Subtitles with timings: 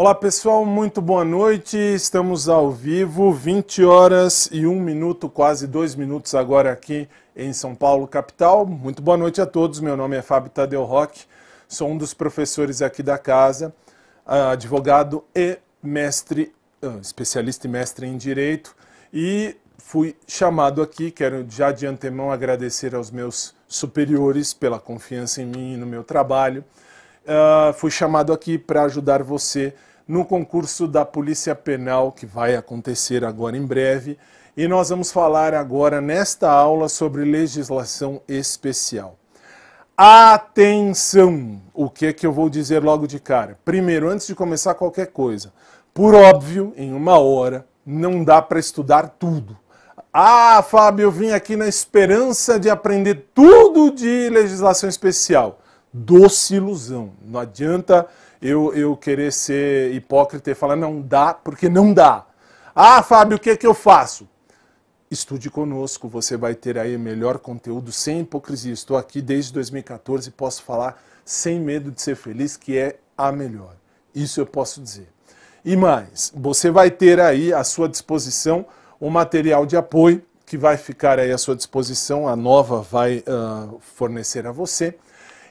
[0.00, 1.76] Olá pessoal, muito boa noite.
[1.76, 7.74] Estamos ao vivo, 20 horas e 1 minuto, quase 2 minutos agora aqui em São
[7.74, 8.64] Paulo, capital.
[8.64, 9.80] Muito boa noite a todos.
[9.80, 11.24] Meu nome é Fábio Tadeu Roque,
[11.66, 13.74] sou um dos professores aqui da casa,
[14.24, 18.76] advogado e mestre, ah, especialista e mestre em direito.
[19.12, 25.46] E fui chamado aqui, quero já de antemão agradecer aos meus superiores pela confiança em
[25.46, 26.64] mim e no meu trabalho.
[27.24, 29.74] Uh, fui chamado aqui para ajudar você
[30.08, 34.18] no concurso da Polícia Penal que vai acontecer agora em breve.
[34.56, 39.18] E nós vamos falar agora nesta aula sobre legislação especial.
[39.96, 41.60] Atenção!
[41.74, 43.58] O que é que eu vou dizer logo de cara?
[43.64, 45.52] Primeiro, antes de começar qualquer coisa,
[45.92, 49.56] por óbvio, em uma hora, não dá para estudar tudo.
[50.12, 55.60] Ah, Fábio, eu vim aqui na esperança de aprender tudo de legislação especial.
[55.92, 57.12] Doce ilusão.
[57.22, 58.06] Não adianta
[58.40, 62.26] eu, eu querer ser hipócrita e falar não dá, porque não dá.
[62.74, 64.28] Ah, Fábio, o que é que eu faço?
[65.10, 68.72] Estude conosco, você vai ter aí melhor conteúdo sem hipocrisia.
[68.72, 73.32] Estou aqui desde 2014 e posso falar sem medo de ser feliz, que é a
[73.32, 73.74] melhor.
[74.14, 75.08] Isso eu posso dizer.
[75.64, 78.66] E mais, você vai ter aí à sua disposição
[79.00, 83.78] um material de apoio que vai ficar aí à sua disposição, a Nova vai uh,
[83.80, 84.96] fornecer a você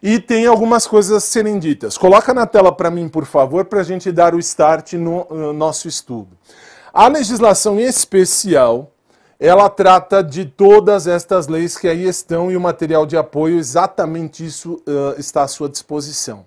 [0.01, 1.97] e tem algumas coisas a serem ditas.
[1.97, 5.53] Coloca na tela para mim, por favor, para a gente dar o start no uh,
[5.53, 6.29] nosso estudo.
[6.93, 8.91] A legislação especial,
[9.39, 14.45] ela trata de todas estas leis que aí estão e o material de apoio, exatamente
[14.45, 16.45] isso uh, está à sua disposição.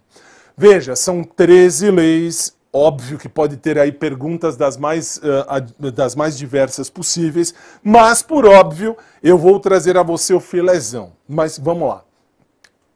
[0.56, 6.36] Veja, são 13 leis, óbvio que pode ter aí perguntas das mais, uh, das mais
[6.36, 11.12] diversas possíveis, mas por óbvio eu vou trazer a você o filezão.
[11.28, 12.02] Mas vamos lá.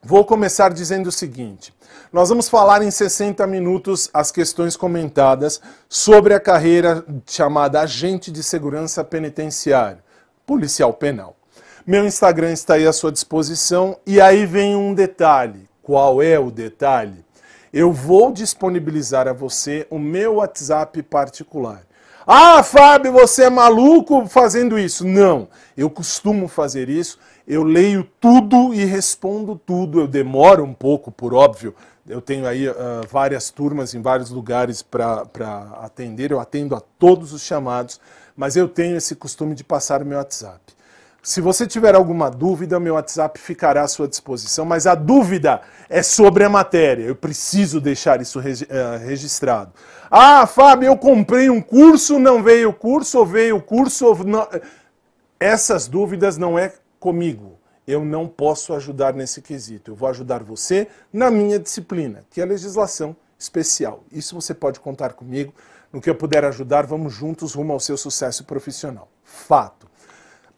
[0.06, 1.72] Vou começar dizendo o seguinte:
[2.12, 8.42] nós vamos falar em 60 minutos as questões comentadas sobre a carreira chamada agente de
[8.42, 10.02] segurança penitenciário,
[10.44, 11.34] policial penal.
[11.86, 15.66] Meu Instagram está aí à sua disposição e aí vem um detalhe.
[15.82, 17.25] Qual é o detalhe?
[17.72, 21.82] Eu vou disponibilizar a você o meu WhatsApp particular.
[22.26, 25.06] Ah, Fábio, você é maluco fazendo isso?
[25.06, 30.00] Não, eu costumo fazer isso eu leio tudo e respondo tudo.
[30.00, 31.75] Eu demoro um pouco, por óbvio.
[32.06, 32.75] Eu tenho aí uh,
[33.10, 35.22] várias turmas em vários lugares para
[35.81, 36.31] atender.
[36.31, 38.00] Eu atendo a todos os chamados,
[38.37, 40.60] mas eu tenho esse costume de passar o meu WhatsApp.
[41.22, 46.03] Se você tiver alguma dúvida, meu WhatsApp ficará à sua disposição, mas a dúvida é
[46.03, 47.05] sobre a matéria.
[47.05, 48.43] Eu preciso deixar isso uh,
[49.03, 49.72] registrado.
[50.11, 54.15] Ah, Fábio, eu comprei um curso, não veio o curso, ou veio o curso.
[54.25, 54.47] Não...
[55.41, 57.59] Essas dúvidas não é comigo.
[57.87, 59.91] Eu não posso ajudar nesse quesito.
[59.91, 64.03] Eu vou ajudar você na minha disciplina, que é a legislação especial.
[64.10, 65.53] Isso você pode contar comigo.
[65.93, 69.06] No que eu puder ajudar, vamos juntos rumo ao seu sucesso profissional.
[69.22, 69.87] Fato.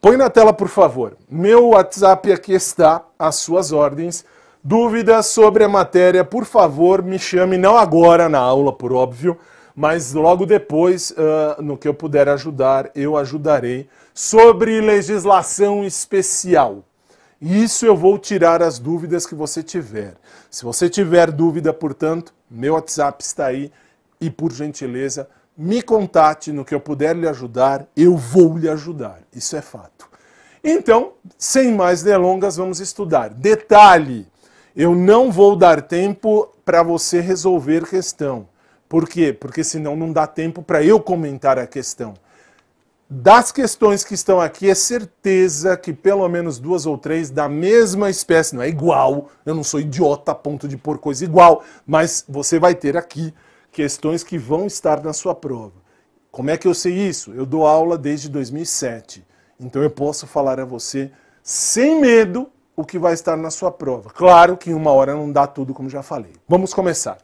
[0.01, 1.17] Põe na tela, por favor.
[1.29, 4.25] Meu WhatsApp aqui está, às suas ordens.
[4.63, 9.37] Dúvidas sobre a matéria, por favor, me chame, não agora na aula, por óbvio,
[9.75, 16.83] mas logo depois, uh, no que eu puder ajudar, eu ajudarei sobre legislação especial.
[17.39, 20.15] Isso eu vou tirar as dúvidas que você tiver.
[20.51, 23.71] Se você tiver dúvida, portanto, meu WhatsApp está aí
[24.19, 29.21] e, por gentileza, me contate no que eu puder lhe ajudar, eu vou lhe ajudar.
[29.35, 30.09] Isso é fato.
[30.65, 33.29] Então, sem mais delongas, vamos estudar.
[33.29, 34.27] Detalhe:
[34.75, 38.49] eu não vou dar tempo para você resolver questão.
[38.89, 39.31] Por quê?
[39.35, 42.15] Porque senão não dá tempo para eu comentar a questão.
[43.09, 48.11] Das questões que estão aqui, é certeza que pelo menos duas ou três da mesma
[48.11, 52.25] espécie, não é igual, eu não sou idiota a ponto de pôr coisa igual, mas
[52.29, 53.33] você vai ter aqui
[53.71, 55.75] questões que vão estar na sua prova.
[56.33, 57.33] Como é que eu sei isso?
[57.33, 59.25] Eu dou aula desde 2007,
[59.61, 61.13] então eu posso falar a você
[61.45, 64.11] sem medo o que vai estar na sua prova.
[64.11, 66.33] Claro que em uma hora não dá tudo, como já falei.
[66.49, 67.19] Vamos começar.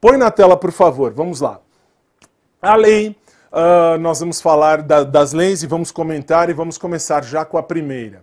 [0.00, 1.60] Põe na tela, por favor, vamos lá.
[2.60, 3.16] A lei
[3.52, 7.58] Uh, nós vamos falar da, das leis e vamos comentar e vamos começar já com
[7.58, 8.22] a primeira.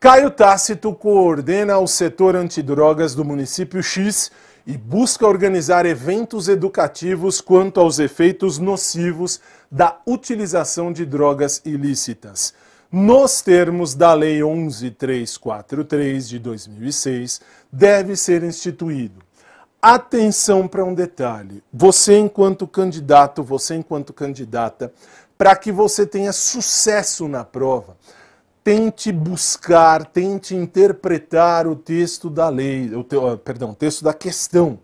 [0.00, 4.30] Caio Tácito coordena o setor antidrogas do município X
[4.66, 12.54] e busca organizar eventos educativos quanto aos efeitos nocivos da utilização de drogas ilícitas.
[12.90, 19.25] Nos termos da Lei 11343 de 2006, deve ser instituído
[19.94, 21.62] atenção para um detalhe.
[21.72, 24.92] Você, enquanto candidato, você, enquanto candidata,
[25.38, 27.96] para que você tenha sucesso na prova,
[28.64, 34.78] tente buscar, tente interpretar o texto da lei, o te, perdão, o texto da questão.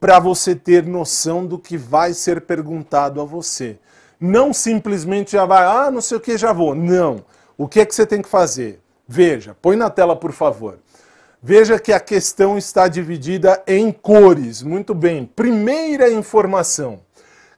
[0.00, 3.78] para você ter noção do que vai ser perguntado a você.
[4.20, 6.74] Não simplesmente já vai, ah, não sei o que, já vou.
[6.74, 7.24] Não.
[7.56, 8.80] O que é que você tem que fazer?
[9.06, 10.78] Veja, põe na tela, por favor.
[11.42, 14.62] Veja que a questão está dividida em cores.
[14.62, 15.24] Muito bem.
[15.24, 17.00] Primeira informação.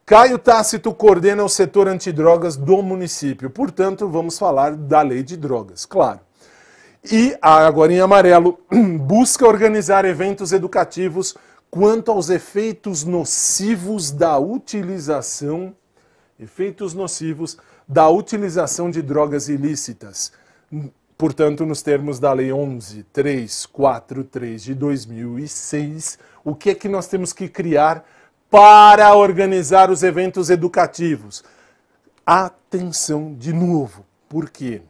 [0.04, 3.48] Caio Tácito coordena o setor antidrogas do município.
[3.48, 6.20] Portanto, vamos falar da lei de drogas, claro.
[7.10, 8.58] E agora em amarelo,
[9.00, 11.34] busca organizar eventos educativos
[11.70, 15.74] quanto aos efeitos nocivos da utilização
[16.40, 20.32] efeitos nocivos da utilização de drogas ilícitas.
[21.20, 27.46] Portanto, nos termos da Lei 11.343 de 2006, o que é que nós temos que
[27.46, 28.08] criar
[28.50, 31.44] para organizar os eventos educativos?
[32.24, 34.80] Atenção de novo, porque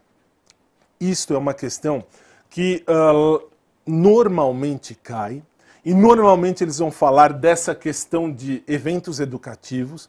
[1.00, 2.04] isto é uma questão
[2.48, 3.42] que uh,
[3.84, 5.42] normalmente cai,
[5.84, 10.08] e normalmente eles vão falar dessa questão de eventos educativos,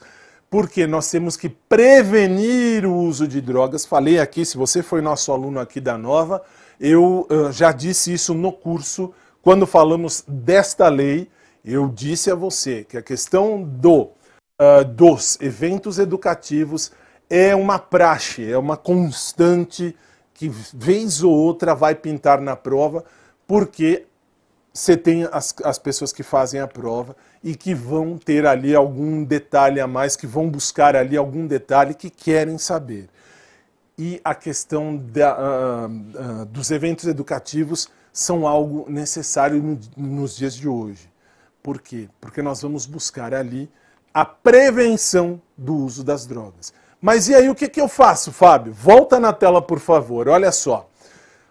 [0.51, 3.85] porque nós temos que prevenir o uso de drogas.
[3.85, 6.43] Falei aqui, se você foi nosso aluno aqui da Nova,
[6.77, 11.29] eu uh, já disse isso no curso, quando falamos desta lei,
[11.63, 14.09] eu disse a você que a questão do,
[14.59, 16.91] uh, dos eventos educativos
[17.29, 19.95] é uma praxe, é uma constante
[20.33, 23.05] que vez ou outra vai pintar na prova,
[23.47, 24.05] porque
[24.73, 29.23] você tem as, as pessoas que fazem a prova e que vão ter ali algum
[29.23, 33.09] detalhe a mais, que vão buscar ali algum detalhe que querem saber.
[33.97, 40.53] E a questão da, uh, uh, dos eventos educativos são algo necessário no, nos dias
[40.55, 41.09] de hoje.
[41.63, 42.09] Por quê?
[42.19, 43.69] Porque nós vamos buscar ali
[44.13, 46.73] a prevenção do uso das drogas.
[47.01, 48.73] Mas e aí o que, que eu faço, Fábio?
[48.73, 50.27] Volta na tela, por favor.
[50.27, 50.89] Olha só.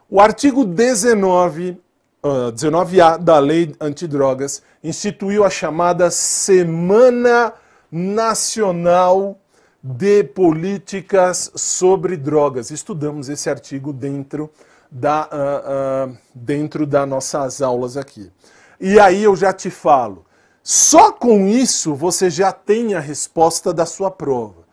[0.09, 1.81] O artigo 19
[2.23, 7.53] uh, 19A da Lei Antidrogas instituiu a chamada Semana
[7.91, 9.39] Nacional
[9.83, 12.71] de Políticas sobre Drogas.
[12.71, 14.51] Estudamos esse artigo dentro
[14.91, 18.31] da, uh, uh, dentro das nossas aulas aqui.
[18.79, 20.25] E aí eu já te falo,
[20.63, 24.65] só com isso você já tem a resposta da sua prova.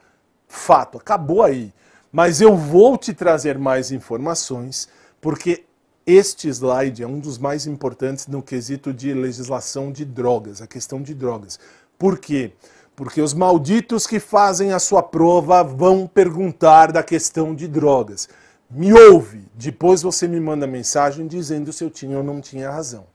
[0.47, 1.73] Fato, acabou aí.
[2.11, 4.87] Mas eu vou te trazer mais informações,
[5.19, 5.65] porque
[6.07, 11.01] este slide é um dos mais importantes no quesito de legislação de drogas, a questão
[11.01, 11.59] de drogas.
[11.99, 12.53] Por quê?
[12.95, 18.29] Porque os malditos que fazem a sua prova vão perguntar da questão de drogas.
[18.71, 23.05] Me ouve, depois você me manda mensagem dizendo se eu tinha ou não tinha razão.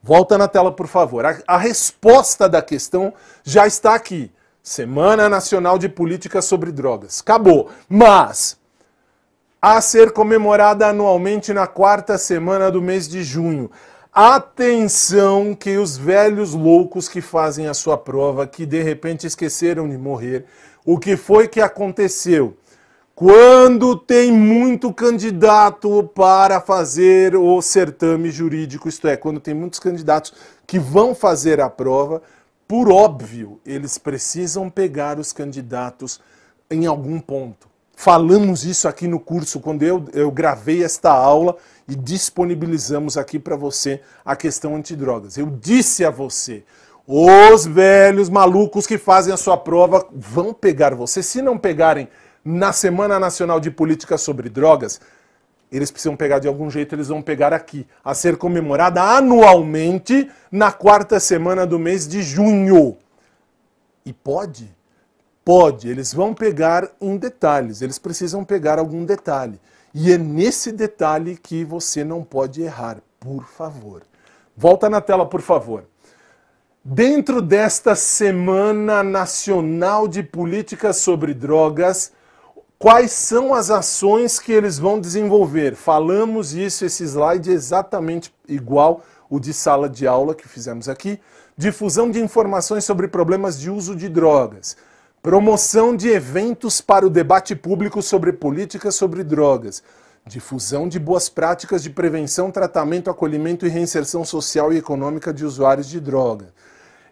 [0.00, 1.26] Volta na tela, por favor.
[1.26, 3.12] A, a resposta da questão
[3.42, 4.30] já está aqui.
[4.62, 7.20] Semana Nacional de Política sobre Drogas.
[7.20, 7.70] Acabou.
[7.88, 8.55] Mas
[9.60, 13.70] a ser comemorada anualmente na quarta semana do mês de junho.
[14.12, 19.98] Atenção que os velhos loucos que fazem a sua prova, que de repente esqueceram de
[19.98, 20.46] morrer,
[20.84, 22.56] o que foi que aconteceu?
[23.14, 30.34] Quando tem muito candidato para fazer o certame jurídico, isto é, quando tem muitos candidatos
[30.66, 32.22] que vão fazer a prova,
[32.68, 36.20] por óbvio, eles precisam pegar os candidatos
[36.70, 37.68] em algum ponto.
[37.98, 41.56] Falamos isso aqui no curso, quando eu, eu gravei esta aula
[41.88, 45.38] e disponibilizamos aqui para você a questão antidrogas.
[45.38, 46.62] Eu disse a você,
[47.08, 51.22] os velhos malucos que fazem a sua prova vão pegar você.
[51.22, 52.06] Se não pegarem
[52.44, 55.00] na Semana Nacional de Política sobre Drogas,
[55.72, 60.70] eles precisam pegar de algum jeito, eles vão pegar aqui, a ser comemorada anualmente na
[60.70, 62.98] quarta semana do mês de junho.
[64.04, 64.75] E pode
[65.46, 69.60] Pode, eles vão pegar em detalhes, eles precisam pegar algum detalhe.
[69.94, 74.02] E é nesse detalhe que você não pode errar, por favor.
[74.56, 75.84] Volta na tela, por favor.
[76.84, 82.10] Dentro desta Semana Nacional de Políticas sobre Drogas,
[82.76, 85.76] quais são as ações que eles vão desenvolver?
[85.76, 89.00] Falamos isso, esse slide é exatamente igual
[89.30, 91.20] o de sala de aula que fizemos aqui.
[91.56, 94.76] Difusão de informações sobre problemas de uso de drogas
[95.26, 99.82] promoção de eventos para o debate público sobre políticas sobre drogas,
[100.24, 105.88] difusão de boas práticas de prevenção, tratamento, acolhimento e reinserção social e econômica de usuários
[105.88, 106.54] de droga.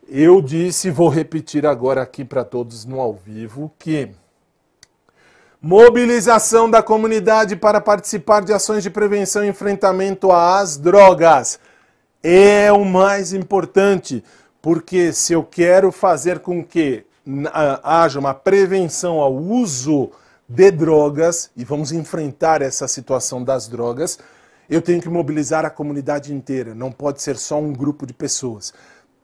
[0.09, 4.11] Eu disse, vou repetir agora aqui para todos no ao vivo, que
[5.61, 11.59] mobilização da comunidade para participar de ações de prevenção e enfrentamento às drogas
[12.23, 14.23] é o mais importante,
[14.62, 17.04] porque se eu quero fazer com que
[17.83, 20.11] haja uma prevenção ao uso
[20.49, 24.19] de drogas, e vamos enfrentar essa situação das drogas,
[24.69, 28.73] eu tenho que mobilizar a comunidade inteira, não pode ser só um grupo de pessoas.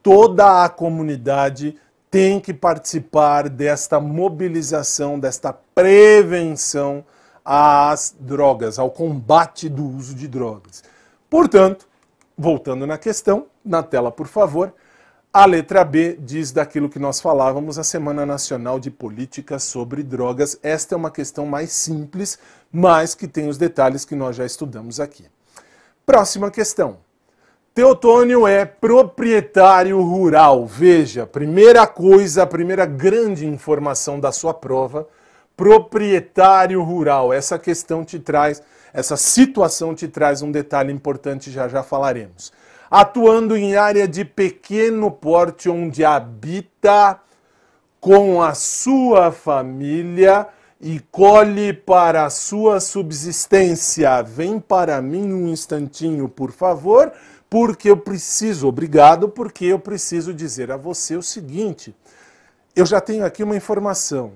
[0.03, 1.77] toda a comunidade
[2.11, 7.05] tem que participar desta mobilização, desta prevenção
[7.45, 10.83] às drogas, ao combate do uso de drogas.
[11.29, 11.89] Portanto,
[12.37, 14.75] voltando na questão, na tela, por favor,
[15.33, 20.59] a letra B diz daquilo que nós falávamos a Semana Nacional de Política sobre Drogas.
[20.61, 22.37] Esta é uma questão mais simples,
[22.73, 25.25] mas que tem os detalhes que nós já estudamos aqui.
[26.05, 26.99] Próxima questão.
[27.73, 30.67] Teotônio é proprietário rural.
[30.67, 35.07] Veja, primeira coisa, a primeira grande informação da sua prova,
[35.57, 37.33] proprietário rural.
[37.33, 38.61] Essa questão te traz,
[38.93, 42.53] essa situação te traz um detalhe importante, já já falaremos.
[42.91, 47.21] Atuando em área de pequeno porte onde habita
[48.01, 50.49] com a sua família
[50.81, 54.23] e colhe para a sua subsistência.
[54.23, 57.13] Vem para mim um instantinho, por favor
[57.51, 61.95] porque eu preciso, obrigado, porque eu preciso dizer a você o seguinte:
[62.77, 64.35] eu já tenho aqui uma informação.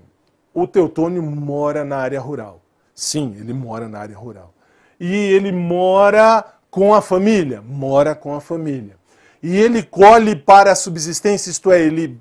[0.52, 2.60] O Teutônio mora na área rural.
[2.92, 4.52] Sim, ele mora na área rural.
[4.98, 6.44] E ele mora
[6.74, 8.96] com a família, mora com a família.
[9.40, 12.18] E ele colhe para a subsistência, isto é, ele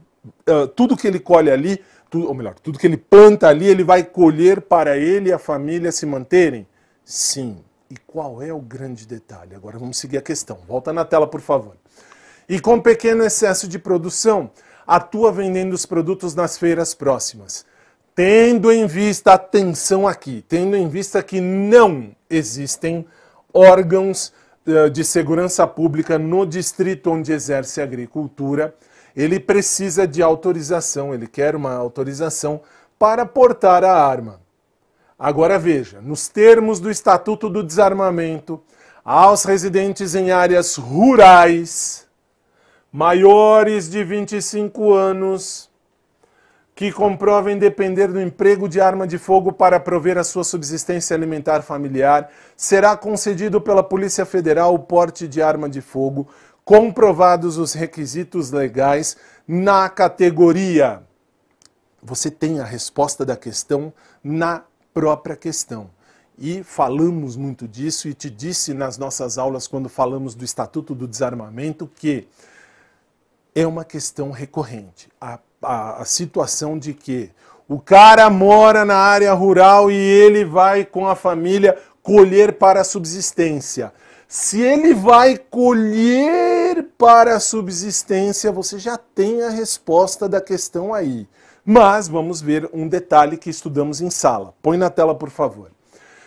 [0.48, 3.84] uh, tudo que ele colhe ali, tudo, ou melhor, tudo que ele planta ali, ele
[3.84, 6.68] vai colher para ele e a família se manterem?
[7.04, 7.64] Sim.
[7.90, 9.56] E qual é o grande detalhe?
[9.56, 10.60] Agora vamos seguir a questão.
[10.68, 11.76] Volta na tela, por favor.
[12.48, 14.52] E com pequeno excesso de produção,
[14.86, 17.66] atua vendendo os produtos nas feiras próximas.
[18.14, 23.04] Tendo em vista, atenção aqui, tendo em vista que não existem
[23.52, 24.32] órgãos
[24.92, 28.74] de segurança pública no distrito onde exerce agricultura,
[29.16, 32.62] ele precisa de autorização, ele quer uma autorização
[32.98, 34.40] para portar a arma.
[35.20, 38.62] Agora veja, nos termos do Estatuto do Desarmamento,
[39.04, 42.08] aos residentes em áreas rurais
[42.92, 45.70] maiores de 25 anos
[46.76, 51.62] que comprovem depender do emprego de arma de fogo para prover a sua subsistência alimentar
[51.62, 56.28] familiar, será concedido pela Polícia Federal o porte de arma de fogo,
[56.66, 59.16] comprovados os requisitos legais
[59.48, 61.04] na categoria.
[62.02, 64.64] Você tem a resposta da questão na
[64.94, 65.90] própria questão.
[66.38, 71.08] E falamos muito disso e te disse nas nossas aulas, quando falamos do Estatuto do
[71.08, 72.28] Desarmamento, que
[73.54, 75.10] é uma questão recorrente.
[75.22, 77.32] A, a, a situação de que
[77.68, 82.84] o cara mora na área rural e ele vai com a família colher para a
[82.84, 83.94] subsistência.
[84.28, 91.28] Se ele vai colher para a subsistência, você já tem a resposta da questão aí.
[91.66, 94.54] Mas vamos ver um detalhe que estudamos em sala.
[94.62, 95.72] Põe na tela, por favor.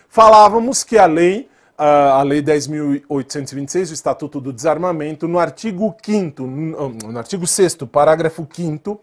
[0.08, 7.18] Falávamos que a lei, a lei 10.826, o Estatuto do Desarmamento, no artigo 5 no
[7.18, 8.98] artigo 6 parágrafo 5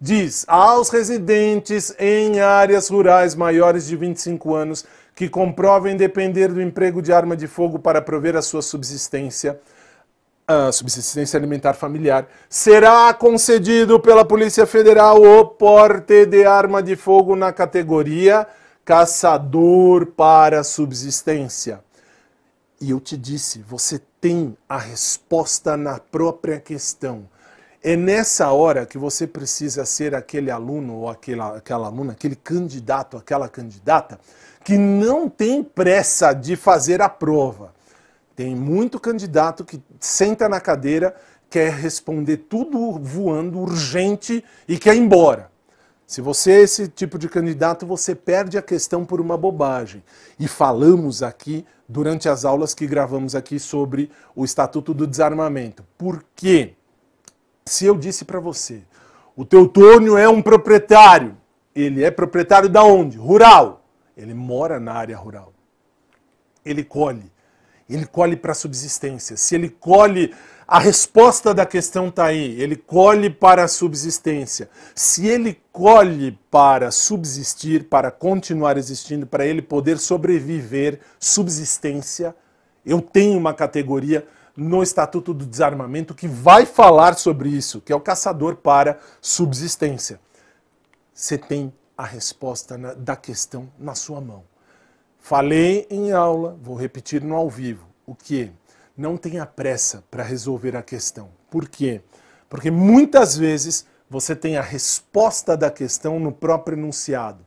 [0.00, 4.84] diz: aos residentes em áreas rurais maiores de 25 anos
[5.14, 9.58] que comprovem depender do emprego de arma de fogo para prover a sua subsistência,
[10.46, 17.34] a subsistência alimentar familiar, será concedido pela Polícia Federal o porte de arma de fogo
[17.34, 18.46] na categoria
[18.84, 21.80] caçador para subsistência.
[22.80, 27.28] E eu te disse, você tem a resposta na própria questão.
[27.88, 33.16] É nessa hora que você precisa ser aquele aluno ou aquela, aquela aluna, aquele candidato,
[33.16, 34.18] aquela candidata,
[34.64, 37.76] que não tem pressa de fazer a prova
[38.36, 41.16] tem muito candidato que senta na cadeira,
[41.48, 45.50] quer responder tudo voando, urgente e quer ir embora.
[46.06, 50.04] Se você é esse tipo de candidato, você perde a questão por uma bobagem.
[50.38, 55.82] E falamos aqui, durante as aulas que gravamos aqui sobre o Estatuto do Desarmamento.
[55.96, 56.74] Por quê?
[57.66, 58.82] Se eu disse para você,
[59.34, 61.36] o Teutônio é um proprietário,
[61.74, 63.18] ele é proprietário da onde?
[63.18, 63.84] Rural.
[64.16, 65.52] Ele mora na área rural.
[66.64, 67.30] Ele colhe
[67.88, 69.36] ele colhe para subsistência.
[69.36, 70.34] Se ele colhe,
[70.66, 74.68] a resposta da questão está aí, ele colhe para a subsistência.
[74.94, 82.34] Se ele colhe para subsistir, para continuar existindo, para ele poder sobreviver, subsistência,
[82.84, 87.96] eu tenho uma categoria no Estatuto do Desarmamento que vai falar sobre isso, que é
[87.96, 90.18] o caçador para subsistência.
[91.12, 94.44] Você tem a resposta na, da questão na sua mão.
[95.18, 97.86] Falei em aula, vou repetir no ao vivo.
[98.06, 98.50] O que?
[98.96, 101.30] Não tenha pressa para resolver a questão.
[101.50, 102.00] Por quê?
[102.48, 107.44] Porque muitas vezes você tem a resposta da questão no próprio enunciado.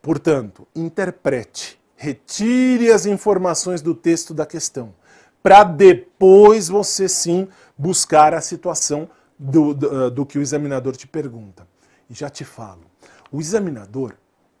[0.00, 4.94] Portanto, interprete, retire as informações do texto da questão,
[5.42, 11.66] para depois você sim buscar a situação do, do, do que o examinador te pergunta.
[12.10, 12.82] E já te falo,
[13.30, 14.14] o examinador,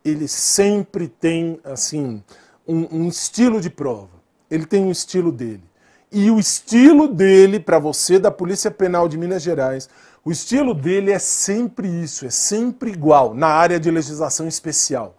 [0.04, 2.22] ele sempre tem, assim,
[2.66, 4.18] um, um estilo de prova.
[4.50, 5.64] Ele tem um estilo dele.
[6.10, 9.88] E o estilo dele, para você da Polícia Penal de Minas Gerais,
[10.24, 15.16] o estilo dele é sempre isso, é sempre igual, na área de legislação especial.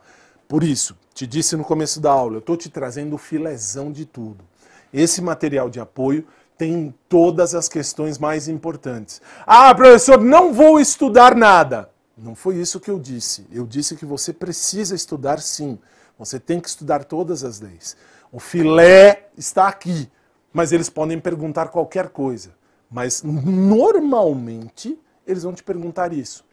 [0.48, 4.06] Por isso, te disse no começo da aula, eu estou te trazendo o filezão de
[4.06, 4.44] tudo.
[4.94, 6.26] Esse material de apoio
[6.58, 9.22] tem todas as questões mais importantes.
[9.48, 11.90] Ah, professor, não vou estudar nada.
[12.18, 13.48] Não foi isso que eu disse.
[13.52, 15.80] Eu disse que você precisa estudar sim.
[16.18, 17.96] Você tem que estudar todas as leis.
[18.30, 20.12] O filé está aqui,
[20.52, 22.52] mas eles podem perguntar qualquer coisa.
[22.92, 26.44] Mas normalmente eles vão te perguntar isso.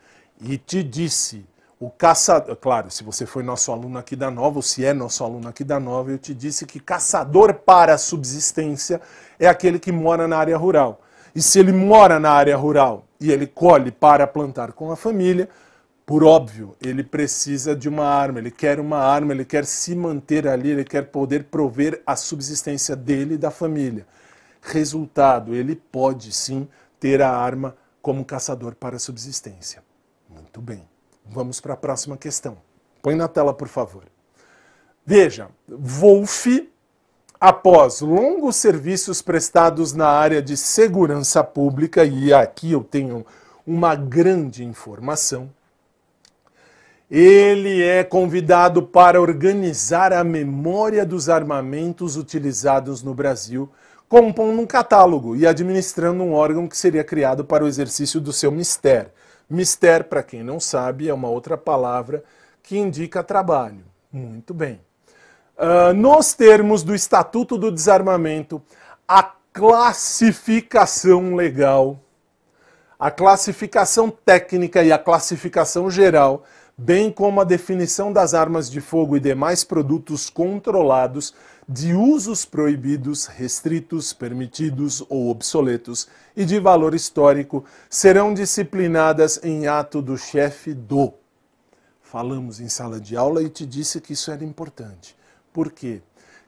[0.40, 1.44] E te disse,
[1.78, 5.22] o caçador, claro, se você foi nosso aluno aqui da Nova, ou se é nosso
[5.22, 9.00] aluno aqui da Nova, eu te disse que caçador para a subsistência
[9.38, 11.02] é aquele que mora na área rural.
[11.34, 15.50] E se ele mora na área rural e ele colhe para plantar com a família,
[16.06, 20.48] por óbvio, ele precisa de uma arma, ele quer uma arma, ele quer se manter
[20.48, 24.06] ali, ele quer poder prover a subsistência dele e da família.
[24.62, 26.66] Resultado, ele pode sim
[26.98, 29.82] ter a arma como caçador para a subsistência.
[30.30, 30.95] Muito bem.
[31.28, 32.56] Vamos para a próxima questão.
[33.02, 34.04] Põe na tela, por favor.
[35.04, 36.46] Veja, Wolf
[37.40, 43.24] após longos serviços prestados na área de segurança pública, e aqui eu tenho
[43.66, 45.50] uma grande informação,
[47.10, 53.70] ele é convidado para organizar a memória dos armamentos utilizados no Brasil,
[54.08, 58.50] compondo um catálogo e administrando um órgão que seria criado para o exercício do seu
[58.50, 59.10] mistério.
[59.48, 62.24] Mistério, para quem não sabe, é uma outra palavra
[62.62, 63.84] que indica trabalho.
[64.12, 64.80] Muito bem.
[65.56, 68.60] Uh, nos termos do Estatuto do Desarmamento,
[69.06, 69.22] a
[69.52, 71.98] classificação legal,
[72.98, 76.44] a classificação técnica e a classificação geral,
[76.76, 81.32] bem como a definição das armas de fogo e demais produtos controlados
[81.68, 90.00] de usos proibidos, restritos, permitidos ou obsoletos e de valor histórico, serão disciplinadas em ato
[90.00, 91.12] do chefe do.
[92.00, 95.16] Falamos em sala de aula e te disse que isso era importante.
[95.52, 96.02] Por quê?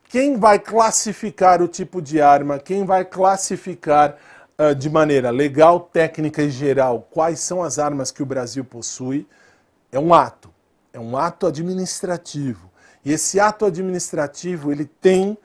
[0.07, 4.17] Quem vai classificar o tipo de arma, quem vai classificar
[4.57, 9.27] uh, de maneira legal, técnica e geral quais são as armas que o Brasil possui,
[9.91, 10.49] é um ato.
[10.93, 12.68] É um ato administrativo.
[13.09, 15.35] E esse ato administrativo, ele tem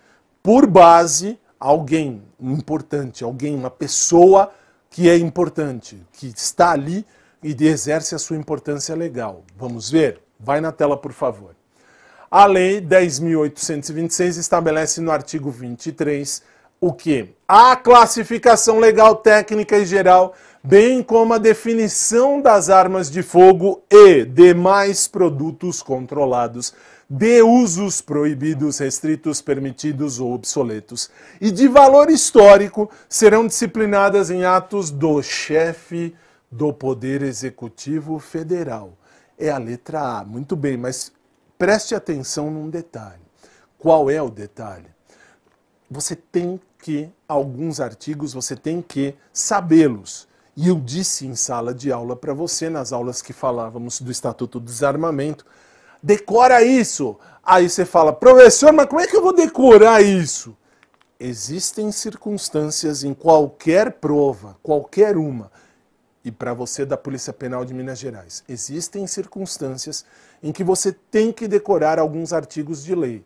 [0.42, 4.52] por base alguém importante, alguém, uma pessoa
[4.90, 7.06] que é importante, que está ali
[7.42, 9.44] e exerce a sua importância legal.
[9.56, 10.20] Vamos ver?
[10.38, 11.56] Vai na tela, por favor.
[12.30, 16.42] A Lei 10.826 estabelece no artigo 23
[16.78, 17.34] o que?
[17.48, 24.24] A classificação legal técnica e geral, bem como a definição das armas de fogo e
[24.24, 26.72] demais produtos controlados
[27.08, 34.90] de usos proibidos, restritos, permitidos ou obsoletos, e de valor histórico serão disciplinadas em atos
[34.90, 36.14] do chefe
[36.50, 38.96] do Poder Executivo Federal.
[39.38, 40.24] É a letra A.
[40.24, 41.12] Muito bem, mas
[41.58, 43.22] Preste atenção num detalhe.
[43.78, 44.88] Qual é o detalhe?
[45.90, 50.26] Você tem que, alguns artigos, você tem que sabê-los.
[50.56, 54.60] E eu disse em sala de aula para você, nas aulas que falávamos do Estatuto
[54.60, 55.44] do Desarmamento,
[56.02, 57.18] decora isso.
[57.42, 60.56] Aí você fala, professor, mas como é que eu vou decorar isso?
[61.18, 65.50] Existem circunstâncias em qualquer prova, qualquer uma,
[66.24, 68.44] e para você da Polícia Penal de Minas Gerais.
[68.48, 70.04] Existem circunstâncias
[70.42, 73.24] em que você tem que decorar alguns artigos de lei.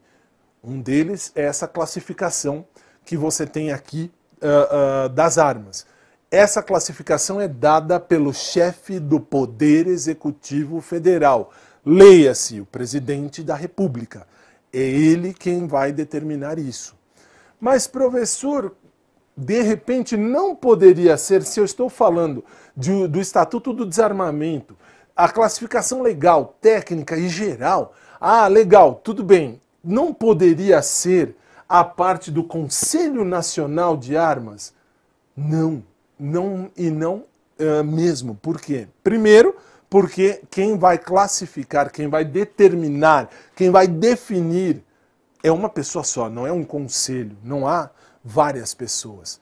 [0.63, 2.67] Um deles é essa classificação
[3.05, 4.11] que você tem aqui
[4.43, 5.87] uh, uh, das armas.
[6.31, 11.51] Essa classificação é dada pelo chefe do Poder Executivo Federal.
[11.85, 14.27] Leia-se, o presidente da República.
[14.71, 16.95] É ele quem vai determinar isso.
[17.59, 18.77] Mas, professor,
[19.35, 22.45] de repente não poderia ser, se eu estou falando
[22.77, 24.77] de, do Estatuto do Desarmamento,
[25.17, 31.35] a classificação legal, técnica e geral, ah, legal, tudo bem, não poderia ser
[31.67, 34.75] a parte do Conselho Nacional de Armas?
[35.35, 35.83] Não,
[36.19, 37.25] não e não
[37.59, 38.35] uh, mesmo.
[38.35, 38.89] Por quê?
[39.03, 39.57] Primeiro,
[39.89, 44.83] porque quem vai classificar, quem vai determinar, quem vai definir
[45.43, 47.91] é uma pessoa só, não é um conselho, não há
[48.23, 49.41] várias pessoas.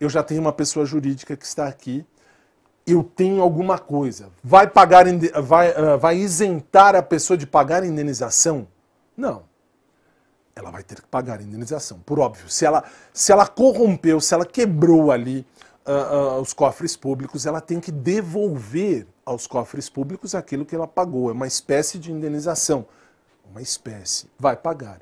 [0.00, 2.06] eu já tenho uma pessoa jurídica que está aqui,
[2.86, 4.28] eu tenho alguma coisa.
[4.42, 5.06] Vai pagar,
[5.42, 8.66] vai, uh, vai isentar a pessoa de pagar indenização?
[9.16, 9.42] Não
[10.54, 12.48] ela vai ter que pagar indenização, por óbvio.
[12.48, 15.46] Se ela, se ela corrompeu, se ela quebrou ali
[15.86, 20.86] uh, uh, os cofres públicos, ela tem que devolver aos cofres públicos aquilo que ela
[20.86, 21.30] pagou.
[21.30, 22.86] É uma espécie de indenização.
[23.50, 24.30] Uma espécie.
[24.38, 25.00] Vai pagar.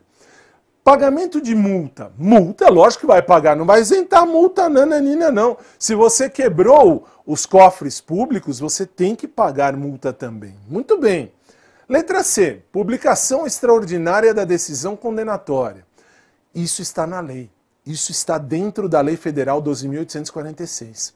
[0.83, 2.11] Pagamento de multa.
[2.17, 3.55] Multa, lógico que vai pagar.
[3.55, 5.57] Não vai isentar multa, nananina, não.
[5.79, 10.55] Se você quebrou os cofres públicos, você tem que pagar multa também.
[10.69, 11.33] Muito bem.
[11.89, 12.63] Letra C.
[12.73, 15.85] Publicação extraordinária da decisão condenatória.
[16.55, 17.51] Isso está na lei.
[17.85, 21.13] Isso está dentro da Lei Federal 12.846.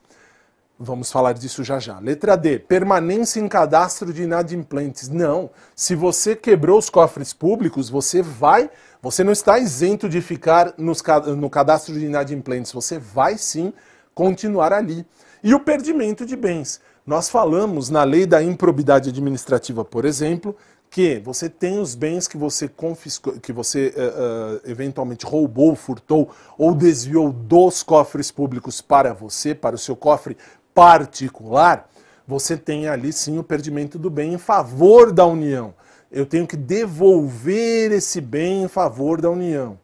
[0.79, 2.01] Vamos falar disso já já.
[2.01, 2.59] Letra D.
[2.59, 5.09] Permanência em cadastro de inadimplentes.
[5.09, 5.51] Não.
[5.77, 8.69] Se você quebrou os cofres públicos, você vai.
[9.05, 11.03] Você não está isento de ficar nos,
[11.37, 12.73] no cadastro de inadimplentes.
[12.73, 13.71] Você vai sim
[14.15, 15.05] continuar ali.
[15.43, 16.81] E o perdimento de bens.
[17.07, 20.57] Nós falamos na lei da improbidade administrativa, por exemplo,
[20.89, 26.31] que você tem os bens que você confiscou, que você uh, uh, eventualmente roubou, furtou
[26.57, 30.35] ou desviou dos cofres públicos para você, para o seu cofre
[30.75, 31.91] particular,
[32.27, 35.75] você tem ali sim o perdimento do bem em favor da União.
[36.15, 39.77] Eu tenho que devolver esse bem em favor da União.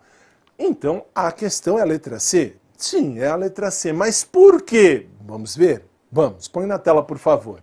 [0.57, 2.55] Então, a questão é a letra C?
[2.77, 3.93] Sim, é a letra C.
[3.93, 5.09] Mas por quê?
[5.27, 5.85] Vamos ver?
[6.11, 7.59] Vamos, põe na tela, por favor.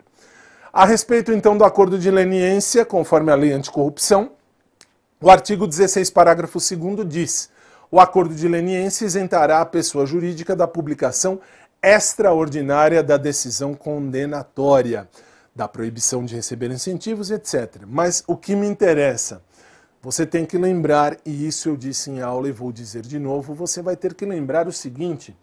[0.73, 4.31] A respeito, então, do acordo de leniência, conforme a lei anticorrupção,
[5.21, 7.49] o artigo 16, parágrafo 2 diz:
[7.89, 11.39] o acordo de leniência isentará a pessoa jurídica da publicação
[11.81, 15.07] extraordinária da decisão condenatória,
[15.57, 17.81] da proibição de receber incentivos, etc.
[17.87, 19.41] Mas o que me interessa,
[19.99, 23.55] você tem que lembrar, e isso eu disse em aula e vou dizer de novo,
[23.55, 25.35] você vai ter que lembrar o seguinte: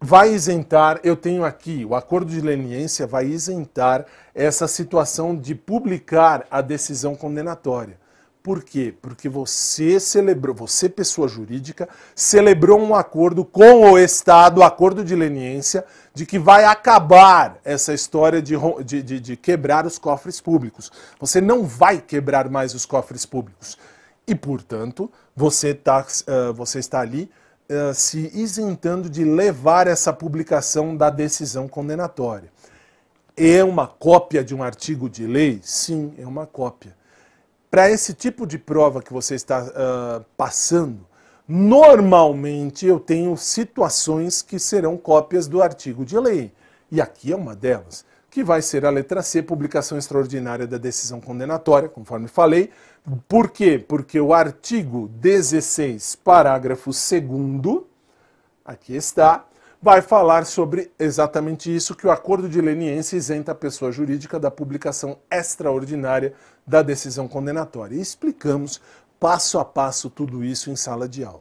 [0.00, 6.46] vai isentar, eu tenho aqui, o acordo de leniência vai isentar essa situação de publicar
[6.48, 7.98] a decisão condenatória.
[8.40, 8.94] Por quê?
[9.00, 15.82] Porque você celebrou, você, pessoa jurídica, celebrou um acordo com o Estado, acordo de leniência,
[16.14, 20.92] de que vai acabar essa história de, de, de, de quebrar os cofres públicos.
[21.18, 23.76] Você não vai quebrar mais os cofres públicos.
[24.24, 27.28] E, portanto, você, tá, uh, você está ali
[27.68, 32.52] uh, se isentando de levar essa publicação da decisão condenatória.
[33.36, 35.60] É uma cópia de um artigo de lei?
[35.64, 36.96] Sim, é uma cópia.
[37.68, 41.04] Para esse tipo de prova que você está uh, passando,
[41.46, 46.52] normalmente eu tenho situações que serão cópias do artigo de lei.
[46.90, 51.20] E aqui é uma delas, que vai ser a letra C, publicação extraordinária da decisão
[51.20, 52.70] condenatória, conforme falei,
[53.28, 53.78] por quê?
[53.78, 57.82] Porque o artigo 16, parágrafo 2,
[58.64, 59.44] aqui está,
[59.84, 64.50] vai falar sobre exatamente isso, que o acordo de leniência isenta a pessoa jurídica da
[64.50, 66.32] publicação extraordinária
[66.66, 67.94] da decisão condenatória.
[67.94, 68.80] E explicamos
[69.24, 71.40] passo a passo tudo isso em sala de aula.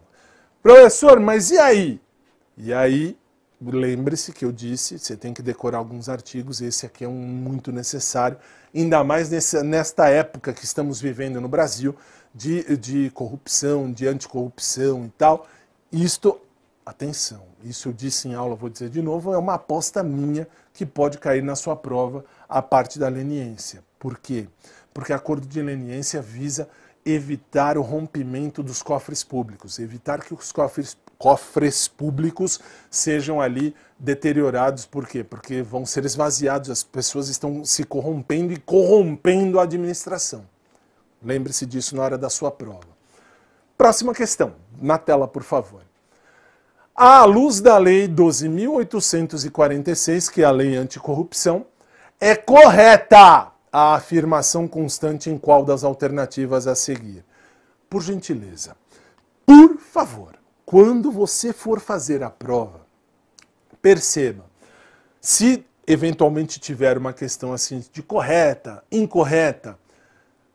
[0.61, 2.01] Professor, mas e aí?
[2.55, 3.17] E aí,
[3.61, 7.73] lembre-se que eu disse, você tem que decorar alguns artigos, esse aqui é um muito
[7.73, 8.37] necessário
[8.73, 11.93] ainda mais nessa, nesta época que estamos vivendo no Brasil
[12.33, 15.45] de, de corrupção, de anticorrupção e tal.
[15.91, 16.39] Isto,
[16.85, 20.85] atenção, isso eu disse em aula, vou dizer de novo, é uma aposta minha que
[20.85, 23.83] pode cair na sua prova a parte da leniência.
[23.99, 24.47] Por quê?
[24.93, 26.69] Porque acordo de leniência visa
[27.05, 34.85] evitar o rompimento dos cofres públicos, evitar que os cofres, cofres públicos sejam ali deteriorados.
[34.85, 35.23] Por quê?
[35.23, 40.45] Porque vão ser esvaziados, as pessoas estão se corrompendo e corrompendo a administração.
[41.23, 42.93] Lembre-se disso na hora da sua prova.
[43.77, 45.81] Próxima questão, na tela, por favor.
[46.95, 51.65] À luz da Lei 12.846, que é a Lei Anticorrupção,
[52.19, 57.25] é correta a afirmação constante em qual das alternativas a seguir.
[57.89, 58.77] Por gentileza,
[59.43, 62.85] por favor, quando você for fazer a prova,
[63.81, 64.45] perceba,
[65.19, 69.77] se eventualmente tiver uma questão assim de correta, incorreta,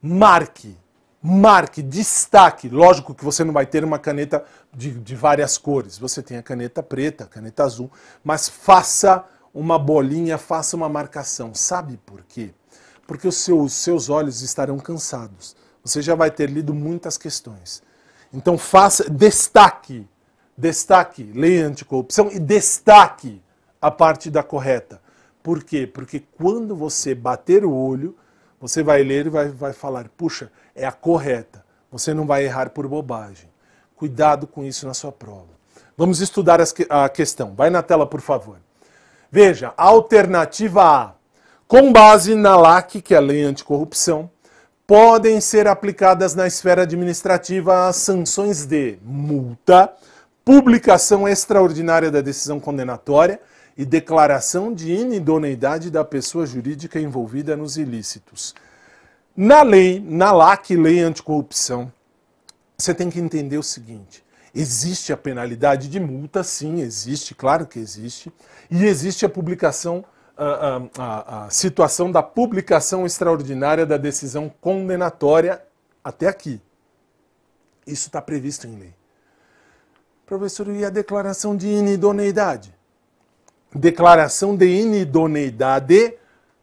[0.01, 0.77] marque,
[1.21, 2.69] marque, destaque.
[2.69, 6.43] Lógico que você não vai ter uma caneta de, de várias cores, você tem a
[6.43, 7.91] caneta preta, a caneta azul,
[8.23, 11.53] mas faça uma bolinha, faça uma marcação.
[11.53, 12.55] Sabe por quê?
[13.09, 15.57] Porque os seus, seus olhos estarão cansados.
[15.83, 17.83] Você já vai ter lido muitas questões.
[18.31, 20.07] Então faça, destaque,
[20.55, 23.41] destaque, leia anticorrupção e destaque
[23.81, 25.01] a parte da correta.
[25.43, 25.87] Por quê?
[25.87, 28.15] Porque quando você bater o olho,
[28.61, 31.65] você vai ler e vai, vai falar, puxa, é a correta.
[31.91, 33.49] Você não vai errar por bobagem.
[33.97, 35.49] Cuidado com isso na sua prova.
[35.97, 37.55] Vamos estudar a questão.
[37.55, 38.59] Vai na tela, por favor.
[39.31, 41.18] Veja, alternativa A
[41.69, 44.31] com base na LAC, que é a Lei Anticorrupção,
[44.87, 49.93] podem ser aplicadas na esfera administrativa as sanções de multa,
[50.43, 53.39] publicação extraordinária da decisão condenatória
[53.77, 58.55] e declaração de inidoneidade da pessoa jurídica envolvida nos ilícitos.
[59.37, 61.93] Na lei, na LAC, Lei Anticorrupção,
[62.79, 67.79] você tem que entender o seguinte: existe a penalidade de multa, sim, existe, claro que
[67.79, 68.33] existe,
[68.71, 70.03] e existe a publicação
[70.39, 75.63] a, a, situação da publicação extraordinária da decisão condenatória
[76.03, 76.61] até aqui.
[77.87, 78.95] Isso está previsto em lei.
[80.25, 82.73] Professor, e a declaração de inidoneidade?
[83.75, 86.15] Declaração de inidoneidade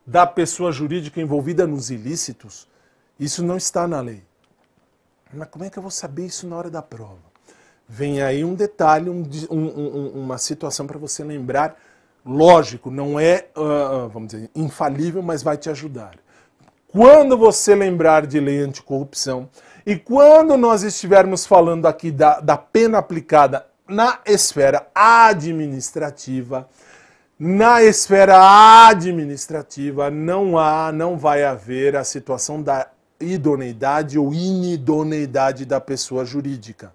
[0.06, 2.68] da pessoa jurídica envolvida nos ilícitos,
[3.20, 4.24] isso não está na lei.
[5.34, 7.18] Mas como é que eu vou saber isso na hora da prova?
[7.88, 11.78] Vem aí um detalhe, um, um, uma situação para você lembrar
[12.26, 16.16] Lógico, não é, uh, vamos dizer, infalível, mas vai te ajudar.
[16.88, 19.48] Quando você lembrar de lei anticorrupção
[19.86, 26.68] e quando nós estivermos falando aqui da, da pena aplicada na esfera administrativa,
[27.38, 32.88] na esfera administrativa não há, não vai haver a situação da
[33.20, 36.92] idoneidade ou inidoneidade da pessoa jurídica.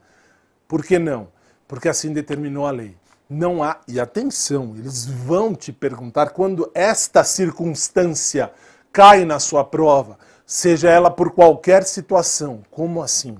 [0.66, 1.28] Por que não?
[1.68, 2.99] Porque assim determinou a lei
[3.30, 3.78] não há.
[3.86, 8.50] E atenção, eles vão te perguntar quando esta circunstância
[8.92, 12.62] cai na sua prova, seja ela por qualquer situação.
[12.72, 13.38] Como assim?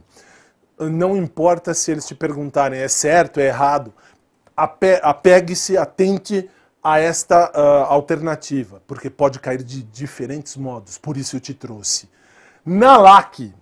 [0.79, 3.93] Não importa se eles te perguntarem é certo, é errado,
[4.57, 6.49] apegue-se, atente
[6.83, 12.09] a esta uh, alternativa, porque pode cair de diferentes modos, por isso eu te trouxe.
[12.65, 13.53] Na LAC,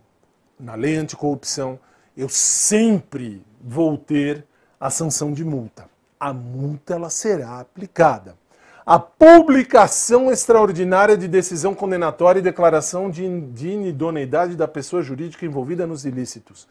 [0.61, 1.81] na Lei Anticorrupção,
[2.17, 4.47] eu sempre vou ter
[4.79, 5.89] a sanção de multa
[6.19, 8.37] a multa ela será aplicada.
[8.85, 15.87] A publicação extraordinária de decisão condenatória e declaração de, de inidoneidade da pessoa jurídica envolvida
[15.87, 16.67] nos ilícitos.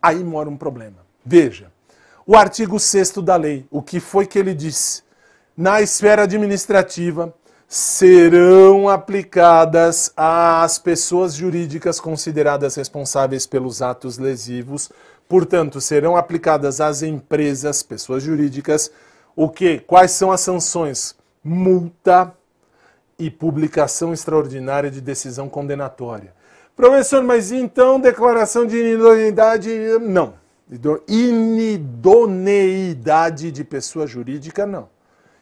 [0.00, 0.98] Aí mora um problema.
[1.24, 1.72] Veja,
[2.24, 5.02] o artigo 6 da lei, o que foi que ele disse?
[5.56, 7.34] Na esfera administrativa,
[7.66, 14.90] serão aplicadas às pessoas jurídicas consideradas responsáveis pelos atos lesivos
[15.30, 18.90] Portanto, serão aplicadas às empresas, pessoas jurídicas,
[19.36, 19.78] o que?
[19.78, 21.14] Quais são as sanções?
[21.44, 22.34] Multa
[23.16, 26.34] e publicação extraordinária de decisão condenatória.
[26.74, 29.70] Professor, mas então declaração de inidoneidade?
[30.00, 30.34] Não.
[31.06, 34.88] Inidoneidade de pessoa jurídica, não.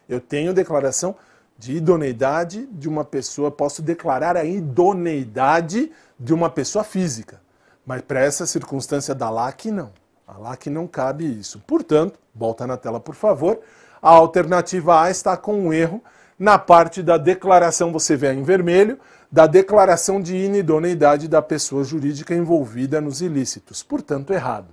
[0.07, 1.17] Eu tenho declaração
[1.57, 7.41] de idoneidade de uma pessoa, posso declarar a idoneidade de uma pessoa física.
[7.89, 9.91] Mas para essa circunstância da LAC, não.
[10.27, 11.59] A LAC não cabe isso.
[11.67, 13.61] Portanto, volta na tela, por favor.
[14.03, 16.05] A alternativa A está com um erro
[16.39, 19.01] na parte da declaração, você vê em vermelho,
[19.33, 23.83] da declaração de inidoneidade da pessoa jurídica envolvida nos ilícitos.
[23.83, 24.69] Portanto, errado.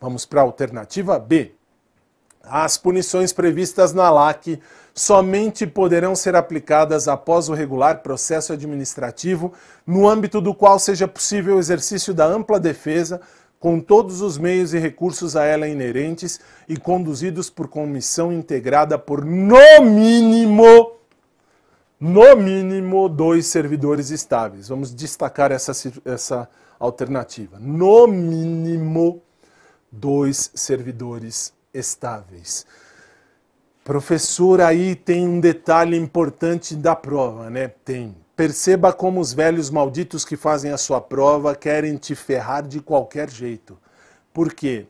[0.00, 1.54] Vamos para a alternativa B.
[2.42, 4.60] As punições previstas na LAC
[4.94, 9.52] somente poderão ser aplicadas após o regular processo administrativo,
[9.86, 13.20] no âmbito do qual seja possível o exercício da ampla defesa,
[13.58, 19.22] com todos os meios e recursos a ela inerentes e conduzidos por comissão integrada por,
[19.22, 20.92] no mínimo,
[22.00, 24.68] no mínimo dois servidores estáveis.
[24.68, 25.72] Vamos destacar essa,
[26.06, 26.48] essa
[26.78, 27.58] alternativa.
[27.60, 29.22] No mínimo
[29.92, 32.64] dois servidores estáveis.
[33.84, 37.68] Professor, aí tem um detalhe importante da prova, né?
[37.84, 38.14] Tem.
[38.36, 43.30] Perceba como os velhos malditos que fazem a sua prova querem te ferrar de qualquer
[43.30, 43.76] jeito.
[44.32, 44.86] Por quê?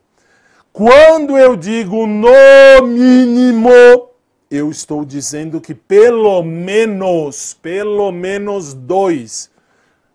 [0.73, 3.71] Quando eu digo no mínimo,
[4.51, 9.51] eu estou dizendo que pelo menos, pelo menos dois.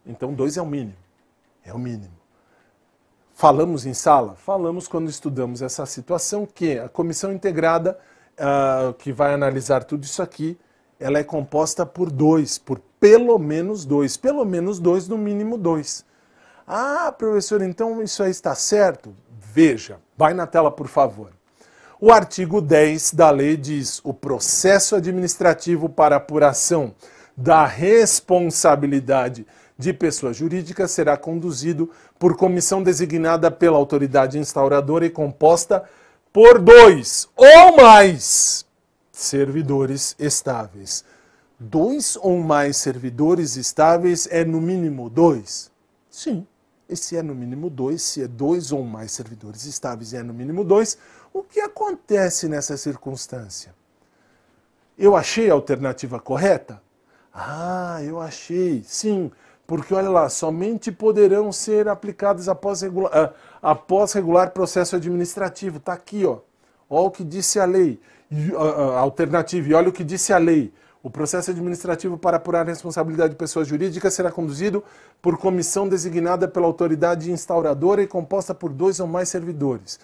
[0.05, 0.95] Então, dois é o mínimo.
[1.65, 2.15] É o mínimo.
[3.33, 4.35] Falamos em sala?
[4.35, 7.99] Falamos quando estudamos essa situação que a comissão integrada,
[8.99, 10.57] que vai analisar tudo isso aqui,
[10.99, 14.17] ela é composta por dois, por pelo menos dois.
[14.17, 16.03] Pelo menos dois, no mínimo dois.
[16.67, 19.13] Ah, professor, então isso aí está certo?
[19.39, 21.29] Veja, vai na tela, por favor.
[22.01, 26.95] O artigo 10 da lei diz: o processo administrativo para apuração
[27.37, 29.45] da responsabilidade
[29.77, 35.83] de pessoa jurídica será conduzido por comissão designada pela autoridade instauradora e composta
[36.35, 38.65] por dois ou mais
[39.09, 41.05] servidores estáveis.
[41.57, 45.71] Dois ou mais servidores estáveis é no mínimo dois?
[46.09, 46.45] Sim.
[46.89, 50.65] Esse é no mínimo dois, se é dois ou mais servidores estáveis é no mínimo
[50.65, 50.97] dois,
[51.31, 53.73] o que acontece nessa circunstância?
[54.97, 56.81] Eu achei a alternativa correta?
[57.33, 58.83] Ah, eu achei.
[58.85, 59.31] Sim,
[59.65, 63.33] porque olha lá, somente poderão ser aplicadas após regular, uh,
[63.65, 65.77] após regular processo administrativo.
[65.77, 66.37] Está aqui, ó.
[66.87, 67.99] Olha o que disse a lei.
[68.99, 70.71] Alternativa, e olha o que disse a lei.
[71.01, 74.83] O processo administrativo para apurar a responsabilidade de pessoas jurídicas será conduzido
[75.19, 79.99] por comissão designada pela autoridade instauradora e composta por dois ou mais servidores.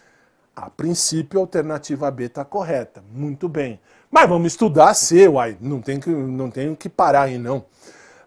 [0.56, 3.04] A princípio, a alternativa B está correta.
[3.14, 3.80] Muito bem.
[4.10, 5.56] Mas vamos estudar C, uai.
[5.62, 7.66] Não tem que, não tem que parar aí, não.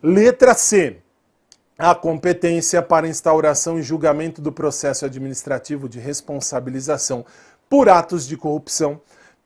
[0.01, 1.04] Letra C
[1.77, 7.25] a competência para instauração e julgamento do processo administrativo de responsabilização
[7.69, 9.01] por atos de corrupção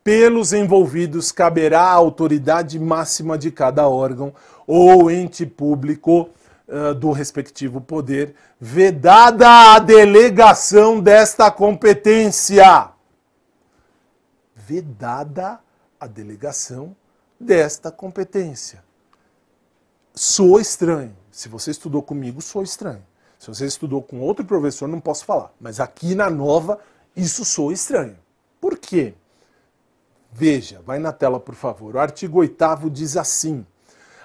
[0.04, 4.32] pelos envolvidos caberá à autoridade máxima de cada órgão
[4.66, 6.30] ou ente público
[6.98, 12.90] do respectivo poder, vedada a delegação desta competência.
[14.54, 15.60] Vedada
[15.98, 16.94] a delegação
[17.40, 18.84] desta competência.
[20.14, 21.16] Sou estranho.
[21.38, 23.04] Se você estudou comigo, sou estranho.
[23.38, 25.52] Se você estudou com outro professor, não posso falar.
[25.60, 26.80] Mas aqui na nova,
[27.14, 28.16] isso sou estranho.
[28.60, 29.14] Por quê?
[30.32, 31.94] Veja, vai na tela, por favor.
[31.94, 33.64] O artigo 8 diz assim: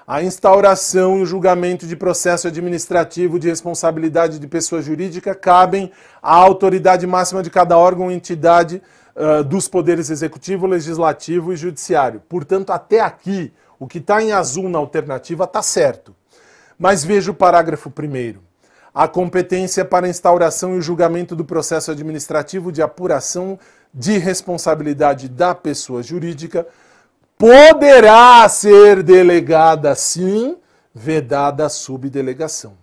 [0.07, 6.33] a instauração e o julgamento de processo administrativo de responsabilidade de pessoa jurídica cabem à
[6.33, 8.81] autoridade máxima de cada órgão ou entidade
[9.15, 12.23] uh, dos poderes executivo, legislativo e judiciário.
[12.27, 16.15] Portanto, até aqui, o que está em azul na alternativa está certo.
[16.83, 18.43] Mas veja o parágrafo primeiro.
[18.93, 23.57] A competência para instauração e julgamento do processo administrativo de apuração
[23.93, 26.67] de responsabilidade da pessoa jurídica
[27.37, 30.57] poderá ser delegada sim,
[30.93, 32.77] vedada a subdelegação.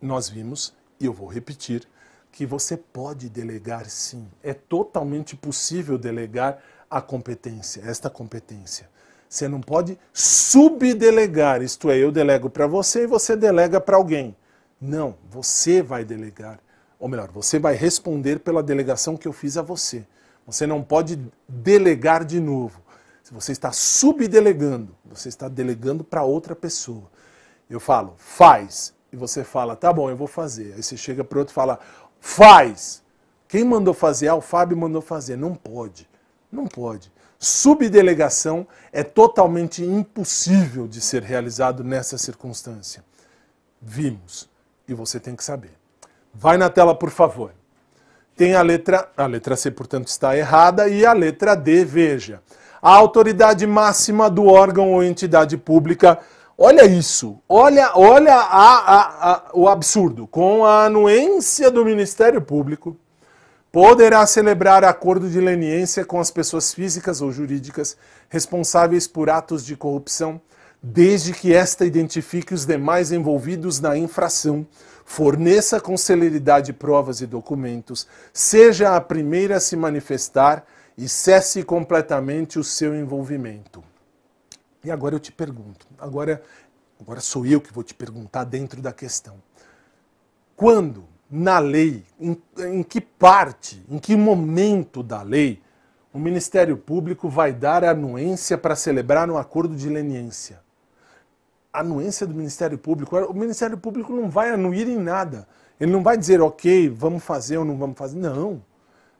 [0.00, 1.86] Nós vimos, e eu vou repetir,
[2.32, 4.26] que você pode delegar sim.
[4.42, 6.58] É totalmente possível delegar
[6.90, 8.90] a competência, esta competência.
[9.32, 14.36] Você não pode subdelegar, isto é, eu delego para você e você delega para alguém.
[14.78, 16.60] Não, você vai delegar.
[17.00, 20.04] Ou melhor, você vai responder pela delegação que eu fiz a você.
[20.46, 21.18] Você não pode
[21.48, 22.82] delegar de novo.
[23.22, 27.10] Se você está subdelegando, você está delegando para outra pessoa.
[27.70, 28.92] Eu falo, faz.
[29.10, 30.74] E você fala, tá bom, eu vou fazer.
[30.74, 31.80] Aí você chega para outro e fala,
[32.20, 33.02] faz.
[33.48, 34.28] Quem mandou fazer?
[34.28, 35.36] Ah, o Fábio mandou fazer.
[35.36, 36.06] Não pode.
[36.52, 37.10] Não pode
[37.42, 43.04] subdelegação é totalmente impossível de ser realizado nessa circunstância.
[43.80, 44.48] Vimos.
[44.86, 45.72] E você tem que saber.
[46.32, 47.52] Vai na tela, por favor.
[48.36, 52.40] Tem a letra, a letra C, portanto, está errada, e a letra D, veja.
[52.80, 56.20] A autoridade máxima do órgão ou entidade pública.
[56.56, 60.28] Olha isso, olha, olha a, a, a, o absurdo.
[60.28, 62.96] Com a anuência do Ministério Público,
[63.72, 67.96] poderá celebrar acordo de leniência com as pessoas físicas ou jurídicas
[68.28, 70.38] responsáveis por atos de corrupção,
[70.82, 74.66] desde que esta identifique os demais envolvidos na infração,
[75.06, 80.66] forneça com celeridade provas e documentos, seja a primeira a se manifestar
[80.96, 83.82] e cesse completamente o seu envolvimento.
[84.84, 86.42] E agora eu te pergunto, agora,
[87.00, 89.36] agora sou eu que vou te perguntar dentro da questão.
[90.54, 95.62] Quando na lei, em, em que parte, em que momento da lei,
[96.12, 100.60] o Ministério Público vai dar anuência para celebrar um acordo de leniência.
[101.72, 103.16] Anuência do Ministério Público.
[103.16, 105.48] O Ministério Público não vai anuir em nada.
[105.80, 108.18] Ele não vai dizer, ok, vamos fazer ou não vamos fazer.
[108.18, 108.62] Não.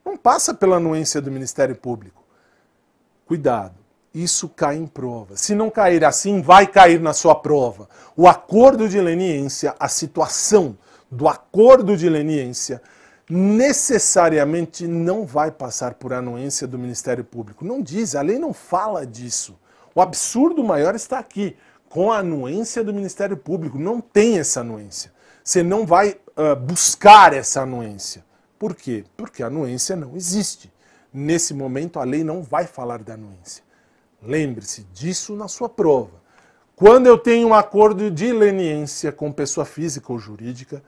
[0.05, 2.23] Não passa pela anuência do Ministério Público.
[3.25, 3.77] Cuidado,
[4.15, 5.35] isso cai em prova.
[5.39, 7.89] Se não cair assim, vai cair na sua prova.
[8.15, 10.77] O acordo de leniência, a situação
[11.13, 12.81] do acordo de leniência,
[13.29, 17.67] necessariamente não vai passar por anuência do Ministério Público.
[17.67, 19.59] Não diz, a lei não fala disso.
[19.95, 21.55] O absurdo maior está aqui,
[21.91, 23.79] com a anuência do Ministério Público.
[23.79, 25.13] Não tem essa anuência.
[25.45, 28.25] Você não vai uh, buscar essa anuência.
[28.59, 29.05] Por quê?
[29.15, 30.73] Porque a anuência não existe.
[31.13, 33.63] Nesse momento, a lei não vai falar da anuência.
[34.23, 36.22] Lembre-se disso na sua prova.
[36.83, 40.83] Quando eu tenho um acordo de leniência com pessoa física ou jurídica,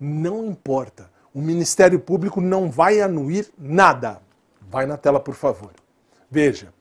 [0.00, 4.18] não importa o Ministério Público não vai anuir nada.
[4.68, 5.70] Vai na tela, por favor.
[6.28, 6.74] Veja,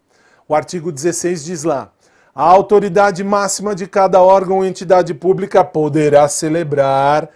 [0.48, 1.92] o artigo 16 diz lá:
[2.34, 7.30] a autoridade máxima de cada órgão ou entidade pública poderá celebrar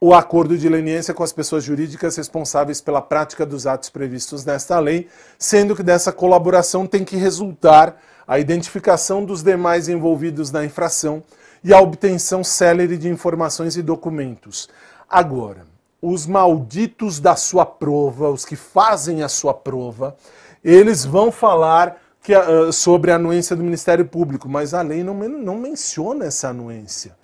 [0.00, 4.78] o acordo de leniência com as pessoas jurídicas responsáveis pela prática dos atos previstos nesta
[4.78, 5.08] lei,
[5.38, 8.00] sendo que dessa colaboração tem que resultar
[8.30, 11.20] a identificação dos demais envolvidos na infração
[11.64, 14.68] e a obtenção célere de informações e documentos.
[15.08, 15.66] Agora,
[16.00, 20.16] os malditos da sua prova, os que fazem a sua prova,
[20.62, 25.14] eles vão falar que, uh, sobre a anuência do Ministério Público, mas a lei não,
[25.14, 27.16] não menciona essa anuência.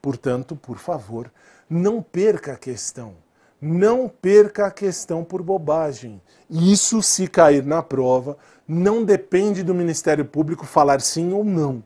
[0.00, 1.30] Portanto, por favor,
[1.68, 3.12] não perca a questão.
[3.60, 6.20] Não perca a questão por bobagem.
[6.48, 11.82] Isso, se cair na prova, não depende do Ministério Público falar sim ou não.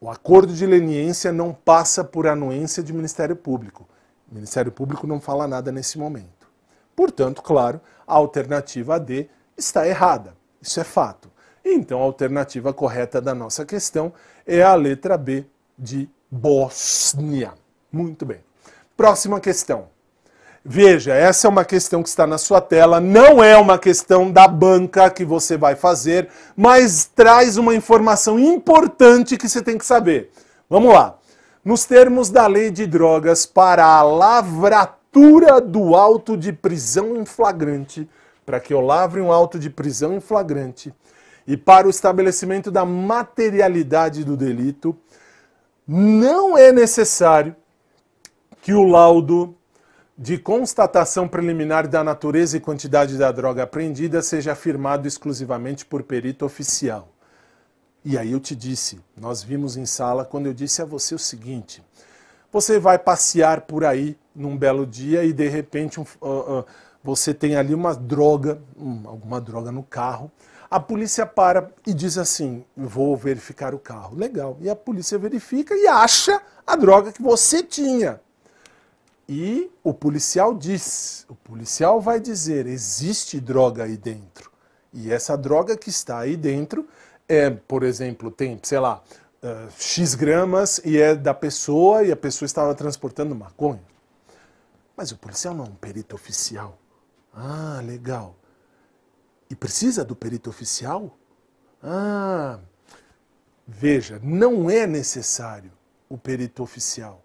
[0.00, 3.86] O acordo de leniência não passa por anuência de Ministério Público.
[4.30, 6.48] O Ministério Público não fala nada nesse momento.
[6.96, 10.34] Portanto, claro, a alternativa D está errada.
[10.60, 11.30] Isso é fato.
[11.64, 14.12] Então, a alternativa correta da nossa questão
[14.46, 15.44] é a letra B
[15.78, 17.52] de Bósnia.
[17.92, 18.40] Muito bem.
[18.96, 19.88] Próxima questão.
[20.62, 24.46] Veja, essa é uma questão que está na sua tela, não é uma questão da
[24.46, 30.30] banca que você vai fazer, mas traz uma informação importante que você tem que saber.
[30.68, 31.16] Vamos lá
[31.64, 38.08] nos termos da lei de drogas para a lavratura do auto de prisão em flagrante,
[38.44, 40.92] para que eu lavre um auto de prisão em flagrante,
[41.46, 44.96] e para o estabelecimento da materialidade do delito,
[45.86, 47.56] não é necessário
[48.62, 49.54] que o laudo
[50.20, 56.44] de constatação preliminar da natureza e quantidade da droga apreendida seja firmado exclusivamente por perito
[56.44, 57.08] oficial.
[58.04, 61.18] E aí eu te disse, nós vimos em sala quando eu disse a você o
[61.18, 61.82] seguinte:
[62.52, 66.64] você vai passear por aí num belo dia e de repente um, uh, uh,
[67.02, 70.30] você tem ali uma droga, um, alguma droga no carro.
[70.70, 74.18] A polícia para e diz assim: vou verificar o carro.
[74.18, 74.58] Legal.
[74.60, 78.20] E a polícia verifica e acha a droga que você tinha.
[79.32, 84.50] E o policial diz: o policial vai dizer, existe droga aí dentro.
[84.92, 86.88] E essa droga que está aí dentro
[87.28, 89.00] é, por exemplo, tem, sei lá,
[89.40, 93.84] uh, X gramas e é da pessoa e a pessoa estava transportando maconha.
[94.96, 96.76] Mas o policial não é um perito oficial.
[97.32, 98.34] Ah, legal.
[99.48, 101.16] E precisa do perito oficial?
[101.80, 102.58] Ah,
[103.64, 105.70] veja, não é necessário
[106.08, 107.24] o perito oficial.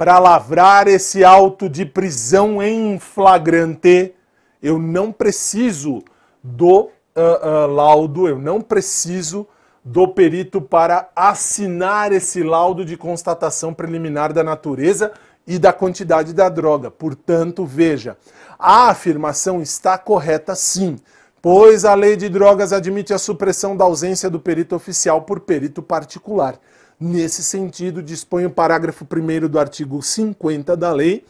[0.00, 4.14] Para lavrar esse auto de prisão em flagrante,
[4.62, 6.02] eu não preciso
[6.42, 9.46] do uh, uh, laudo, eu não preciso
[9.84, 15.12] do perito para assinar esse laudo de constatação preliminar da natureza
[15.46, 16.90] e da quantidade da droga.
[16.90, 18.16] Portanto, veja,
[18.58, 20.96] a afirmação está correta sim,
[21.42, 25.82] pois a lei de drogas admite a supressão da ausência do perito oficial por perito
[25.82, 26.58] particular.
[27.00, 31.24] Nesse sentido, dispõe o parágrafo 1 do artigo 50 da lei,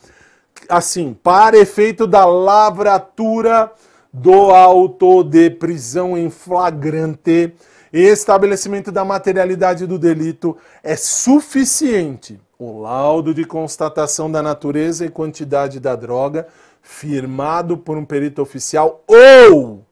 [0.69, 3.71] assim, para efeito da lavratura
[4.13, 7.55] do auto de prisão em flagrante
[7.93, 15.81] estabelecimento da materialidade do delito é suficiente o laudo de constatação da natureza e quantidade
[15.81, 16.47] da droga
[16.83, 19.85] firmado por um perito oficial ou,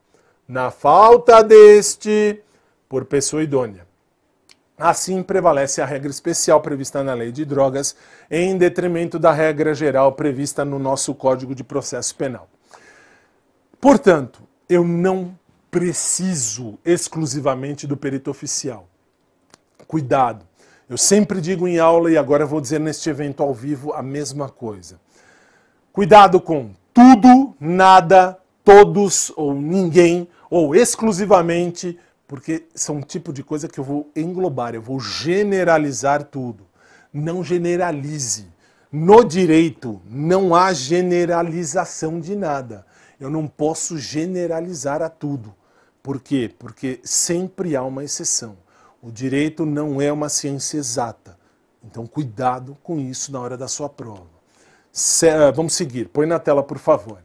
[0.46, 2.40] na falta deste,
[2.88, 3.87] por pessoa idônea.
[4.78, 7.96] Assim prevalece a regra especial prevista na Lei de Drogas,
[8.30, 12.48] em detrimento da regra geral prevista no nosso Código de Processo Penal.
[13.80, 15.36] Portanto, eu não
[15.68, 18.88] preciso exclusivamente do perito oficial.
[19.86, 20.46] Cuidado.
[20.88, 24.48] Eu sempre digo em aula e agora vou dizer neste evento ao vivo a mesma
[24.48, 25.00] coisa.
[25.92, 31.98] Cuidado com tudo, nada, todos ou ninguém ou exclusivamente,
[32.28, 36.66] porque são um tipo de coisa que eu vou englobar, eu vou generalizar tudo.
[37.10, 38.46] Não generalize.
[38.92, 42.86] No direito não há generalização de nada.
[43.18, 45.54] Eu não posso generalizar a tudo.
[46.02, 46.54] Por quê?
[46.58, 48.58] Porque sempre há uma exceção.
[49.02, 51.38] O direito não é uma ciência exata.
[51.82, 54.26] Então, cuidado com isso na hora da sua prova.
[55.22, 56.08] Eh, vamos seguir.
[56.08, 57.22] Põe na tela, por favor.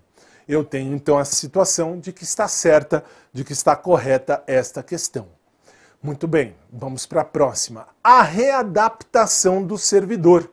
[0.47, 5.27] Eu tenho então a situação de que está certa, de que está correta esta questão.
[6.01, 7.87] Muito bem, vamos para a próxima.
[8.03, 10.49] A readaptação do servidor.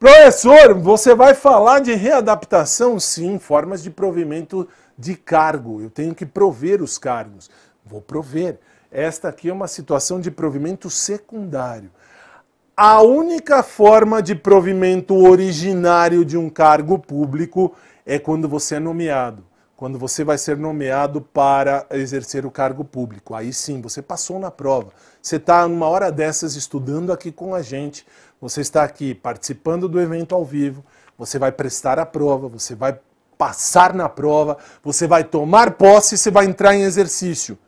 [0.00, 2.98] Professor, você vai falar de readaptação?
[2.98, 4.66] Sim, formas de provimento
[4.98, 5.80] de cargo.
[5.80, 7.48] Eu tenho que prover os cargos.
[7.84, 8.58] Vou prover.
[8.90, 11.90] Esta aqui é uma situação de provimento secundário.
[12.76, 17.76] A única forma de provimento originário de um cargo público
[18.14, 19.44] é quando você é nomeado.
[19.76, 23.34] Quando você vai ser nomeado para exercer o cargo público.
[23.34, 24.92] Aí sim, você passou na prova.
[25.22, 28.04] Você está numa hora dessas estudando aqui com a gente
[28.40, 30.84] você está aqui participando do evento ao vivo,
[31.18, 32.98] você vai prestar a prova, você vai
[33.36, 37.58] passar na prova, você vai tomar posse você vai entrar em exercício.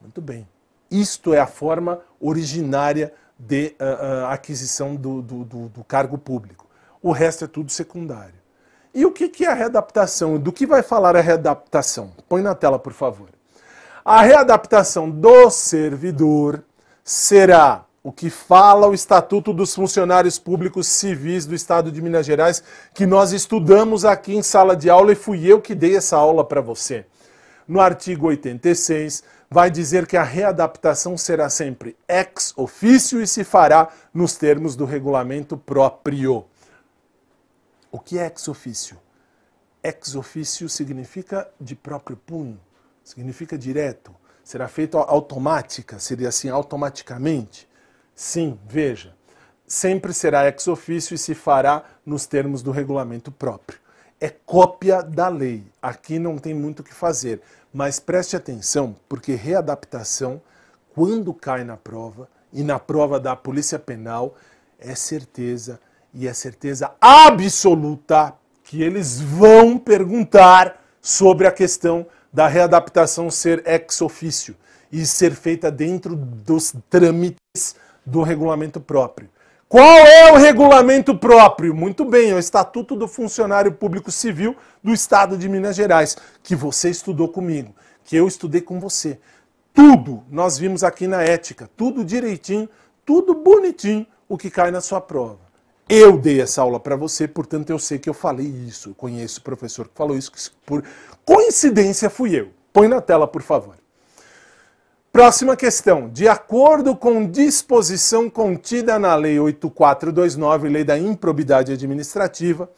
[0.00, 0.48] Muito bem.
[0.90, 6.66] Isto é a forma originária de uh, uh, aquisição do, do, do, do, cargo público.
[7.00, 8.39] O resto é tudo secundário.
[8.92, 10.38] E o que, é a readaptação?
[10.38, 12.10] Do que vai falar a readaptação?
[12.28, 13.28] Põe na tela, por favor.
[14.04, 16.64] A readaptação do servidor
[17.04, 22.62] será o que fala o Estatuto dos Funcionários Públicos Civis do Estado de Minas Gerais,
[22.94, 26.44] que nós estudamos aqui em sala de aula e fui eu que dei essa aula
[26.44, 27.04] para você.
[27.68, 33.88] No artigo 86, vai dizer que a readaptação será sempre ex ofício e se fará
[34.12, 36.46] nos termos do regulamento próprio.
[37.92, 38.96] O que é ex ofício?
[39.82, 42.60] Ex ofício significa de próprio punho,
[43.02, 44.14] significa direto.
[44.44, 47.68] Será feito automática, seria assim automaticamente.
[48.14, 49.14] Sim, veja,
[49.66, 53.80] sempre será ex ofício e se fará nos termos do regulamento próprio.
[54.20, 55.64] É cópia da lei.
[55.80, 57.40] Aqui não tem muito o que fazer,
[57.72, 60.42] mas preste atenção, porque readaptação,
[60.94, 64.36] quando cai na prova, e na prova da Polícia Penal,
[64.78, 65.80] é certeza,
[66.12, 68.34] e é certeza absoluta,
[68.64, 74.54] que eles vão perguntar sobre a questão da readaptação ser ex ofício
[74.92, 79.28] e ser feita dentro dos trâmites do regulamento próprio.
[79.68, 81.74] Qual é o regulamento próprio?
[81.74, 86.56] Muito bem, é o Estatuto do Funcionário Público Civil do Estado de Minas Gerais, que
[86.56, 89.18] você estudou comigo, que eu estudei com você.
[89.72, 92.68] Tudo nós vimos aqui na ética, tudo direitinho,
[93.06, 95.49] tudo bonitinho, o que cai na sua prova.
[95.92, 98.90] Eu dei essa aula para você, portanto eu sei que eu falei isso.
[98.90, 100.84] Eu conheço o professor que falou isso, que por
[101.24, 102.50] coincidência fui eu.
[102.72, 103.74] Põe na tela, por favor.
[105.12, 106.08] Próxima questão.
[106.08, 112.70] De acordo com disposição contida na Lei 8429, Lei da Improbidade Administrativa,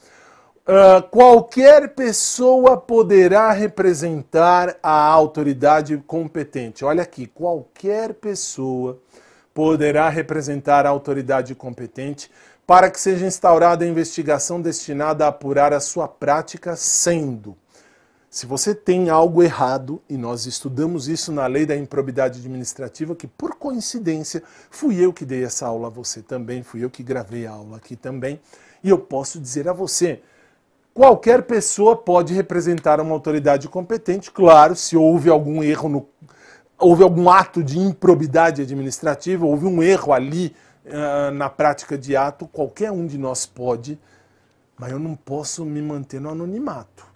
[0.67, 6.83] uh, qualquer pessoa poderá representar a autoridade competente.
[6.83, 8.99] Olha aqui, qualquer pessoa
[9.53, 12.31] poderá representar a autoridade competente
[12.73, 17.55] para que seja instaurada a investigação destinada a apurar a sua prática, sendo.
[18.31, 23.27] Se você tem algo errado, e nós estudamos isso na lei da improbidade administrativa, que
[23.27, 27.47] por coincidência fui eu que dei essa aula a você também, fui eu que gravei
[27.47, 28.41] a aula aqui também,
[28.83, 30.23] e eu posso dizer a você,
[30.95, 36.09] qualquer pessoa pode representar uma autoridade competente, claro, se houve algum erro no
[36.79, 40.57] houve algum ato de improbidade administrativa, houve um erro ali
[41.33, 43.99] na prática de ato, qualquer um de nós pode,
[44.77, 47.07] mas eu não posso me manter no anonimato.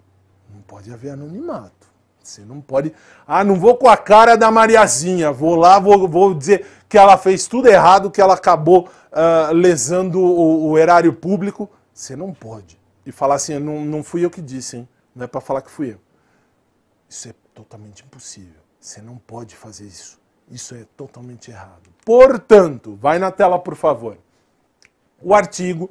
[0.53, 1.87] Não pode haver anonimato.
[2.27, 2.93] Você não pode.
[3.25, 7.17] Ah, não vou com a cara da Mariazinha, vou lá, vou, vou dizer que ela
[7.17, 11.69] fez tudo errado, que ela acabou uh, lesando o, o, erário público.
[11.93, 12.79] Você não pode.
[13.05, 14.89] E falar assim, não, não fui eu que disse, hein?
[15.15, 15.99] Não é para falar que fui eu.
[17.09, 18.61] Isso é totalmente impossível.
[18.79, 20.19] Você não pode fazer isso.
[20.49, 21.89] Isso é totalmente errado.
[22.05, 24.17] Portanto, vai na tela, por favor.
[25.21, 25.89] O artigo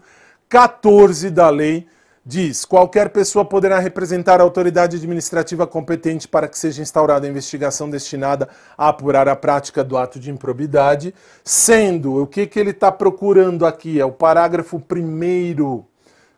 [0.48, 1.86] 14 da lei
[2.24, 7.88] diz: qualquer pessoa poderá representar a autoridade administrativa competente para que seja instaurada a investigação
[7.88, 12.90] destinada a apurar a prática do ato de improbidade, sendo o que, que ele está
[12.90, 14.00] procurando aqui?
[14.00, 15.86] É o parágrafo primeiro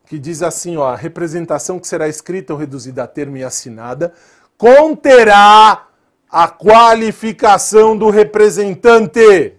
[0.07, 4.13] que diz assim: ó, a representação que será escrita ou reduzida a termo e assinada
[4.57, 5.88] conterá
[6.31, 9.55] a qualificação do representante,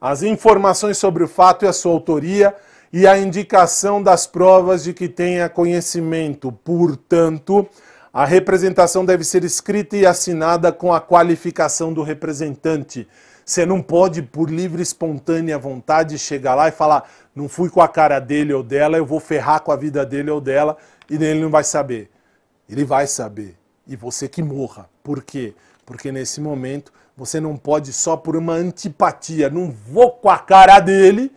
[0.00, 2.54] as informações sobre o fato e a sua autoria
[2.92, 6.52] e a indicação das provas de que tenha conhecimento.
[6.52, 7.68] Portanto,
[8.16, 13.08] A representação deve ser escrita e assinada com a qualificação do representante.
[13.44, 17.80] Você não pode, por livre e espontânea vontade, chegar lá e falar: não fui com
[17.82, 20.76] a cara dele ou dela, eu vou ferrar com a vida dele ou dela,
[21.10, 22.08] e ele não vai saber.
[22.70, 23.56] Ele vai saber.
[23.86, 24.88] E você que morra.
[25.02, 25.54] Por quê?
[25.84, 30.80] Porque nesse momento você não pode só por uma antipatia, não vou com a cara
[30.80, 31.32] dele.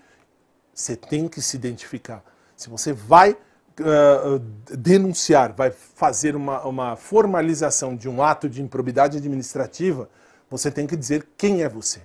[0.73, 2.23] Você tem que se identificar.
[2.55, 4.39] Se você vai uh,
[4.75, 10.09] denunciar, vai fazer uma, uma formalização de um ato de improbidade administrativa,
[10.49, 12.01] você tem que dizer quem é você.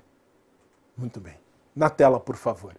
[0.96, 1.34] Muito bem.
[1.74, 2.74] Na tela, por favor.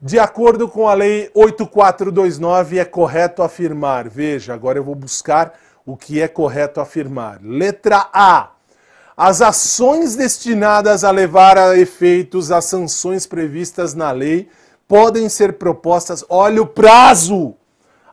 [0.00, 4.08] De acordo com a Lei 8429, é correto afirmar.
[4.08, 7.40] Veja, agora eu vou buscar o que é correto afirmar.
[7.42, 8.50] Letra A.
[9.16, 14.48] As ações destinadas a levar a efeitos as sanções previstas na lei
[14.88, 17.54] podem ser propostas, olha o prazo,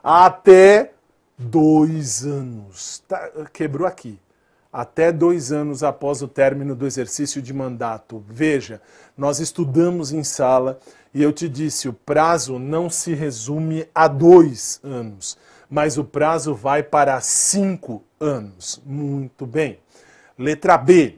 [0.02, 0.92] até
[1.36, 3.02] dois anos.
[3.06, 4.18] Tá, quebrou aqui.
[4.72, 8.24] Até dois anos após o término do exercício de mandato.
[8.26, 8.80] Veja,
[9.16, 10.78] nós estudamos em sala
[11.12, 15.36] e eu te disse: o prazo não se resume a dois anos,
[15.72, 18.78] mas o prazo vai para cinco anos.
[18.84, 19.78] Muito bem.
[20.38, 21.16] Letra B.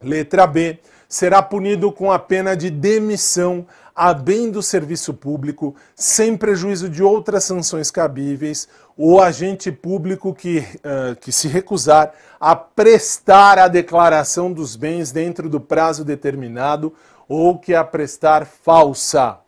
[0.00, 0.78] Letra B.
[1.06, 7.02] Será punido com a pena de demissão a bem do serviço público, sem prejuízo de
[7.02, 14.50] outras sanções cabíveis, o agente público que, uh, que se recusar a prestar a declaração
[14.50, 16.94] dos bens dentro do prazo determinado
[17.28, 19.41] ou que a prestar falsa.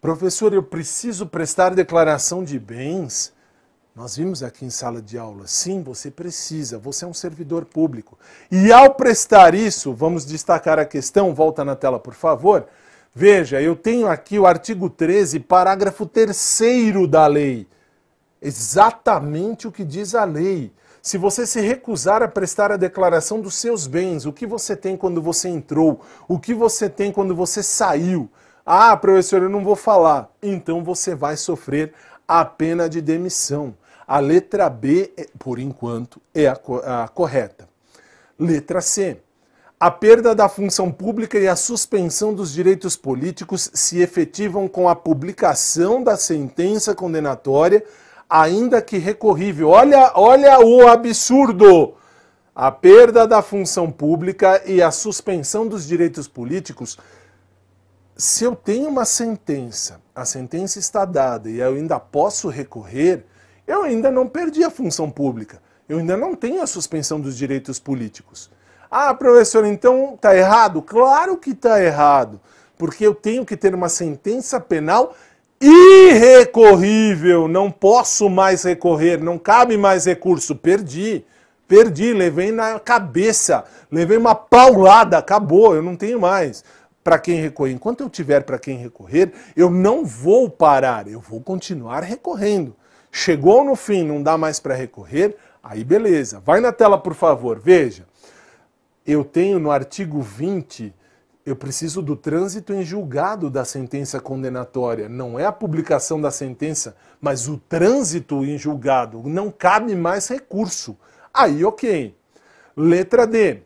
[0.00, 3.34] Professor, eu preciso prestar declaração de bens?
[3.94, 8.18] Nós vimos aqui em sala de aula, sim, você precisa, você é um servidor público.
[8.50, 12.66] E ao prestar isso, vamos destacar a questão, volta na tela, por favor.
[13.14, 16.60] Veja, eu tenho aqui o artigo 13, parágrafo 3
[17.06, 17.66] da lei.
[18.40, 20.72] Exatamente o que diz a lei.
[21.02, 24.96] Se você se recusar a prestar a declaração dos seus bens, o que você tem
[24.96, 28.30] quando você entrou, o que você tem quando você saiu.
[28.64, 30.30] Ah, professor, eu não vou falar.
[30.42, 31.92] Então você vai sofrer
[32.26, 33.74] a pena de demissão.
[34.06, 36.58] A letra B, é, por enquanto, é a,
[37.04, 37.68] a correta.
[38.38, 39.18] Letra C.
[39.78, 44.94] A perda da função pública e a suspensão dos direitos políticos se efetivam com a
[44.94, 47.82] publicação da sentença condenatória,
[48.28, 49.70] ainda que recorrível.
[49.70, 51.94] Olha, olha o absurdo!
[52.54, 56.98] A perda da função pública e a suspensão dos direitos políticos.
[58.20, 63.24] Se eu tenho uma sentença, a sentença está dada e eu ainda posso recorrer,
[63.66, 65.58] eu ainda não perdi a função pública.
[65.88, 68.50] Eu ainda não tenho a suspensão dos direitos políticos.
[68.90, 70.82] Ah, professor, então está errado?
[70.82, 72.38] Claro que está errado,
[72.76, 75.14] porque eu tenho que ter uma sentença penal
[75.58, 81.24] irrecorrível, não posso mais recorrer, não cabe mais recurso, perdi.
[81.66, 86.64] Perdi, levei na cabeça, levei uma paulada, acabou, eu não tenho mais
[87.02, 87.72] para quem recorrer.
[87.72, 92.76] Enquanto eu tiver para quem recorrer, eu não vou parar, eu vou continuar recorrendo.
[93.10, 96.40] Chegou no fim, não dá mais para recorrer, aí beleza.
[96.40, 98.06] Vai na tela, por favor, veja.
[99.06, 100.94] Eu tenho no artigo 20,
[101.44, 105.08] eu preciso do trânsito em julgado da sentença condenatória.
[105.08, 109.22] Não é a publicação da sentença, mas o trânsito em julgado.
[109.24, 110.96] Não cabe mais recurso.
[111.32, 112.14] Aí, ok.
[112.76, 113.62] Letra D.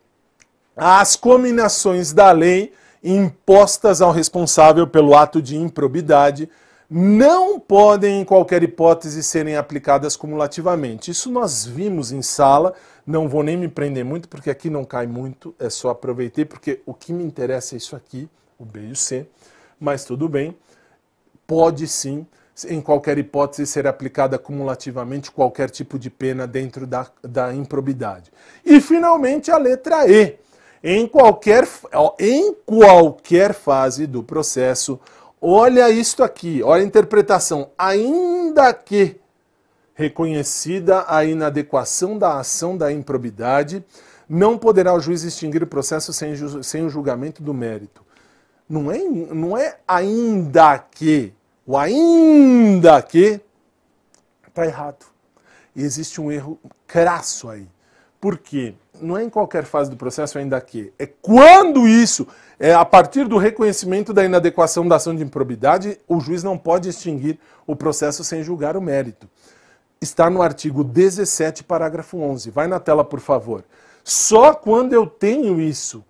[0.77, 2.73] As cominações da lei
[3.05, 6.49] impostas ao responsável pelo ato de improbidade
[6.89, 11.11] não podem, em qualquer hipótese, serem aplicadas cumulativamente.
[11.11, 12.75] Isso nós vimos em sala,
[13.07, 16.81] não vou nem me prender muito, porque aqui não cai muito, é só aproveitei, porque
[16.87, 18.29] o que me interessa é isso aqui,
[18.59, 19.27] o B e o C,
[19.79, 20.57] mas tudo bem,
[21.47, 22.27] pode sim,
[22.69, 28.31] em qualquer hipótese, ser aplicada cumulativamente qualquer tipo de pena dentro da, da improbidade.
[28.65, 30.39] E, finalmente, a letra E.
[30.87, 31.67] Em qualquer,
[32.19, 35.01] em qualquer fase do processo,
[35.47, 37.69] Olha isto aqui, olha a interpretação.
[37.77, 39.21] Ainda que
[39.95, 43.85] reconhecida a inadequação da ação da improbidade,
[44.27, 48.03] não poderá o juiz extinguir o processo sem, sem o julgamento do mérito.
[48.67, 51.35] Não é, não é ainda que.
[51.67, 53.39] O ainda que
[54.49, 55.05] está errado.
[55.77, 57.69] Existe um erro crasso aí.
[58.19, 58.75] Por quê?
[59.01, 60.93] Não é em qualquer fase do processo ainda que.
[60.99, 62.27] É quando isso
[62.59, 66.89] é, a partir do reconhecimento da inadequação da ação de improbidade, o juiz não pode
[66.89, 69.29] extinguir o processo sem julgar o mérito.
[70.01, 72.51] Está no artigo 17, parágrafo 11.
[72.51, 73.65] Vai na tela, por favor.
[74.05, 76.05] Só quando eu tenho isso,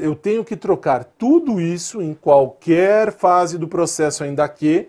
[0.00, 4.88] eu tenho que trocar tudo isso em qualquer fase do processo, ainda que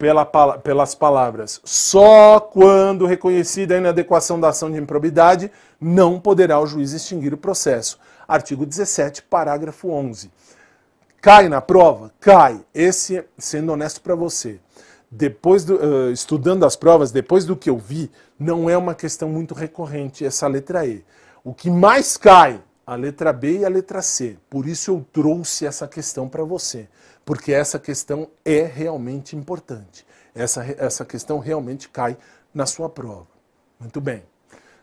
[0.00, 6.66] pela, pelas palavras só quando reconhecida a inadequação da ação de improbidade, não poderá o
[6.66, 7.98] juiz extinguir o processo.
[8.26, 10.30] Artigo 17, parágrafo 11.
[11.20, 12.10] Cai na prova?
[12.18, 12.64] Cai.
[12.72, 14.58] Esse, sendo honesto para você,
[15.10, 19.28] depois do, uh, estudando as provas, depois do que eu vi, não é uma questão
[19.28, 21.04] muito recorrente essa letra E.
[21.44, 24.38] O que mais cai, a letra B e a letra C.
[24.48, 26.88] Por isso eu trouxe essa questão para você,
[27.24, 30.06] porque essa questão é realmente importante.
[30.34, 32.16] Essa, essa questão realmente cai
[32.54, 33.26] na sua prova.
[33.78, 34.22] Muito bem.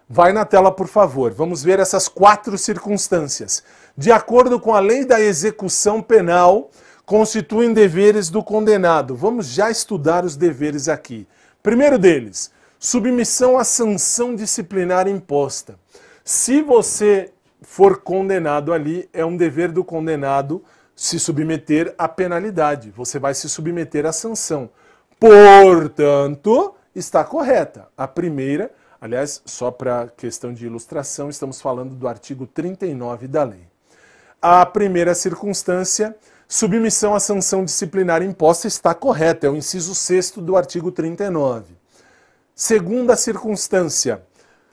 [0.09, 1.33] Vai na tela, por favor.
[1.33, 3.63] Vamos ver essas quatro circunstâncias.
[3.95, 6.69] De acordo com a lei da execução penal,
[7.05, 9.15] constituem deveres do condenado.
[9.15, 11.27] Vamos já estudar os deveres aqui.
[11.61, 15.77] Primeiro deles, submissão à sanção disciplinar imposta.
[16.23, 17.31] Se você
[17.61, 20.63] for condenado ali, é um dever do condenado
[20.97, 22.91] se submeter à penalidade.
[22.91, 24.69] Você vai se submeter à sanção.
[25.17, 27.87] Portanto, está correta.
[27.95, 28.69] A primeira
[28.99, 33.67] Aliás, só para questão de ilustração, estamos falando do artigo 39 da lei.
[34.41, 36.15] A primeira circunstância,
[36.47, 41.75] submissão à sanção disciplinar imposta, está correta, é o inciso 6 do artigo 39.
[42.55, 44.23] Segunda circunstância,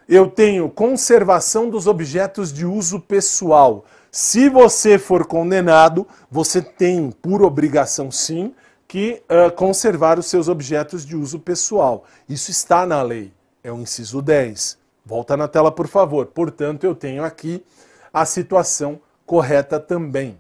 [0.09, 3.85] eu tenho conservação dos objetos de uso pessoal.
[4.17, 8.55] Se você for condenado, você tem, por obrigação sim,
[8.87, 12.05] que uh, conservar os seus objetos de uso pessoal.
[12.29, 13.33] Isso está na lei
[13.65, 14.79] é o inciso 10.
[15.05, 16.27] Volta na tela, por favor.
[16.27, 17.65] Portanto, eu tenho aqui
[18.13, 20.39] a situação correta também.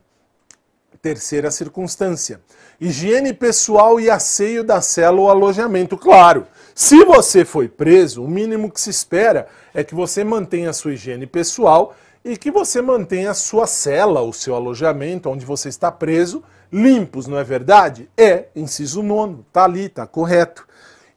[1.03, 2.41] Terceira circunstância:
[2.81, 5.97] higiene pessoal e asseio da cela ou alojamento.
[5.97, 6.47] Claro,
[6.77, 10.93] se você foi preso, o mínimo que se espera é que você mantenha a sua
[10.93, 15.93] higiene pessoal e que você mantenha a sua cela, o seu alojamento, onde você está
[15.93, 18.09] preso, limpos, não é verdade?
[18.17, 20.67] É, inciso nono, tá ali, tá correto.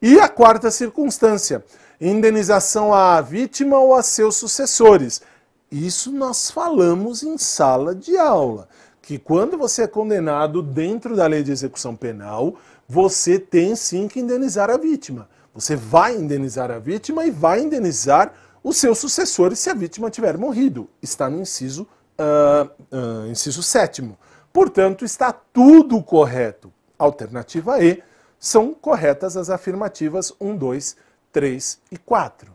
[0.02, 1.64] E a quarta circunstância:
[1.98, 5.22] indenização à vítima ou a seus sucessores.
[5.70, 8.68] Isso nós falamos em sala de aula,
[9.02, 12.54] que quando você é condenado dentro da lei de execução penal,
[12.88, 15.28] você tem sim que indenizar a vítima.
[15.54, 18.32] Você vai indenizar a vítima e vai indenizar
[18.68, 20.90] os seus sucessores se a vítima tiver morrido.
[21.00, 21.88] Está no inciso,
[22.18, 24.18] uh, uh, inciso sétimo.
[24.52, 26.70] Portanto, está tudo correto.
[26.98, 28.02] Alternativa E,
[28.38, 30.96] são corretas as afirmativas 1, 2,
[31.32, 32.52] 3 e 4.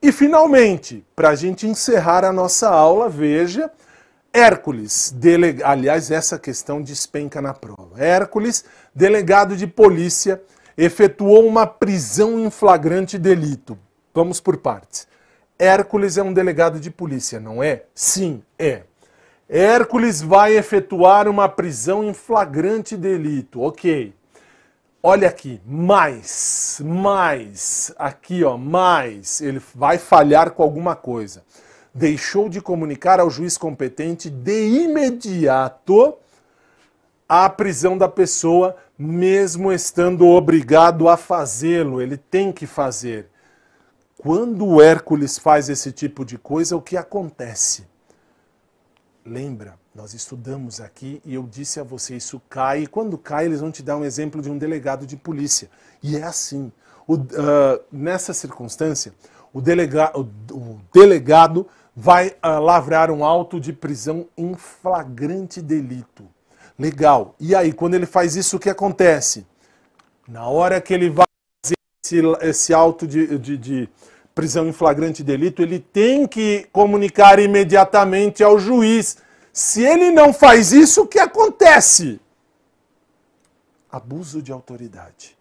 [0.00, 3.70] E finalmente, para a gente encerrar a nossa aula, veja,
[4.32, 5.14] Hércules,
[5.62, 8.02] aliás, essa questão despenca na prova.
[8.02, 8.64] Hércules,
[8.94, 10.40] delegado de polícia,
[10.76, 13.78] efetuou uma prisão em flagrante delito.
[14.14, 15.07] Vamos por partes.
[15.58, 17.82] Hércules é um delegado de polícia, não é?
[17.94, 18.82] Sim, é.
[19.48, 23.62] Hércules vai efetuar uma prisão em flagrante delito.
[23.62, 24.14] Ok.
[25.02, 31.42] Olha aqui, mais, mais, aqui ó, mais, ele vai falhar com alguma coisa.
[31.94, 36.14] Deixou de comunicar ao juiz competente de imediato
[37.28, 43.28] a prisão da pessoa, mesmo estando obrigado a fazê-lo, ele tem que fazer.
[44.18, 47.86] Quando o Hércules faz esse tipo de coisa, o que acontece?
[49.24, 53.60] Lembra, nós estudamos aqui e eu disse a você, isso cai, e quando cai, eles
[53.60, 55.70] vão te dar um exemplo de um delegado de polícia.
[56.02, 56.72] E é assim.
[57.06, 57.26] O, uh,
[57.92, 59.14] nessa circunstância,
[59.52, 66.24] o, delega, o, o delegado vai uh, lavrar um auto de prisão em flagrante delito.
[66.76, 67.36] Legal.
[67.38, 69.46] E aí, quando ele faz isso, o que acontece?
[70.26, 71.27] Na hora que ele vai
[72.04, 73.88] esse, esse auto de, de, de
[74.34, 79.18] prisão em flagrante delito, ele tem que comunicar imediatamente ao juiz.
[79.52, 82.20] Se ele não faz isso, o que acontece?
[83.90, 85.36] Abuso de autoridade.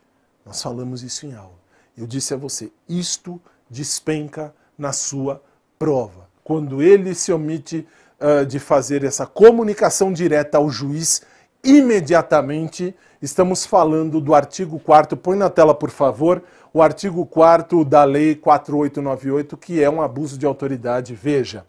[0.46, 1.58] Nós falamos isso em aula.
[1.96, 3.40] Eu disse a você, isto
[3.70, 5.44] despenca na sua
[5.78, 6.28] prova.
[6.44, 7.88] Quando ele se omite
[8.20, 11.22] uh, de fazer essa comunicação direta ao juiz,
[11.64, 16.44] imediatamente estamos falando do artigo 4 põe na tela, por favor,
[16.74, 21.16] o artigo 4 da Lei 4898, que é um abuso de autoridade.
[21.16, 21.66] Veja,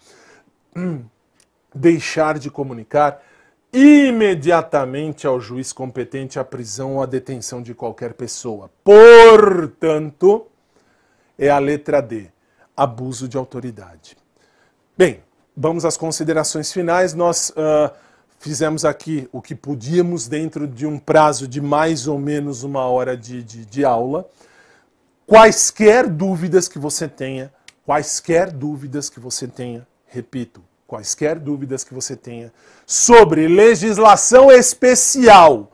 [1.75, 3.23] deixar de comunicar
[3.73, 8.71] imediatamente ao juiz competente a prisão ou a detenção de qualquer pessoa.
[8.83, 10.47] Portanto,
[11.39, 12.29] é a letra D,
[12.77, 14.17] abuso de autoridade.
[14.97, 15.23] Bem,
[15.57, 17.15] vamos às considerações finais.
[17.15, 17.95] Nós uh,
[18.39, 23.17] fizemos aqui o que podíamos dentro de um prazo de mais ou menos uma hora
[23.17, 24.29] de, de, de aula.
[25.27, 27.53] Quaisquer dúvidas que você tenha,
[27.85, 32.53] quaisquer dúvidas que você tenha, repito, quaisquer dúvidas que você tenha
[32.87, 35.71] sobre legislação especial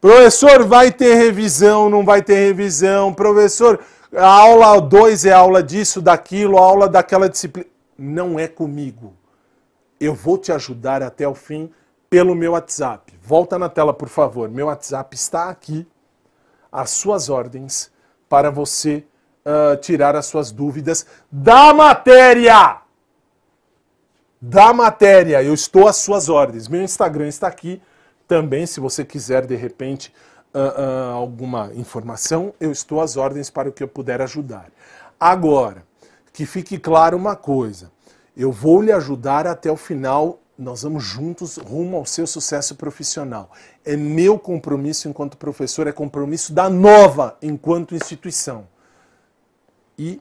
[0.00, 3.12] Professor, vai ter revisão, não vai ter revisão.
[3.12, 3.80] Professor,
[4.14, 7.68] a aula 2 é aula disso, daquilo, a aula daquela disciplina.
[7.98, 9.12] Não é comigo.
[10.00, 11.70] Eu vou te ajudar até o fim
[12.08, 13.12] pelo meu WhatsApp.
[13.22, 14.48] Volta na tela, por favor.
[14.48, 15.86] Meu WhatsApp está aqui,
[16.70, 17.90] às suas ordens,
[18.28, 19.04] para você
[19.44, 22.82] uh, tirar as suas dúvidas da matéria.
[24.40, 25.42] Da matéria.
[25.42, 26.68] Eu estou às suas ordens.
[26.68, 27.82] Meu Instagram está aqui
[28.26, 30.12] também, se você quiser, de repente,
[30.54, 34.70] uh, uh, alguma informação, eu estou às ordens para o que eu puder ajudar.
[35.18, 35.82] Agora,
[36.32, 37.90] que fique claro uma coisa:
[38.38, 43.50] eu vou lhe ajudar até o final, nós vamos juntos rumo ao seu sucesso profissional.
[43.84, 48.68] É meu compromisso enquanto professor, é compromisso da nova enquanto instituição.
[49.98, 50.20] E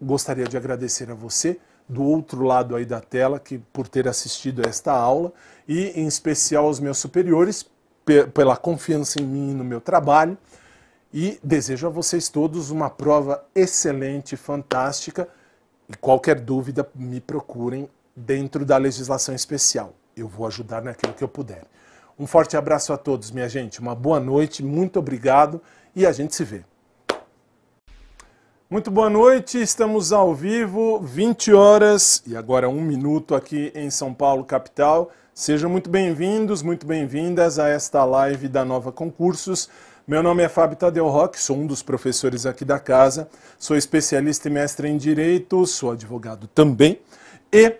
[0.00, 4.62] gostaria de agradecer a você do outro lado aí da tela que por ter assistido
[4.64, 5.30] a esta aula
[5.68, 7.68] e em especial aos meus superiores
[8.32, 10.38] pela confiança em mim e no meu trabalho
[11.12, 15.28] e desejo a vocês todos uma prova excelente, fantástica
[15.90, 19.92] e qualquer dúvida me procurem dentro da legislação especial.
[20.16, 21.64] Eu vou ajudar naquilo que eu puder.
[22.16, 23.80] Um forte abraço a todos, minha gente.
[23.80, 25.60] Uma boa noite, muito obrigado
[25.96, 26.62] e a gente se vê.
[28.68, 34.14] Muito boa noite, estamos ao vivo, 20 horas e agora um minuto aqui em São
[34.14, 35.10] Paulo, capital.
[35.34, 39.68] Sejam muito bem-vindos, muito bem-vindas a esta live da Nova Concursos.
[40.10, 44.48] Meu nome é Fábio Tadeu Roque, sou um dos professores aqui da casa, sou especialista
[44.48, 46.98] e mestre em Direito, sou advogado também
[47.52, 47.76] e uh,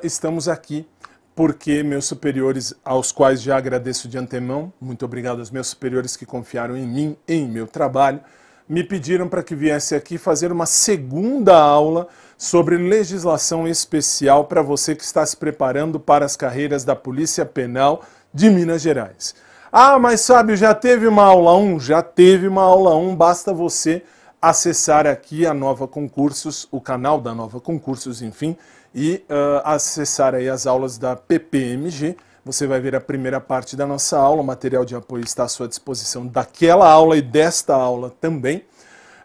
[0.00, 0.86] estamos aqui
[1.34, 6.24] porque meus superiores, aos quais já agradeço de antemão, muito obrigado aos meus superiores que
[6.24, 8.20] confiaram em mim, em meu trabalho,
[8.68, 12.06] me pediram para que viesse aqui fazer uma segunda aula
[12.38, 18.04] sobre legislação especial para você que está se preparando para as carreiras da Polícia Penal
[18.32, 19.34] de Minas Gerais.
[19.76, 21.80] Ah, mas Fábio, já teve uma aula 1?
[21.80, 24.04] Já teve uma aula 1, basta você
[24.40, 28.56] acessar aqui a Nova Concursos, o canal da Nova Concursos, enfim,
[28.94, 33.84] e uh, acessar aí as aulas da PPMG você vai ver a primeira parte da
[33.84, 38.14] nossa aula, o material de apoio está à sua disposição daquela aula e desta aula
[38.20, 38.58] também.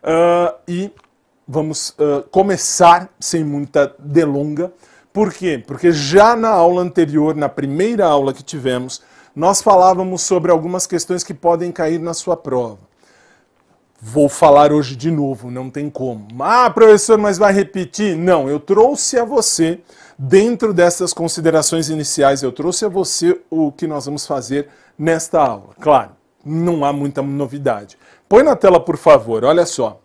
[0.02, 0.92] Uh, e
[1.48, 4.74] vamos uh, começar sem muita delonga.
[5.14, 5.64] Por quê?
[5.64, 9.04] Porque já na aula anterior, na primeira aula que tivemos,
[9.36, 12.80] nós falávamos sobre algumas questões que podem cair na sua prova.
[14.02, 16.28] Vou falar hoje de novo, não tem como.
[16.42, 18.16] Ah, professor, mas vai repetir?
[18.16, 19.82] Não, eu trouxe a você
[20.22, 24.68] Dentro dessas considerações iniciais, eu trouxe a você o que nós vamos fazer
[24.98, 25.70] nesta aula.
[25.80, 26.12] Claro,
[26.44, 27.98] não há muita novidade.
[28.28, 30.02] Põe na tela, por favor, olha só.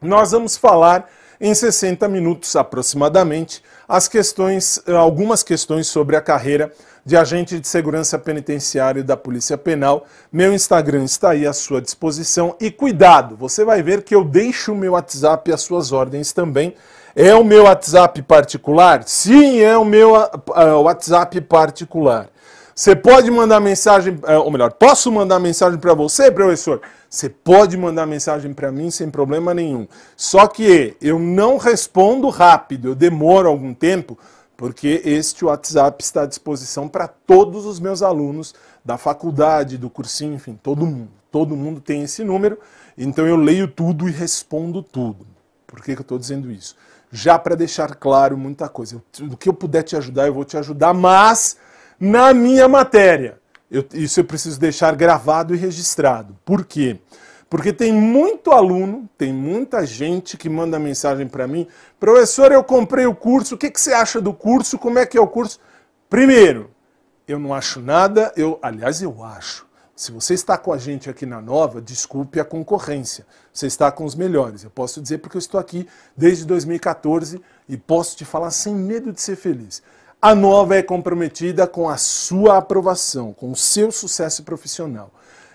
[0.00, 1.10] Nós vamos falar
[1.40, 6.72] em 60 minutos aproximadamente as questões, algumas questões sobre a carreira
[7.04, 10.06] de agente de segurança penitenciário da Polícia Penal.
[10.32, 14.72] Meu Instagram está aí à sua disposição e cuidado, você vai ver que eu deixo
[14.72, 16.74] o meu WhatsApp às suas ordens também
[17.16, 19.04] é o meu WhatsApp particular?
[19.06, 22.28] Sim, é o meu uh, WhatsApp particular.
[22.74, 26.80] Você pode mandar mensagem, uh, ou melhor, posso mandar mensagem para você, professor?
[27.08, 29.86] Você pode mandar mensagem para mim sem problema nenhum.
[30.16, 34.18] Só que eu não respondo rápido, eu demoro algum tempo,
[34.56, 38.54] porque este WhatsApp está à disposição para todos os meus alunos
[38.84, 41.10] da faculdade, do cursinho, enfim, todo mundo.
[41.30, 42.58] Todo mundo tem esse número,
[42.98, 45.26] então eu leio tudo e respondo tudo.
[45.66, 46.76] Por que, que eu estou dizendo isso?
[47.14, 49.00] já para deixar claro muita coisa.
[49.20, 51.56] Do que eu puder te ajudar, eu vou te ajudar, mas
[51.98, 53.38] na minha matéria.
[53.70, 56.36] Eu, isso eu preciso deixar gravado e registrado.
[56.44, 56.98] Por quê?
[57.48, 61.66] Porque tem muito aluno, tem muita gente que manda mensagem para mim:
[61.98, 64.78] professor, eu comprei o curso, o que, que você acha do curso?
[64.78, 65.60] Como é que é o curso?
[66.08, 66.70] Primeiro,
[67.26, 69.66] eu não acho nada, eu, aliás, eu acho.
[69.96, 73.24] Se você está com a gente aqui na Nova, desculpe a concorrência.
[73.52, 74.64] Você está com os melhores.
[74.64, 75.86] Eu posso dizer porque eu estou aqui
[76.16, 79.80] desde 2014 e posso te falar sem medo de ser feliz.
[80.24, 85.10] A Nova é comprometida com a sua aprovação, com o seu sucesso profissional.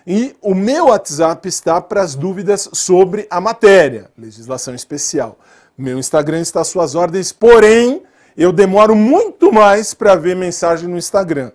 [0.05, 5.39] E o meu WhatsApp está para as dúvidas sobre a matéria, legislação especial.
[5.75, 8.03] Meu Instagram está às suas ordens, porém,
[8.37, 11.49] eu demoro muito mais para ver mensagem no Instagram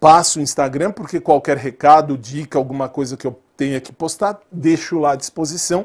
[0.00, 4.98] passo o Instagram, porque qualquer recado, dica, alguma coisa que eu tenha que postar, deixo
[4.98, 5.84] lá à disposição.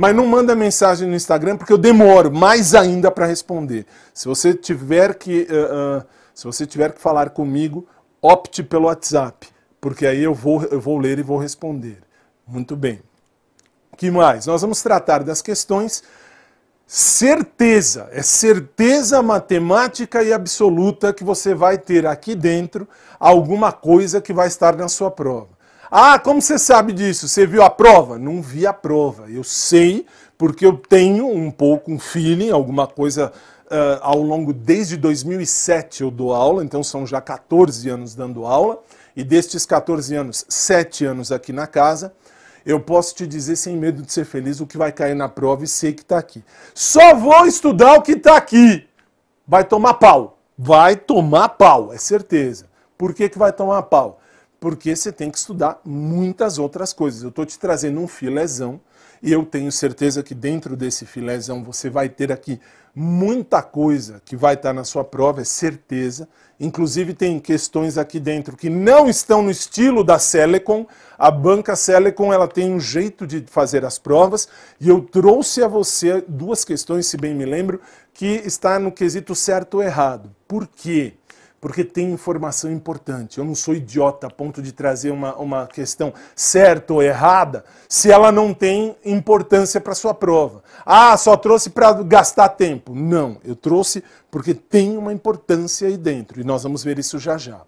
[0.00, 3.84] Mas não manda mensagem no Instagram, porque eu demoro mais ainda para responder.
[4.14, 7.86] Se você tiver que, uh, uh, se você tiver que falar comigo,
[8.22, 9.46] opte pelo WhatsApp,
[9.78, 11.98] porque aí eu vou, eu vou ler e vou responder.
[12.48, 13.02] Muito bem.
[13.94, 14.46] que mais?
[14.46, 16.02] Nós vamos tratar das questões
[16.86, 22.88] certeza, é certeza matemática e absoluta que você vai ter aqui dentro
[23.18, 25.59] alguma coisa que vai estar na sua prova.
[25.92, 27.26] Ah, como você sabe disso?
[27.26, 28.16] Você viu a prova?
[28.16, 29.28] Não vi a prova.
[29.28, 30.06] Eu sei
[30.38, 33.32] porque eu tenho um pouco um feeling, alguma coisa
[33.66, 38.80] uh, ao longo desde 2007 eu dou aula, então são já 14 anos dando aula
[39.16, 42.12] e destes 14 anos, 7 anos aqui na casa.
[42.64, 45.64] Eu posso te dizer sem medo de ser feliz o que vai cair na prova
[45.64, 46.44] e sei que está aqui.
[46.72, 48.86] Só vou estudar o que está aqui.
[49.44, 50.38] Vai tomar pau.
[50.56, 52.66] Vai tomar pau, é certeza.
[52.96, 54.19] Por que, que vai tomar pau?
[54.60, 57.22] Porque você tem que estudar muitas outras coisas.
[57.22, 58.80] Eu estou te trazendo um filezão
[59.22, 62.60] e eu tenho certeza que dentro desse filézão você vai ter aqui
[62.94, 66.28] muita coisa que vai estar na sua prova, é certeza.
[66.58, 70.86] Inclusive tem questões aqui dentro que não estão no estilo da Selecon.
[71.18, 74.48] A banca Selecon ela tem um jeito de fazer as provas
[74.80, 77.80] e eu trouxe a você duas questões, se bem me lembro,
[78.12, 80.34] que está no quesito certo ou errado.
[80.48, 81.14] Por quê?
[81.60, 83.38] Porque tem informação importante.
[83.38, 88.10] Eu não sou idiota a ponto de trazer uma, uma questão certa ou errada se
[88.10, 90.62] ela não tem importância para sua prova.
[90.86, 92.94] Ah, só trouxe para gastar tempo.
[92.94, 97.36] Não, eu trouxe porque tem uma importância aí dentro e nós vamos ver isso já
[97.36, 97.60] já.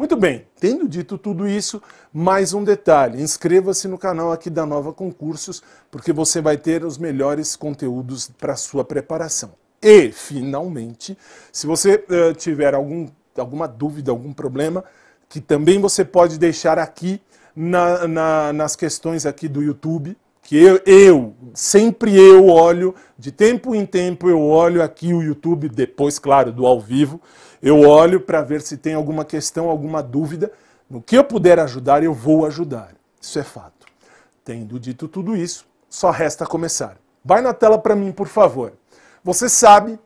[0.00, 4.94] Muito bem, tendo dito tudo isso, mais um detalhe: inscreva-se no canal aqui da Nova
[4.94, 9.52] Concursos, porque você vai ter os melhores conteúdos para sua preparação.
[9.82, 11.16] E, finalmente,
[11.52, 13.08] se você uh, tiver algum
[13.38, 14.84] alguma dúvida, algum problema,
[15.28, 17.20] que também você pode deixar aqui
[17.54, 23.74] na, na, nas questões aqui do YouTube, que eu, eu, sempre eu olho, de tempo
[23.74, 27.20] em tempo eu olho aqui o YouTube, depois, claro, do ao vivo,
[27.62, 30.50] eu olho para ver se tem alguma questão, alguma dúvida.
[30.88, 32.94] No que eu puder ajudar, eu vou ajudar.
[33.20, 33.86] Isso é fato.
[34.44, 36.96] Tendo dito tudo isso, só resta começar.
[37.24, 38.72] Vai na tela para mim, por favor.
[39.22, 39.98] Você sabe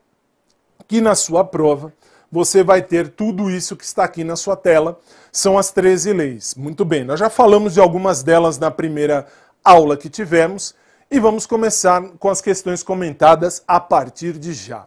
[0.88, 1.92] que na sua prova
[2.34, 4.98] você vai ter tudo isso que está aqui na sua tela.
[5.30, 6.56] São as 13 leis.
[6.56, 9.24] Muito bem, nós já falamos de algumas delas na primeira
[9.62, 10.74] aula que tivemos
[11.08, 14.86] e vamos começar com as questões comentadas a partir de já.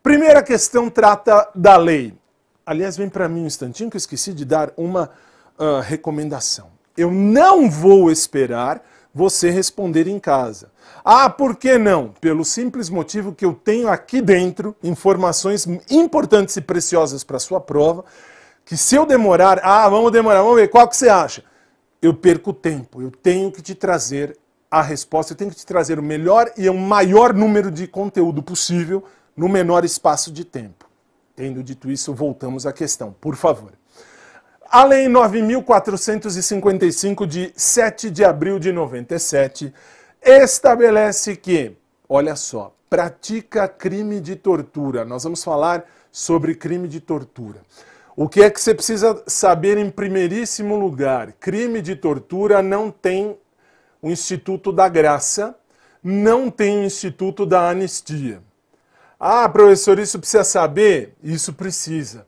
[0.00, 2.14] Primeira questão trata da lei.
[2.64, 5.10] Aliás, vem para mim um instantinho que eu esqueci de dar uma
[5.58, 6.68] uh, recomendação.
[6.96, 8.80] Eu não vou esperar
[9.16, 10.70] você responder em casa.
[11.02, 12.08] Ah, por que não?
[12.20, 18.04] Pelo simples motivo que eu tenho aqui dentro informações importantes e preciosas para sua prova,
[18.62, 21.42] que se eu demorar, ah, vamos demorar, vamos ver, qual que você acha?
[22.02, 24.38] Eu perco tempo, eu tenho que te trazer
[24.70, 28.42] a resposta, eu tenho que te trazer o melhor e o maior número de conteúdo
[28.42, 29.02] possível
[29.34, 30.84] no menor espaço de tempo.
[31.34, 33.72] Tendo dito isso, voltamos à questão, por favor.
[34.68, 39.72] A Lei 9.455, de 7 de abril de 97,
[40.20, 41.76] estabelece que,
[42.08, 45.04] olha só, pratica crime de tortura.
[45.04, 47.60] Nós vamos falar sobre crime de tortura.
[48.16, 51.32] O que é que você precisa saber em primeiríssimo lugar?
[51.38, 53.38] Crime de tortura não tem
[54.02, 55.54] o Instituto da Graça,
[56.02, 58.42] não tem o Instituto da Anistia.
[59.18, 61.14] Ah, professor, isso precisa saber?
[61.22, 62.26] Isso precisa.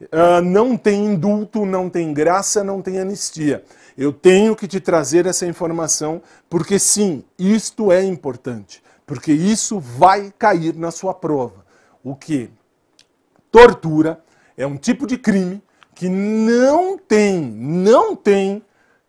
[0.00, 3.62] Uh, não tem indulto, não tem graça, não tem anistia.
[3.98, 10.32] Eu tenho que te trazer essa informação, porque sim, isto é importante, porque isso vai
[10.38, 11.66] cair na sua prova.
[12.02, 12.50] O que?
[13.52, 14.24] Tortura
[14.56, 15.62] é um tipo de crime
[15.94, 18.62] que não tem, não tem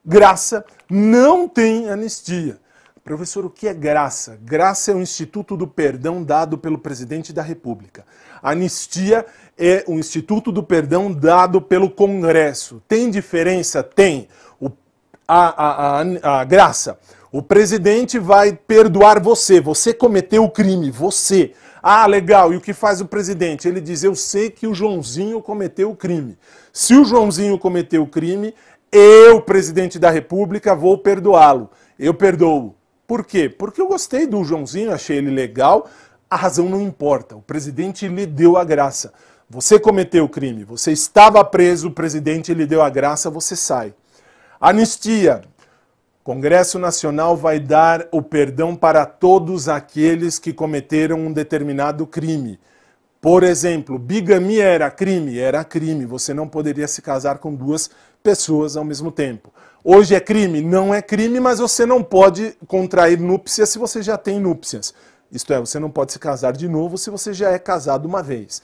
[0.04, 2.60] graça, não tem anistia.
[3.04, 4.38] Professor, o que é graça?
[4.44, 8.06] Graça é o instituto do perdão dado pelo presidente da República.
[8.42, 9.26] Anistia
[9.58, 12.82] é o instituto do perdão dado pelo Congresso.
[12.88, 13.84] Tem diferença?
[13.84, 14.28] Tem.
[14.60, 14.70] O,
[15.28, 16.98] a, a, a, a graça.
[17.32, 19.62] O presidente vai perdoar você.
[19.62, 21.54] Você cometeu o crime, você.
[21.82, 22.54] Ah, legal.
[22.54, 23.68] E o que faz o presidente?
[23.68, 26.38] Ele diz: Eu sei que o Joãozinho cometeu o crime.
[26.74, 28.54] Se o Joãozinho cometeu o crime,
[28.92, 31.70] eu, presidente da República, vou perdoá-lo.
[31.98, 32.76] Eu perdoo.
[33.08, 33.50] Por quê?
[33.50, 35.90] Porque eu gostei do Joãozinho, achei ele legal.
[36.32, 37.36] A razão não importa.
[37.36, 39.12] O presidente lhe deu a graça.
[39.50, 43.94] Você cometeu o crime, você estava preso, o presidente lhe deu a graça, você sai.
[44.58, 45.42] Anistia.
[46.24, 52.58] Congresso Nacional vai dar o perdão para todos aqueles que cometeram um determinado crime.
[53.20, 55.38] Por exemplo, bigamia era crime?
[55.38, 56.06] Era crime.
[56.06, 57.90] Você não poderia se casar com duas
[58.24, 59.52] pessoas ao mesmo tempo.
[59.84, 60.62] Hoje é crime?
[60.62, 64.94] Não é crime, mas você não pode contrair núpcias se você já tem núpcias.
[65.32, 68.22] Isto é, você não pode se casar de novo se você já é casado uma
[68.22, 68.62] vez.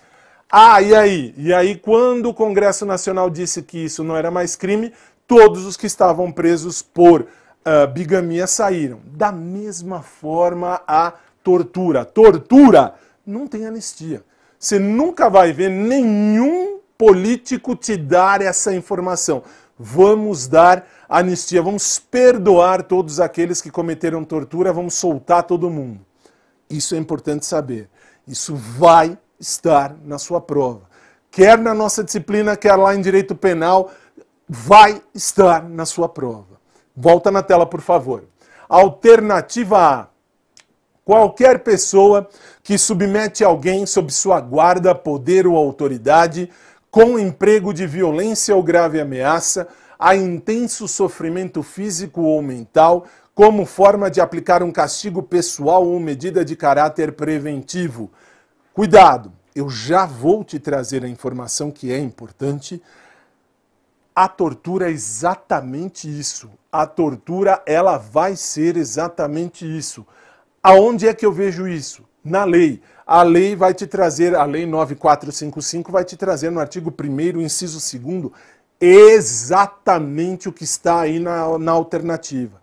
[0.49, 1.33] Ah, e aí?
[1.37, 4.93] E aí, quando o Congresso Nacional disse que isso não era mais crime,
[5.27, 8.99] todos os que estavam presos por uh, bigamia saíram.
[9.05, 11.13] Da mesma forma, a
[11.43, 12.05] tortura.
[12.05, 12.95] Tortura
[13.25, 14.23] não tem anistia.
[14.57, 19.43] Você nunca vai ver nenhum político te dar essa informação.
[19.77, 26.06] Vamos dar anistia, vamos perdoar todos aqueles que cometeram tortura, vamos soltar todo mundo.
[26.69, 27.89] Isso é importante saber.
[28.27, 30.81] Isso vai estar na sua prova.
[31.31, 33.91] Quer na nossa disciplina, quer lá em direito penal,
[34.47, 36.57] vai estar na sua prova.
[36.95, 38.23] Volta na tela, por favor.
[38.67, 40.07] Alternativa A.
[41.05, 42.27] Qualquer pessoa
[42.61, 46.49] que submete alguém sob sua guarda, poder ou autoridade,
[46.91, 53.05] com emprego de violência ou grave ameaça, a intenso sofrimento físico ou mental,
[53.37, 58.09] como forma de aplicar um castigo pessoal ou medida de caráter preventivo.
[58.73, 62.81] Cuidado, eu já vou te trazer a informação que é importante.
[64.15, 66.49] A tortura é exatamente isso.
[66.71, 70.03] A tortura, ela vai ser exatamente isso.
[70.63, 72.05] Aonde é que eu vejo isso?
[72.25, 72.81] Na lei.
[73.05, 77.77] A lei vai te trazer, a lei 9455 vai te trazer no artigo 1 inciso
[77.99, 78.31] 2
[78.81, 82.59] exatamente o que está aí na, na alternativa.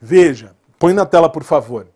[0.00, 1.86] Veja, põe na tela, por favor.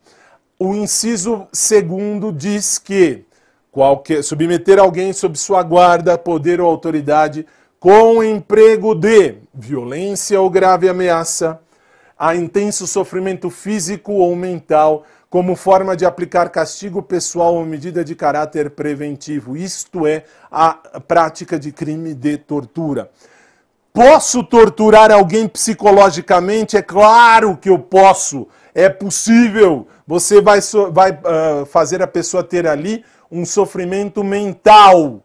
[0.58, 3.24] O inciso segundo diz que
[3.70, 7.46] qualquer, submeter alguém sob sua guarda, poder ou autoridade
[7.78, 11.60] com emprego de violência ou grave ameaça,
[12.16, 18.14] a intenso sofrimento físico ou mental, como forma de aplicar castigo pessoal ou medida de
[18.14, 19.56] caráter preventivo.
[19.56, 23.10] Isto é a prática de crime de tortura.
[23.92, 26.76] Posso torturar alguém psicologicamente?
[26.76, 28.48] É claro que eu posso.
[28.74, 29.86] É possível.
[30.06, 35.22] Você vai, vai uh, fazer a pessoa ter ali um sofrimento mental.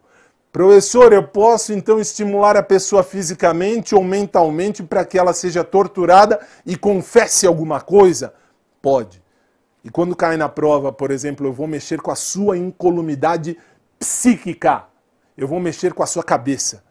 [0.52, 6.38] Professor, eu posso então estimular a pessoa fisicamente ou mentalmente para que ela seja torturada
[6.66, 8.34] e confesse alguma coisa?
[8.82, 9.22] Pode.
[9.82, 13.56] E quando cai na prova, por exemplo, eu vou mexer com a sua incolumidade
[13.98, 14.84] psíquica.
[15.36, 16.82] Eu vou mexer com a sua cabeça.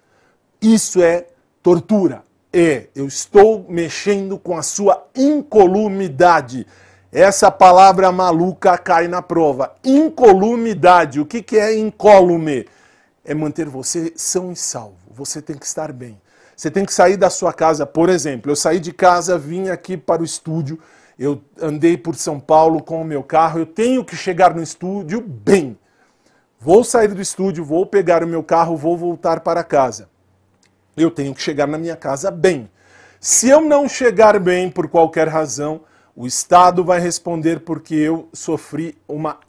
[0.62, 1.28] Isso é
[1.68, 2.24] tortura.
[2.54, 6.66] É, eu estou mexendo com a sua incolumidade.
[7.12, 9.76] Essa palavra maluca cai na prova.
[9.84, 11.20] Incolumidade.
[11.20, 12.66] O que, que é incólume?
[13.26, 14.96] É manter você são e salvo.
[15.12, 16.18] Você tem que estar bem.
[16.56, 18.50] Você tem que sair da sua casa, por exemplo.
[18.50, 20.80] Eu saí de casa, vim aqui para o estúdio,
[21.20, 25.20] eu andei por São Paulo com o meu carro, eu tenho que chegar no estúdio
[25.20, 25.78] bem.
[26.62, 30.08] Vou sair do estúdio, vou pegar o meu carro, vou voltar para casa.
[30.98, 32.68] Eu tenho que chegar na minha casa bem.
[33.20, 35.82] Se eu não chegar bem por qualquer razão,
[36.16, 39.40] o Estado vai responder porque eu sofri uma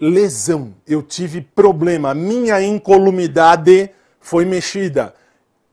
[0.00, 3.90] lesão, eu tive problema, minha incolumidade
[4.20, 5.14] foi mexida.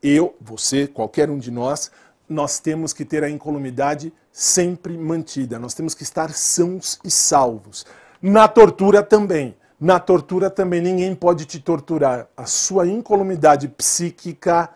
[0.00, 1.90] Eu, você, qualquer um de nós,
[2.28, 7.84] nós temos que ter a incolumidade sempre mantida, nós temos que estar sãos e salvos.
[8.22, 9.56] Na tortura também.
[9.80, 12.28] Na tortura também ninguém pode te torturar.
[12.36, 14.70] A sua incolumidade psíquica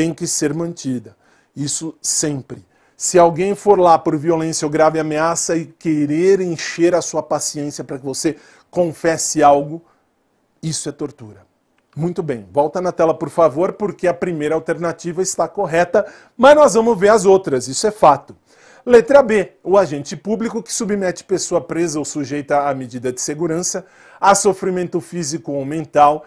[0.00, 1.14] tem que ser mantida.
[1.54, 2.64] Isso sempre.
[2.96, 7.84] Se alguém for lá por violência ou grave ameaça e querer encher a sua paciência
[7.84, 8.38] para que você
[8.70, 9.84] confesse algo,
[10.62, 11.42] isso é tortura.
[11.94, 16.72] Muito bem, volta na tela, por favor, porque a primeira alternativa está correta, mas nós
[16.72, 18.34] vamos ver as outras, isso é fato.
[18.86, 23.84] Letra B, o agente público que submete pessoa presa ou sujeita à medida de segurança
[24.18, 26.24] a sofrimento físico ou mental,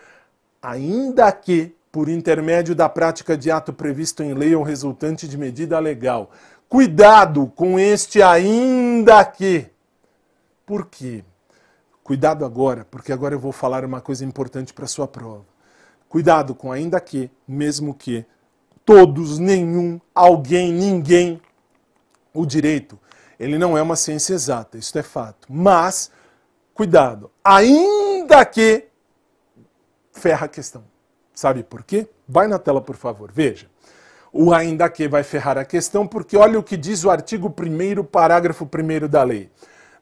[0.62, 5.78] ainda que por intermédio da prática de ato previsto em lei ou resultante de medida
[5.78, 6.32] legal.
[6.68, 9.68] Cuidado com este ainda que.
[10.66, 11.24] Por quê?
[12.04, 15.46] Cuidado agora, porque agora eu vou falar uma coisa importante para sua prova.
[16.10, 18.26] Cuidado com ainda que, mesmo que,
[18.84, 21.40] todos, nenhum, alguém, ninguém.
[22.34, 22.98] O direito,
[23.40, 25.48] ele não é uma ciência exata, isso é fato.
[25.48, 26.10] Mas,
[26.74, 28.88] cuidado, ainda que
[30.12, 30.93] ferra a questão.
[31.34, 32.08] Sabe por quê?
[32.28, 33.68] Vai na tela, por favor, veja
[34.34, 38.04] o ainda que vai ferrar a questão, porque olha o que diz o artigo 1
[38.04, 39.52] parágrafo 1 da lei.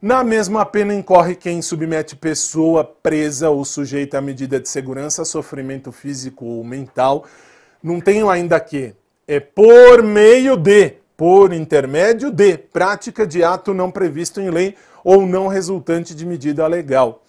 [0.00, 5.92] Na mesma pena incorre quem submete pessoa presa ou sujeita à medida de segurança sofrimento
[5.92, 7.24] físico ou mental.
[7.80, 8.94] Não tenho ainda que.
[9.28, 15.24] É por meio de, por intermédio de, prática de ato não previsto em lei ou
[15.24, 17.22] não resultante de medida legal.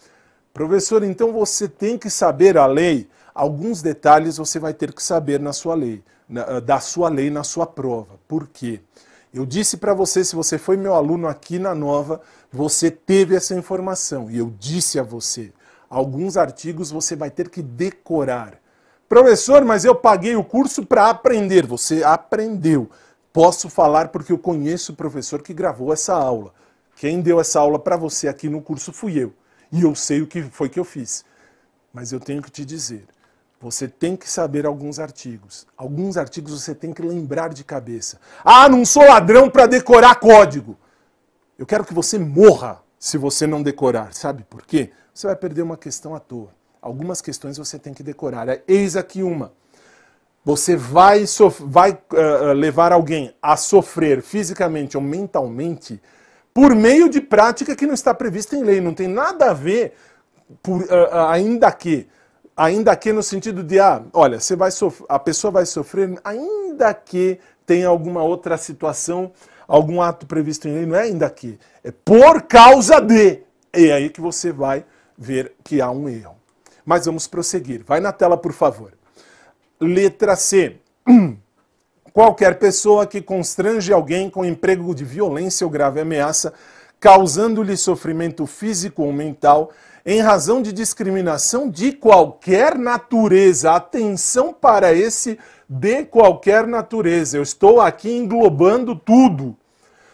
[0.51, 3.07] Professor, então você tem que saber a lei.
[3.33, 6.03] Alguns detalhes você vai ter que saber na sua lei
[6.63, 8.19] da sua lei na sua prova.
[8.27, 8.81] Por quê?
[9.33, 13.55] Eu disse para você, se você foi meu aluno aqui na Nova, você teve essa
[13.55, 14.29] informação.
[14.29, 15.51] E eu disse a você,
[15.89, 18.59] alguns artigos você vai ter que decorar.
[19.09, 21.65] Professor, mas eu paguei o curso para aprender.
[21.65, 22.89] Você aprendeu.
[23.31, 26.53] Posso falar porque eu conheço o professor que gravou essa aula.
[26.95, 29.33] Quem deu essa aula para você aqui no curso fui eu.
[29.71, 31.25] E eu sei o que foi que eu fiz.
[31.91, 33.05] Mas eu tenho que te dizer,
[33.63, 35.65] você tem que saber alguns artigos.
[35.77, 38.19] Alguns artigos você tem que lembrar de cabeça.
[38.43, 40.77] Ah, não sou ladrão para decorar código.
[41.57, 44.13] Eu quero que você morra se você não decorar.
[44.13, 44.91] Sabe por quê?
[45.13, 46.49] Você vai perder uma questão à toa.
[46.81, 48.47] Algumas questões você tem que decorar.
[48.67, 49.53] Eis aqui uma.
[50.43, 51.23] Você vai,
[51.61, 56.01] vai uh, levar alguém a sofrer fisicamente ou mentalmente
[56.53, 58.81] por meio de prática que não está prevista em lei.
[58.81, 59.93] Não tem nada a ver,
[60.61, 62.09] por, uh, ainda que
[62.55, 64.69] ainda que no sentido de, ah, olha, você vai
[65.09, 69.31] a pessoa vai sofrer, ainda que tenha alguma outra situação,
[69.67, 73.41] algum ato previsto em lei, não é ainda que, é por causa de.
[73.75, 74.85] E é aí que você vai
[75.17, 76.35] ver que há um erro.
[76.85, 77.83] Mas vamos prosseguir.
[77.85, 78.93] Vai na tela, por favor.
[79.79, 80.77] Letra C.
[82.13, 86.53] Qualquer pessoa que constrange alguém com emprego de violência ou grave ameaça,
[86.99, 89.71] causando-lhe sofrimento físico ou mental,
[90.05, 93.71] em razão de discriminação de qualquer natureza.
[93.71, 97.37] Atenção para esse de qualquer natureza.
[97.37, 99.55] Eu estou aqui englobando tudo.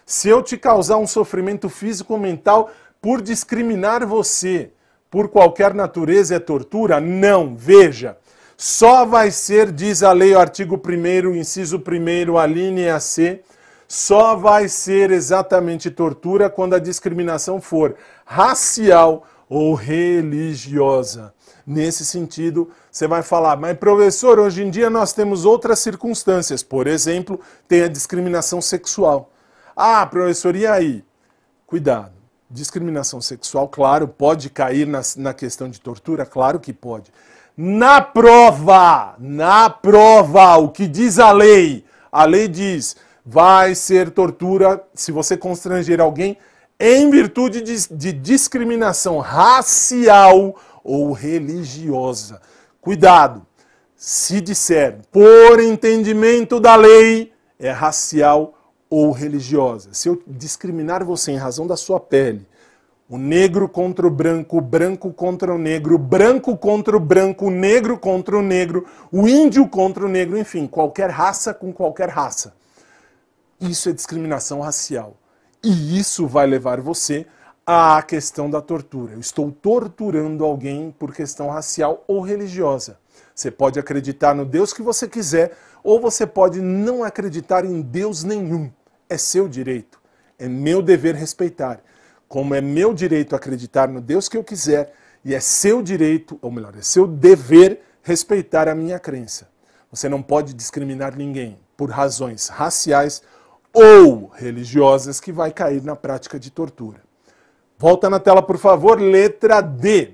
[0.06, 2.70] Se eu te causar um sofrimento físico ou mental
[3.02, 4.72] por discriminar você
[5.10, 7.00] por qualquer natureza é tortura?
[7.00, 7.56] Não.
[7.56, 8.18] Veja.
[8.56, 13.42] Só vai ser, diz a lei, o artigo 1, inciso 1, a linha C,
[13.88, 17.96] só vai ser exatamente tortura quando a discriminação for
[18.26, 21.34] racial ou religiosa.
[21.66, 26.62] Nesse sentido, você vai falar, mas professor, hoje em dia nós temos outras circunstâncias.
[26.62, 29.32] Por exemplo, tem a discriminação sexual.
[29.76, 31.04] Ah, professor, e aí?
[31.66, 32.14] Cuidado.
[32.50, 36.26] Discriminação sexual, claro, pode cair na, na questão de tortura?
[36.26, 37.12] Claro que pode.
[37.56, 41.86] Na prova, na prova, o que diz a lei?
[42.12, 46.38] A lei diz, vai ser tortura se você constranger alguém
[46.80, 52.42] em virtude de, de discriminação racial ou religiosa.
[52.80, 53.46] Cuidado!
[53.96, 58.54] Se disser por entendimento da lei, é racial
[58.90, 59.90] ou religiosa.
[59.92, 62.48] Se eu discriminar você em razão da sua pele,
[63.10, 67.48] o negro contra o branco, o branco contra o negro, o branco contra o branco,
[67.48, 72.08] o negro contra o negro, o índio contra o negro, enfim, qualquer raça com qualquer
[72.08, 72.54] raça.
[73.60, 75.18] Isso é discriminação racial.
[75.64, 77.26] E isso vai levar você
[77.66, 79.14] à questão da tortura.
[79.14, 82.98] Eu estou torturando alguém por questão racial ou religiosa.
[83.36, 88.24] Você pode acreditar no Deus que você quiser, ou você pode não acreditar em Deus
[88.24, 88.72] nenhum.
[89.10, 90.00] É seu direito.
[90.38, 91.82] É meu dever respeitar.
[92.28, 96.52] Como é meu direito acreditar no Deus que eu quiser, e é seu direito, ou
[96.52, 99.50] melhor, é seu dever respeitar a minha crença.
[99.92, 103.22] Você não pode discriminar ninguém por razões raciais
[103.74, 107.02] ou religiosas que vai cair na prática de tortura.
[107.78, 110.12] Volta na tela, por favor, letra D.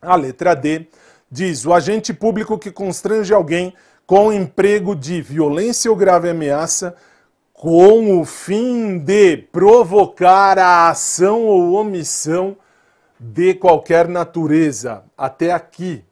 [0.00, 0.86] A letra D
[1.30, 3.74] diz: o agente público que constrange alguém
[4.06, 6.94] com emprego de violência ou grave ameaça
[7.52, 12.56] com o fim de provocar a ação ou omissão
[13.18, 15.02] de qualquer natureza.
[15.16, 16.04] Até aqui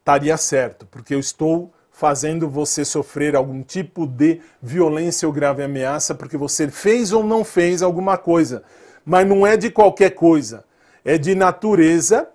[0.00, 6.14] estaria certo, porque eu estou fazendo você sofrer algum tipo de violência ou grave ameaça
[6.14, 8.62] porque você fez ou não fez alguma coisa.
[9.04, 10.64] Mas não é de qualquer coisa,
[11.04, 12.26] é de natureza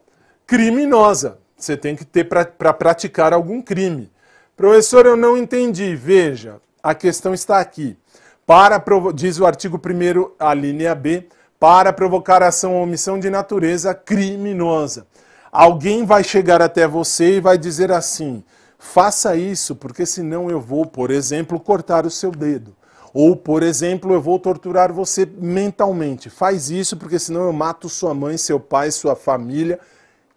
[0.46, 1.40] criminosa.
[1.58, 4.12] Você tem que ter para pra praticar algum crime.
[4.56, 5.96] Professor, eu não entendi.
[5.96, 7.98] Veja, a questão está aqui.
[8.46, 8.80] Para
[9.16, 11.28] diz o artigo 1 a linha B,
[11.60, 15.08] para provocar ação ou omissão de natureza criminosa.
[15.52, 18.44] Alguém vai chegar até você e vai dizer assim:
[18.86, 22.74] Faça isso, porque senão eu vou, por exemplo, cortar o seu dedo.
[23.14, 26.30] Ou, por exemplo, eu vou torturar você mentalmente.
[26.30, 29.80] Faz isso, porque senão eu mato sua mãe, seu pai, sua família.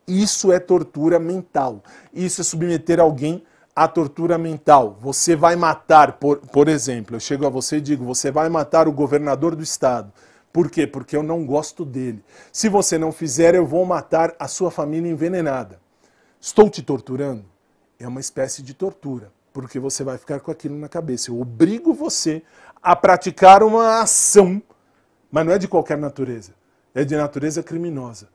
[0.09, 1.85] Isso é tortura mental.
[2.13, 3.45] Isso é submeter alguém
[3.77, 4.97] à tortura mental.
[5.01, 8.89] Você vai matar, por, por exemplo, eu chego a você e digo: você vai matar
[8.89, 10.13] o governador do estado.
[10.53, 10.85] Por quê?
[10.85, 12.25] Porque eu não gosto dele.
[12.51, 15.79] Se você não fizer, eu vou matar a sua família envenenada.
[16.41, 17.58] Estou te torturando?
[17.99, 21.31] É uma espécie de tortura, porque você vai ficar com aquilo na cabeça.
[21.31, 22.43] Eu obrigo você
[22.83, 24.63] a praticar uma ação,
[25.31, 26.53] mas não é de qualquer natureza,
[26.95, 28.29] é de natureza criminosa.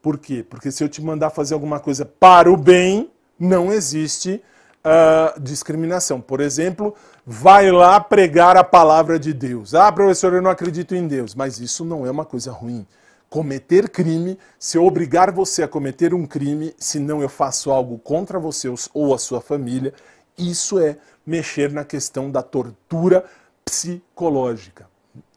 [0.00, 0.44] Por quê?
[0.48, 4.42] Porque se eu te mandar fazer alguma coisa para o bem, não existe
[4.84, 6.20] uh, discriminação.
[6.20, 6.94] Por exemplo,
[7.26, 9.74] vai lá pregar a palavra de Deus.
[9.74, 12.86] Ah, professor, eu não acredito em Deus, mas isso não é uma coisa ruim
[13.30, 17.96] cometer crime, se eu obrigar você a cometer um crime, se não eu faço algo
[17.96, 19.94] contra você ou a sua família,
[20.36, 23.24] isso é mexer na questão da tortura
[23.64, 24.88] psicológica,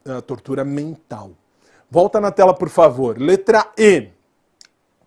[0.04, 1.30] a tortura mental.
[1.88, 3.16] Volta na tela, por favor.
[3.16, 4.08] Letra E.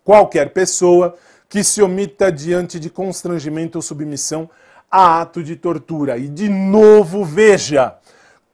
[0.02, 1.14] Qualquer pessoa
[1.46, 4.48] que se omita diante de constrangimento ou submissão
[4.90, 6.16] a ato de tortura.
[6.16, 7.96] E de novo, veja,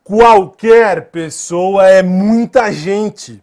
[0.03, 3.41] qualquer pessoa é muita gente.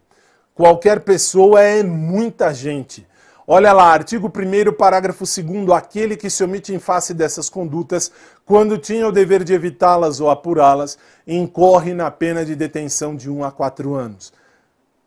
[0.54, 3.06] Qualquer pessoa é muita gente.
[3.46, 8.12] Olha lá, artigo 1 parágrafo 2 aquele que se omite em face dessas condutas,
[8.44, 10.96] quando tinha o dever de evitá-las ou apurá-las,
[11.26, 14.32] incorre na pena de detenção de 1 a 4 anos.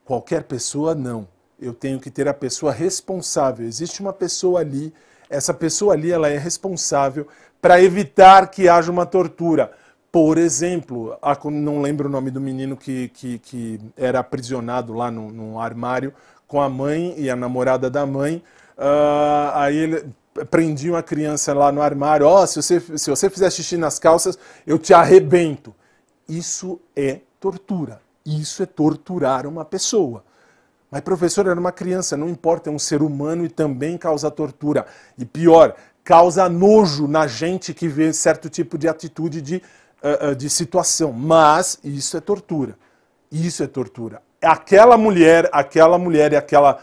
[0.04, 1.28] Qualquer pessoa, não.
[1.60, 3.66] Eu tenho que ter a pessoa responsável.
[3.66, 4.94] Existe uma pessoa ali,
[5.30, 7.28] essa pessoa ali ela é responsável
[7.62, 9.72] para evitar que haja uma tortura.
[10.16, 11.20] Por exemplo,
[11.52, 16.14] não lembro o nome do menino que, que, que era aprisionado lá no, no, armário
[16.48, 18.42] com a mãe e a namorada da mãe.
[18.78, 20.06] Uh, aí ele
[20.50, 22.26] prendiam a criança lá no armário.
[22.26, 25.76] Ó, oh, se, você, se você fizer xixi nas calças, eu te arrebento.
[26.30, 28.00] Isso é tortura.
[28.26, 30.24] Isso é torturar uma pessoa.
[30.90, 34.86] Mas, professor, era uma criança, não importa, é um ser humano e também causa tortura.
[35.18, 35.76] E pior,
[36.06, 39.62] causa nojo na gente que vê certo tipo de atitude de,
[40.06, 41.12] uh, de situação.
[41.12, 42.78] Mas isso é tortura.
[43.32, 44.22] Isso é tortura.
[44.42, 46.80] Aquela mulher, aquela mulher e aquela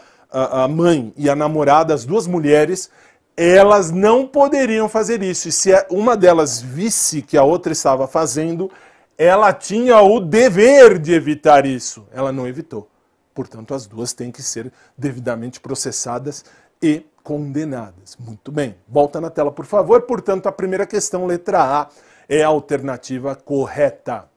[0.69, 2.89] mãe e a namorada, as duas mulheres,
[3.37, 5.47] elas não poderiam fazer isso.
[5.47, 8.69] E se uma delas visse que a outra estava fazendo,
[9.17, 12.05] ela tinha o dever de evitar isso.
[12.11, 12.89] Ela não evitou.
[13.33, 16.45] Portanto, as duas têm que ser devidamente processadas
[16.81, 18.15] e condenadas.
[18.19, 18.75] Muito bem.
[18.87, 20.01] Volta na tela, por favor.
[20.03, 21.87] Portanto, a primeira questão, letra A,
[22.27, 24.29] é a alternativa correta.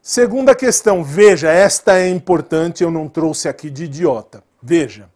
[0.00, 4.42] Segunda questão, veja, esta é importante, eu não trouxe aqui de idiota.
[4.62, 5.10] Veja,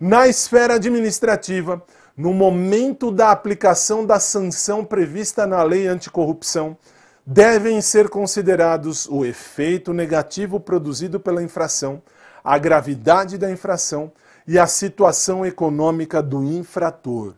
[0.00, 1.80] na esfera administrativa,
[2.16, 6.76] no momento da aplicação da sanção prevista na lei anticorrupção,
[7.24, 12.02] devem ser considerados o efeito negativo produzido pela infração,
[12.42, 14.10] a gravidade da infração
[14.46, 17.34] e a situação econômica do infrator.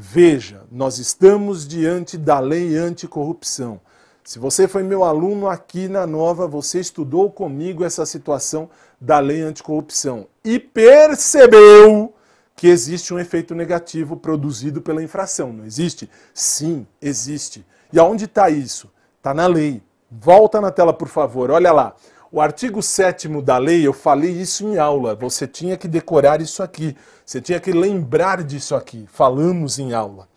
[0.00, 3.80] Veja, nós estamos diante da lei anticorrupção.
[4.22, 8.70] Se você foi meu aluno aqui na Nova, você estudou comigo essa situação
[9.00, 12.14] da lei anticorrupção e percebeu
[12.54, 15.52] que existe um efeito negativo produzido pela infração.
[15.52, 16.08] Não existe?
[16.32, 17.66] Sim, existe.
[17.92, 18.88] E aonde está isso?
[19.16, 19.82] Está na lei.
[20.08, 21.50] Volta na tela, por favor.
[21.50, 21.96] Olha lá.
[22.30, 26.62] O artigo 7 da lei, eu falei isso em aula, você tinha que decorar isso
[26.62, 26.94] aqui,
[27.24, 30.28] você tinha que lembrar disso aqui, falamos em aula.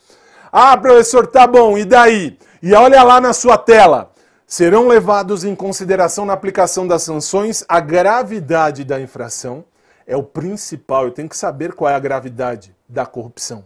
[0.50, 2.38] Ah, professor, tá bom, e daí?
[2.64, 4.10] E olha lá na sua tela.
[4.48, 9.66] Serão levados em consideração na aplicação das sanções a gravidade da infração,
[10.08, 13.66] é o principal, eu tenho que saber qual é a gravidade da corrupção.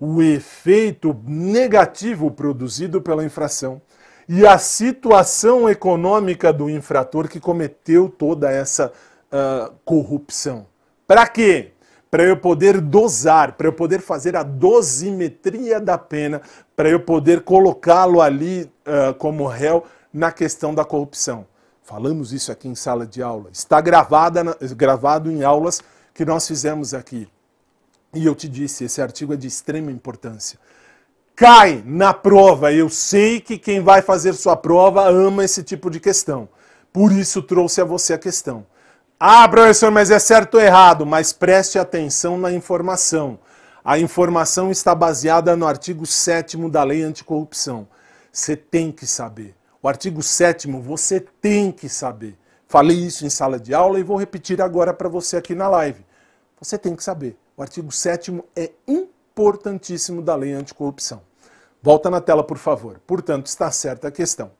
[0.00, 3.80] O efeito negativo produzido pela infração
[4.28, 8.92] e a situação econômica do infrator que cometeu toda essa
[9.32, 10.66] uh, corrupção.
[11.06, 11.72] Para quê?
[12.10, 16.42] Para eu poder dosar, para eu poder fazer a dosimetria da pena,
[16.76, 21.46] para eu poder colocá-lo ali uh, como réu na questão da corrupção.
[21.82, 23.50] Falamos isso aqui em sala de aula.
[23.52, 25.82] Está gravada, gravado em aulas
[26.14, 27.28] que nós fizemos aqui.
[28.14, 30.58] E eu te disse, esse artigo é de extrema importância
[31.34, 32.72] cai na prova.
[32.72, 36.48] Eu sei que quem vai fazer sua prova ama esse tipo de questão.
[36.92, 38.66] Por isso trouxe a você a questão.
[39.18, 41.06] Ah, professor, mas é certo ou errado?
[41.06, 43.38] Mas preste atenção na informação.
[43.84, 47.86] A informação está baseada no artigo 7 da Lei Anticorrupção.
[48.32, 49.54] Você tem que saber.
[49.80, 52.36] O artigo 7 você tem que saber.
[52.68, 56.04] Falei isso em sala de aula e vou repetir agora para você aqui na live.
[56.60, 57.36] Você tem que saber.
[57.56, 58.70] O artigo 7 é
[59.32, 61.22] importantíssimo da lei anticorrupção.
[61.82, 63.00] Volta na tela, por favor.
[63.06, 64.52] Portanto, está certa a questão.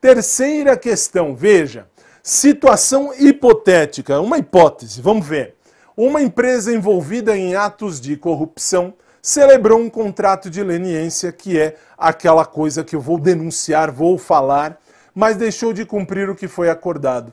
[0.00, 1.86] Terceira questão, veja.
[2.22, 5.54] Situação hipotética, uma hipótese, vamos ver.
[5.96, 12.46] Uma empresa envolvida em atos de corrupção celebrou um contrato de leniência, que é aquela
[12.46, 14.80] coisa que eu vou denunciar, vou falar,
[15.14, 17.32] mas deixou de cumprir o que foi acordado.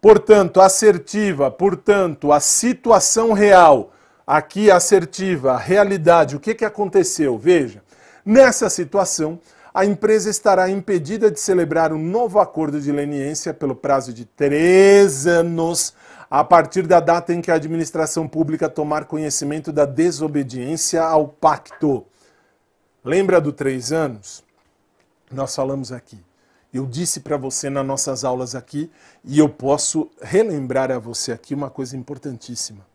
[0.00, 3.92] Portanto, assertiva, portanto, a situação real
[4.28, 7.38] aqui assertiva, realidade, o que, que aconteceu?
[7.38, 7.82] Veja,
[8.22, 9.40] nessa situação,
[9.72, 15.26] a empresa estará impedida de celebrar um novo acordo de leniência pelo prazo de três
[15.26, 15.94] anos,
[16.30, 22.04] a partir da data em que a administração pública tomar conhecimento da desobediência ao pacto.
[23.02, 24.44] Lembra do três anos?
[25.32, 26.22] Nós falamos aqui.
[26.70, 28.90] Eu disse para você nas nossas aulas aqui,
[29.24, 32.86] e eu posso relembrar a você aqui uma coisa importantíssima.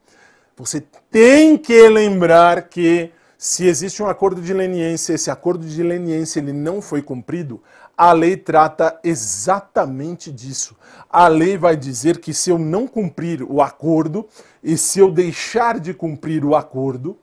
[0.55, 6.39] Você tem que lembrar que se existe um acordo de leniência, esse acordo de leniência
[6.39, 7.61] ele não foi cumprido,
[7.97, 10.75] a lei trata exatamente disso.
[11.09, 14.27] A lei vai dizer que se eu não cumprir o acordo
[14.63, 17.17] e se eu deixar de cumprir o acordo,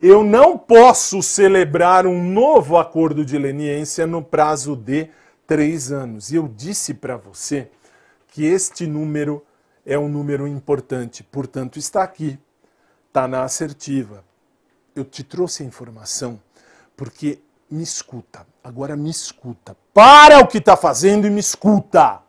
[0.00, 5.08] eu não posso celebrar um novo acordo de leniência no prazo de
[5.46, 6.32] três anos.
[6.32, 7.68] E eu disse para você
[8.28, 9.44] que este número
[9.84, 12.38] é um número importante, portanto, está aqui,
[13.08, 14.24] está na assertiva.
[14.94, 16.40] Eu te trouxe a informação
[16.96, 17.40] porque
[17.70, 19.76] me escuta, agora me escuta.
[19.92, 22.20] Para o que está fazendo e me escuta.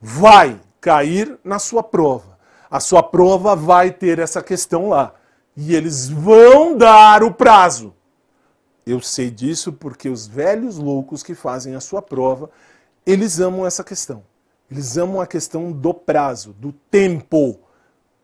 [0.00, 2.38] Vai cair na sua prova.
[2.70, 5.14] A sua prova vai ter essa questão lá.
[5.56, 7.94] E eles vão dar o prazo.
[8.86, 12.50] Eu sei disso porque os velhos loucos que fazem a sua prova,
[13.04, 14.22] eles amam essa questão.
[14.70, 17.58] Eles amam a questão do prazo, do tempo.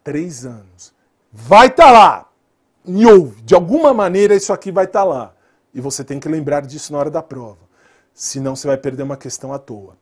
[0.05, 0.95] Três anos.
[1.33, 2.29] Vai estar tá lá.
[2.85, 3.43] Me ouve.
[3.43, 5.35] De alguma maneira isso aqui vai estar tá lá.
[5.75, 7.59] E você tem que lembrar disso na hora da prova.
[8.15, 9.97] Senão você vai perder uma questão à toa.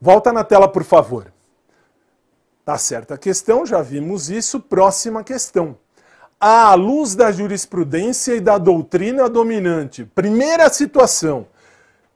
[0.00, 1.32] Volta na tela, por favor.
[2.64, 4.58] Tá certa a questão, já vimos isso.
[4.58, 5.76] Próxima questão.
[6.40, 10.04] À luz da jurisprudência e da doutrina dominante.
[10.04, 11.46] Primeira situação.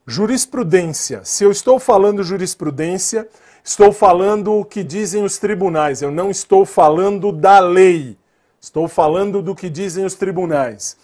[0.07, 1.20] Jurisprudência.
[1.24, 3.28] Se eu estou falando jurisprudência,
[3.68, 8.16] Estou falando o que dizem os tribunais, eu não estou falando da lei.
[8.60, 10.97] Estou falando do que dizem os tribunais.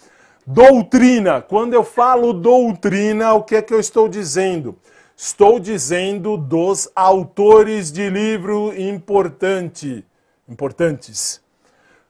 [0.47, 1.41] Doutrina.
[1.41, 4.77] Quando eu falo doutrina, o que é que eu estou dizendo?
[5.15, 10.05] Estou dizendo dos autores de livro importante,
[10.47, 11.41] importantes.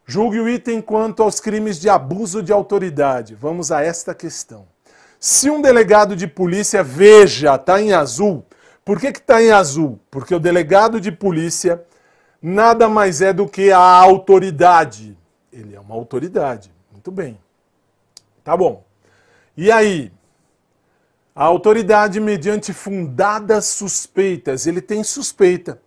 [0.06, 3.34] Julgue o item quanto aos crimes de abuso de autoridade.
[3.34, 4.68] Vamos a esta questão.
[5.20, 8.46] Se um delegado de polícia veja, está em azul,
[8.86, 10.00] por que está em azul?
[10.12, 11.84] Porque o delegado de polícia
[12.42, 15.18] nada mais é do que a autoridade.
[15.52, 16.72] Ele é uma autoridade.
[16.92, 17.40] Muito bem.
[18.44, 18.84] Tá bom.
[19.56, 20.12] E aí?
[21.36, 25.82] A autoridade, mediante fundadas suspeitas, ele tem suspeita.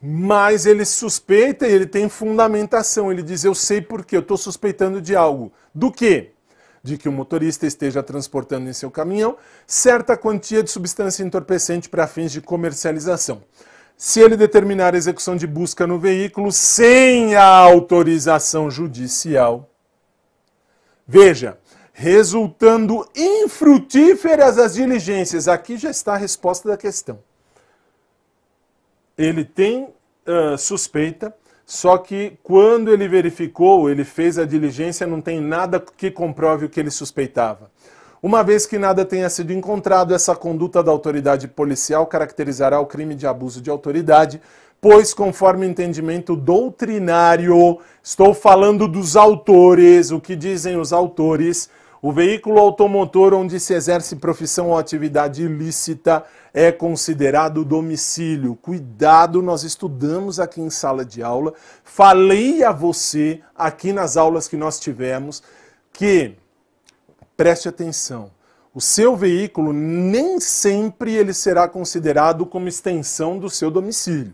[0.00, 3.12] Mas ele suspeita e ele tem fundamentação.
[3.12, 5.52] Ele diz: Eu sei porque eu estou suspeitando de algo.
[5.74, 6.32] Do quê?
[6.86, 9.36] De que o motorista esteja transportando em seu caminhão
[9.66, 13.42] certa quantia de substância entorpecente para fins de comercialização.
[13.96, 19.68] Se ele determinar a execução de busca no veículo sem a autorização judicial,
[21.06, 21.58] veja,
[21.92, 25.48] resultando infrutíferas as diligências.
[25.48, 27.18] Aqui já está a resposta da questão.
[29.18, 29.84] Ele tem
[30.26, 31.34] uh, suspeita
[31.66, 36.68] só que quando ele verificou, ele fez a diligência, não tem nada que comprove o
[36.68, 37.72] que ele suspeitava.
[38.22, 43.16] Uma vez que nada tenha sido encontrado, essa conduta da autoridade policial caracterizará o crime
[43.16, 44.40] de abuso de autoridade,
[44.80, 51.68] pois, conforme o entendimento doutrinário, estou falando dos autores, o que dizem os autores,
[52.06, 56.24] o veículo automotor onde se exerce profissão ou atividade ilícita
[56.54, 58.54] é considerado domicílio.
[58.54, 61.52] Cuidado, nós estudamos aqui em sala de aula.
[61.82, 65.42] Falei a você aqui nas aulas que nós tivemos
[65.92, 66.36] que
[67.36, 68.30] preste atenção.
[68.72, 74.32] O seu veículo nem sempre ele será considerado como extensão do seu domicílio.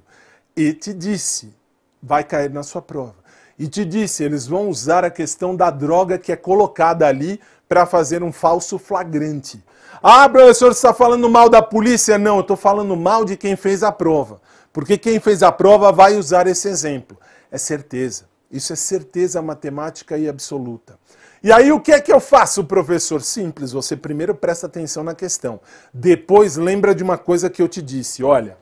[0.54, 1.54] E te disse,
[2.02, 3.22] vai cair na sua prova.
[3.58, 7.40] E te disse, eles vão usar a questão da droga que é colocada ali
[7.72, 9.64] para fazer um falso flagrante.
[10.02, 12.18] Ah, professor, você está falando mal da polícia?
[12.18, 14.42] Não, eu estou falando mal de quem fez a prova.
[14.74, 17.16] Porque quem fez a prova vai usar esse exemplo.
[17.50, 18.26] É certeza.
[18.50, 20.98] Isso é certeza matemática e absoluta.
[21.42, 23.22] E aí o que é que eu faço, professor?
[23.22, 25.58] Simples, você primeiro presta atenção na questão.
[25.94, 28.22] Depois lembra de uma coisa que eu te disse.
[28.22, 28.58] Olha,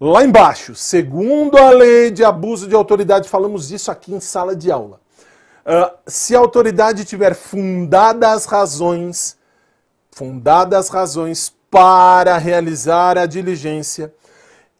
[0.00, 4.68] lá embaixo, segundo a lei de abuso de autoridade, falamos isso aqui em sala de
[4.72, 4.98] aula.
[5.68, 9.36] Uh, se a autoridade tiver fundadas razões,
[10.10, 14.10] fundadas razões para realizar a diligência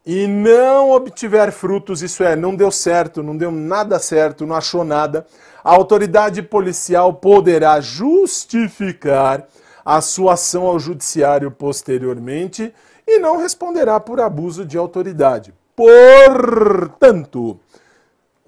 [0.06, 4.82] e não obtiver frutos, isso é, não deu certo, não deu nada certo, não achou
[4.82, 5.27] nada,
[5.62, 9.47] a autoridade policial poderá justificar
[9.85, 12.73] a sua ação ao judiciário posteriormente
[13.06, 15.52] e não responderá por abuso de autoridade.
[15.77, 17.60] Portanto,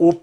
[0.03, 0.15] o,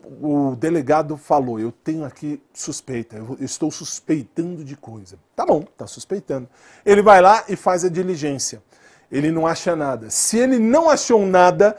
[0.50, 5.20] o, delegado falou: Eu tenho aqui suspeita, eu estou suspeitando de coisa.
[5.36, 6.50] Tá bom, tá suspeitando.
[6.84, 8.64] Ele vai lá e faz a diligência.
[9.12, 10.10] Ele não acha nada.
[10.10, 11.78] Se ele não achou nada,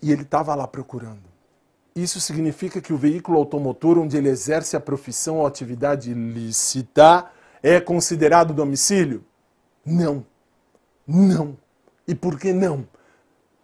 [0.00, 1.28] e ele estava lá procurando.
[1.94, 7.26] Isso significa que o veículo automotor onde ele exerce a profissão ou atividade ilícita
[7.62, 9.22] é considerado domicílio?
[9.84, 10.24] Não.
[11.06, 11.58] Não.
[12.08, 12.86] E por que não?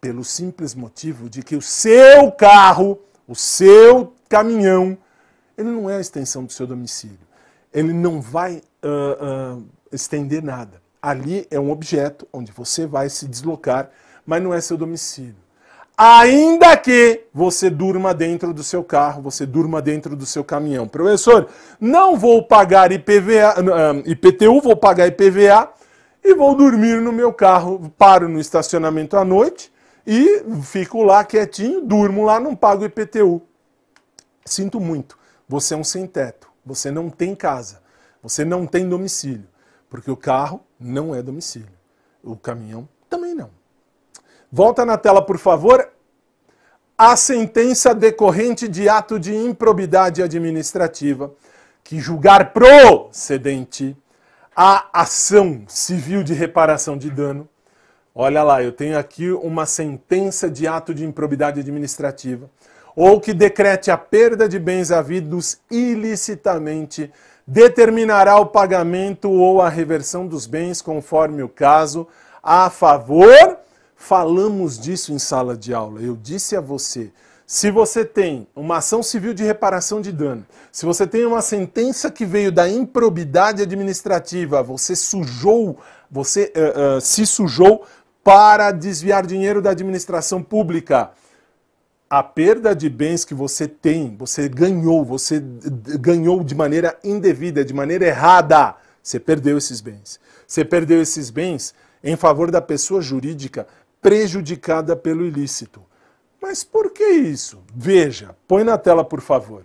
[0.00, 4.96] Pelo simples motivo de que o seu carro o seu caminhão,
[5.58, 7.18] ele não é a extensão do seu domicílio.
[7.72, 10.80] Ele não vai uh, uh, estender nada.
[11.02, 13.90] Ali é um objeto onde você vai se deslocar,
[14.24, 15.36] mas não é seu domicílio.
[15.96, 20.86] ainda que você durma dentro do seu carro, você durma dentro do seu caminhão.
[20.86, 21.48] Professor,
[21.80, 23.54] não vou pagar IPVA,
[24.04, 25.70] IPTU, vou pagar IPVA
[26.22, 29.72] e vou dormir no meu carro, paro no estacionamento à noite
[30.06, 33.42] e fico lá quietinho, durmo lá, não pago IPTU.
[34.44, 35.18] Sinto muito,
[35.48, 37.82] você é um sem teto, você não tem casa,
[38.22, 39.48] você não tem domicílio,
[39.90, 41.68] porque o carro não é domicílio,
[42.22, 43.50] o caminhão também não.
[44.50, 45.90] Volta na tela, por favor.
[46.96, 51.34] A sentença decorrente de ato de improbidade administrativa
[51.84, 53.96] que julgar procedente
[54.54, 57.48] a ação civil de reparação de dano.
[58.18, 62.50] Olha lá, eu tenho aqui uma sentença de ato de improbidade administrativa
[62.96, 67.12] ou que decrete a perda de bens havidos ilicitamente,
[67.46, 72.08] determinará o pagamento ou a reversão dos bens conforme o caso,
[72.42, 73.58] a favor
[73.96, 76.00] Falamos disso em sala de aula.
[76.00, 77.10] Eu disse a você,
[77.46, 82.10] se você tem uma ação civil de reparação de dano, se você tem uma sentença
[82.10, 85.78] que veio da improbidade administrativa, você sujou,
[86.10, 87.84] você uh, uh, se sujou
[88.26, 91.12] para desviar dinheiro da administração pública.
[92.10, 95.40] A perda de bens que você tem, você ganhou, você
[96.00, 98.74] ganhou de maneira indevida, de maneira errada.
[99.00, 100.18] Você perdeu esses bens.
[100.44, 101.72] Você perdeu esses bens
[102.02, 103.64] em favor da pessoa jurídica
[104.02, 105.80] prejudicada pelo ilícito.
[106.42, 107.62] Mas por que isso?
[107.72, 109.62] Veja, põe na tela, por favor.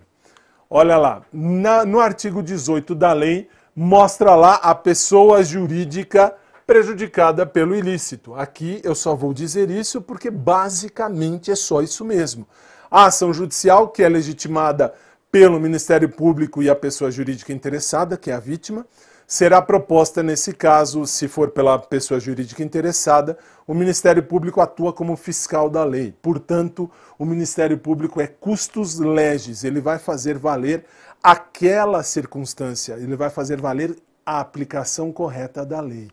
[0.70, 6.32] Olha lá, na, no artigo 18 da lei, mostra lá a pessoa jurídica
[6.66, 8.34] prejudicada pelo ilícito.
[8.34, 12.46] Aqui eu só vou dizer isso porque basicamente é só isso mesmo.
[12.90, 14.92] A ação judicial, que é legitimada
[15.30, 18.86] pelo Ministério Público e a pessoa jurídica interessada, que é a vítima,
[19.26, 25.16] será proposta nesse caso, se for pela pessoa jurídica interessada, o Ministério Público atua como
[25.16, 26.14] fiscal da lei.
[26.20, 30.84] Portanto, o Ministério Público é custos legis, ele vai fazer valer
[31.22, 36.10] aquela circunstância, ele vai fazer valer a aplicação correta da lei.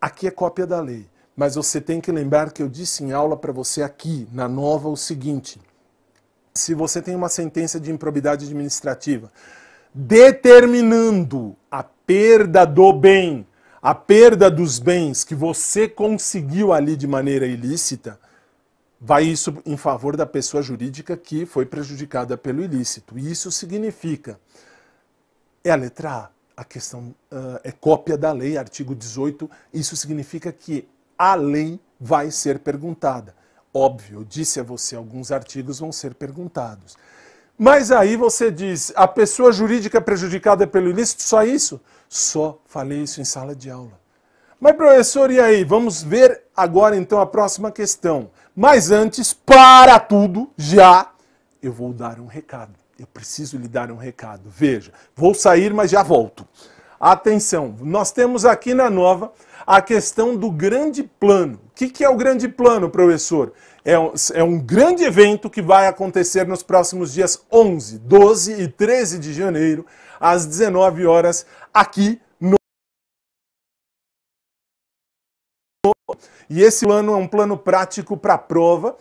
[0.00, 1.06] Aqui é cópia da lei,
[1.36, 4.88] mas você tem que lembrar que eu disse em aula para você aqui, na nova,
[4.88, 5.60] o seguinte:
[6.54, 9.30] se você tem uma sentença de improbidade administrativa,
[9.92, 13.46] determinando a perda do bem,
[13.82, 18.18] a perda dos bens que você conseguiu ali de maneira ilícita,
[18.98, 23.18] vai isso em favor da pessoa jurídica que foi prejudicada pelo ilícito.
[23.18, 24.40] Isso significa,
[25.62, 30.52] é a letra A, a questão uh, é cópia da lei, artigo 18, isso significa
[30.52, 33.34] que a lei vai ser perguntada.
[33.72, 36.98] Óbvio, eu disse a você, alguns artigos vão ser perguntados.
[37.56, 41.80] Mas aí você diz, a pessoa jurídica prejudicada pelo ilícito, só isso?
[42.10, 43.98] Só falei isso em sala de aula.
[44.60, 45.64] Mas professor, e aí?
[45.64, 48.30] Vamos ver agora então a próxima questão.
[48.54, 51.10] Mas antes, para tudo, já,
[51.62, 52.79] eu vou dar um recado.
[53.00, 54.50] Eu preciso lhe dar um recado.
[54.50, 56.46] Veja, vou sair, mas já volto.
[57.00, 59.32] Atenção, nós temos aqui na nova
[59.66, 61.58] a questão do grande plano.
[61.68, 63.54] O que, que é o grande plano, professor?
[63.84, 68.68] é um, é um grande evento que vai acontecer nos próximos dias 11, 12 e
[68.68, 69.86] 13 de janeiro,
[70.18, 72.56] às 19 horas, aqui no.
[76.48, 78.96] E esse plano é um plano prático para a prova,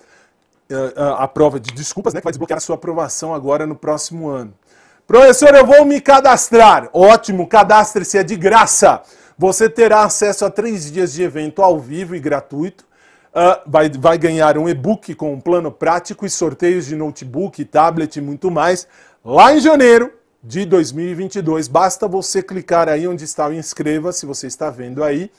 [0.70, 3.76] eh, eh, a prova de desculpas, né, que vai desbloquear a sua aprovação agora no
[3.76, 4.54] próximo ano.
[5.08, 6.90] Professor, eu vou me cadastrar.
[6.94, 9.02] Ótimo, cadastre-se, é de graça.
[9.38, 12.90] Você terá acesso a três dias de evento ao vivo e gratuito
[13.30, 18.16] Uh, vai, vai ganhar um e-book com um plano prático e sorteios de notebook, tablet
[18.16, 18.88] e muito mais
[19.24, 20.12] lá em janeiro
[20.44, 21.68] de 2022.
[21.68, 25.32] Basta você clicar aí onde está o inscreva, se você está vendo aí.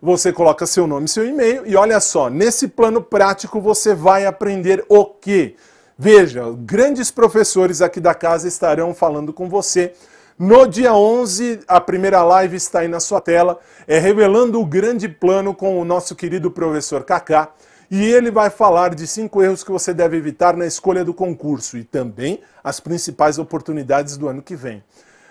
[0.00, 4.26] Você coloca seu nome e seu e-mail e olha só, nesse plano prático você vai
[4.26, 5.56] aprender o quê?
[5.98, 9.94] Veja, grandes professores aqui da casa estarão falando com você
[10.38, 13.58] no dia 11, a primeira live está aí na sua tela,
[13.88, 17.48] é revelando o grande plano com o nosso querido professor Kaká.
[17.90, 21.78] E ele vai falar de cinco erros que você deve evitar na escolha do concurso
[21.78, 24.84] e também as principais oportunidades do ano que vem.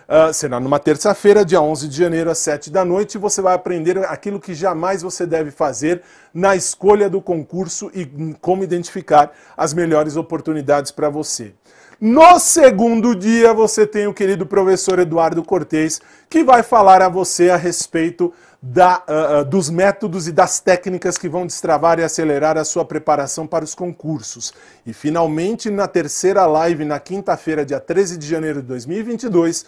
[0.07, 3.97] Uh, será numa terça-feira, dia 11 de janeiro, às 7 da noite, você vai aprender
[4.05, 8.05] aquilo que jamais você deve fazer na escolha do concurso e
[8.39, 11.53] como identificar as melhores oportunidades para você.
[11.99, 17.49] No segundo dia, você tem o querido professor Eduardo Cortez, que vai falar a você
[17.49, 22.65] a respeito da, uh, dos métodos e das técnicas que vão destravar e acelerar a
[22.65, 24.53] sua preparação para os concursos.
[24.85, 29.65] E finalmente, na terceira live, na quinta-feira, dia 13 de janeiro de 2022,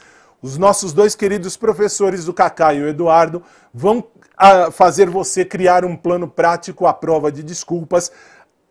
[0.48, 3.44] os nossos dois queridos professores, o Cacá e o Eduardo,
[3.74, 8.10] vão uh, fazer você criar um plano prático à prova de desculpas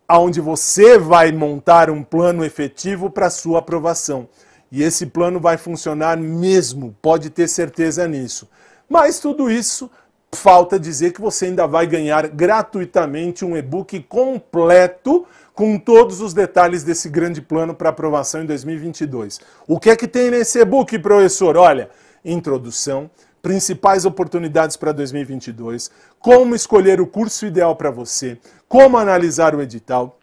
[0.09, 4.27] onde você vai montar um plano efetivo para sua aprovação.
[4.73, 8.49] E esse plano vai funcionar mesmo, pode ter certeza nisso.
[8.89, 9.91] Mas tudo isso
[10.33, 15.27] falta dizer que você ainda vai ganhar gratuitamente um e-book completo
[15.57, 19.41] com todos os detalhes desse grande plano para aprovação em 2022.
[19.67, 21.57] O que é que tem nesse e-book, professor?
[21.57, 21.89] Olha,
[22.23, 23.11] introdução,
[23.41, 28.39] principais oportunidades para 2022, como escolher o curso ideal para você,
[28.69, 30.19] como analisar o edital,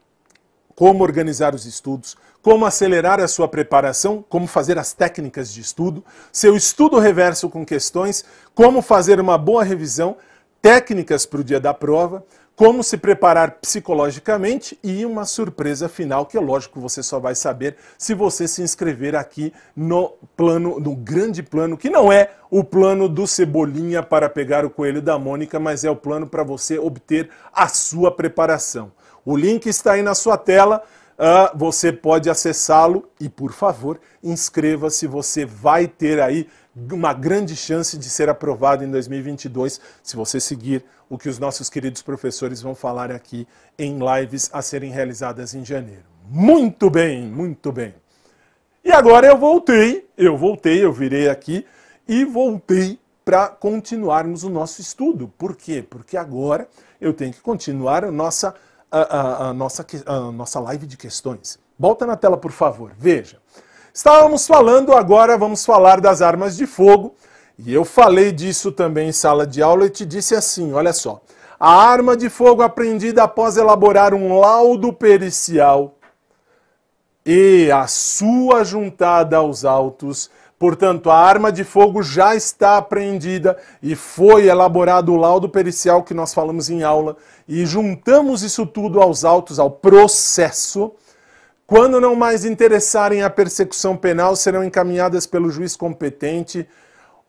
[0.75, 6.05] como organizar os estudos, como acelerar a sua preparação, como fazer as técnicas de estudo,
[6.31, 8.23] seu estudo reverso com questões,
[8.53, 10.15] como fazer uma boa revisão,
[10.61, 12.23] técnicas para o dia da prova,
[12.55, 17.75] como se preparar psicologicamente e uma surpresa final que, é lógico, você só vai saber
[17.97, 23.09] se você se inscrever aqui no plano, no grande plano, que não é o plano
[23.09, 27.29] do Cebolinha para pegar o coelho da Mônica, mas é o plano para você obter
[27.51, 28.91] a sua preparação.
[29.25, 30.83] O link está aí na sua tela.
[31.13, 35.07] Uh, você pode acessá-lo e, por favor, inscreva-se.
[35.07, 40.83] Você vai ter aí uma grande chance de ser aprovado em 2022 se você seguir
[41.09, 43.47] o que os nossos queridos professores vão falar aqui
[43.77, 46.03] em lives a serem realizadas em janeiro.
[46.27, 47.93] Muito bem, muito bem.
[48.83, 51.65] E agora eu voltei, eu voltei, eu virei aqui
[52.07, 55.31] e voltei para continuarmos o nosso estudo.
[55.37, 55.85] Por quê?
[55.87, 56.67] Porque agora
[56.99, 58.53] eu tenho que continuar a nossa,
[58.91, 61.59] a, a, a nossa, a nossa live de questões.
[61.77, 62.91] Volta na tela, por favor.
[62.97, 63.42] Veja.
[63.95, 67.13] Estávamos falando, agora vamos falar das armas de fogo.
[67.59, 71.21] E eu falei disso também em sala de aula e te disse assim: olha só.
[71.59, 75.95] A arma de fogo apreendida após elaborar um laudo pericial
[77.23, 80.31] e a sua juntada aos autos.
[80.57, 86.15] Portanto, a arma de fogo já está apreendida e foi elaborado o laudo pericial que
[86.15, 87.15] nós falamos em aula
[87.47, 90.93] e juntamos isso tudo aos autos, ao processo.
[91.73, 96.69] Quando não mais interessarem a persecução penal, serão encaminhadas pelo juiz competente.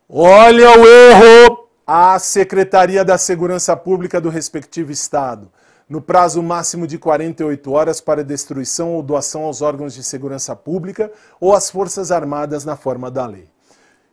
[0.07, 1.67] Olha o erro!
[1.87, 5.51] À Secretaria da Segurança Pública do respectivo Estado,
[5.89, 11.11] no prazo máximo de 48 horas para destruição ou doação aos órgãos de segurança pública
[11.41, 13.49] ou às Forças Armadas na forma da lei.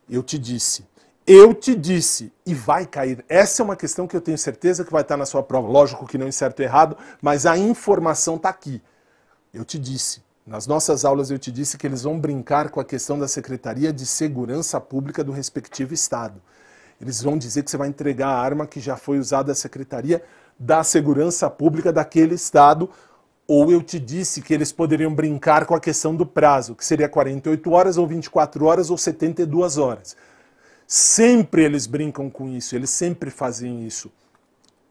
[0.09, 0.87] Eu te disse,
[1.27, 3.23] eu te disse, e vai cair.
[3.29, 5.69] Essa é uma questão que eu tenho certeza que vai estar na sua prova.
[5.69, 8.81] Lógico que não em certo e errado, mas a informação está aqui.
[9.55, 12.85] Eu te disse, nas nossas aulas eu te disse que eles vão brincar com a
[12.85, 16.41] questão da Secretaria de Segurança Pública do respectivo Estado.
[16.99, 20.24] Eles vão dizer que você vai entregar a arma que já foi usada à Secretaria
[20.59, 22.89] da Segurança Pública daquele Estado.
[23.47, 27.09] Ou eu te disse que eles poderiam brincar com a questão do prazo, que seria
[27.09, 30.16] 48 horas, ou 24 horas, ou 72 horas.
[30.87, 34.11] Sempre eles brincam com isso, eles sempre fazem isso.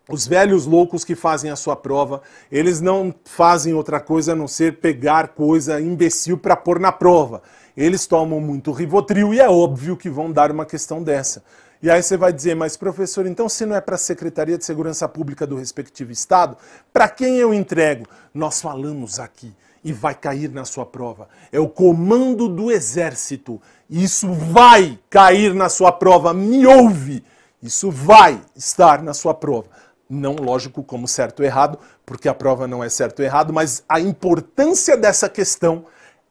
[0.10, 2.22] Os velhos loucos que fazem a sua prova,
[2.52, 7.42] eles não fazem outra coisa a não ser pegar coisa imbecil para pôr na prova.
[7.78, 11.44] Eles tomam muito Rivotril e é óbvio que vão dar uma questão dessa.
[11.84, 14.66] E aí você vai dizer, mas professor, então se não é para a Secretaria de
[14.66, 16.58] Segurança Pública do respectivo estado,
[16.92, 18.06] para quem eu entrego?
[18.34, 19.54] Nós falamos aqui
[19.84, 21.28] e vai cair na sua prova.
[21.52, 23.62] É o comando do exército.
[23.90, 26.34] Isso vai cair na sua prova.
[26.34, 27.24] Me ouve.
[27.64, 29.68] Isso vai estar na sua prova
[30.12, 33.84] não lógico como certo ou errado, porque a prova não é certo ou errado, mas
[33.88, 35.86] a importância dessa questão,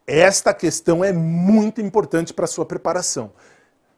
[0.06, 3.32] esta questão é muito importante para a sua preparação.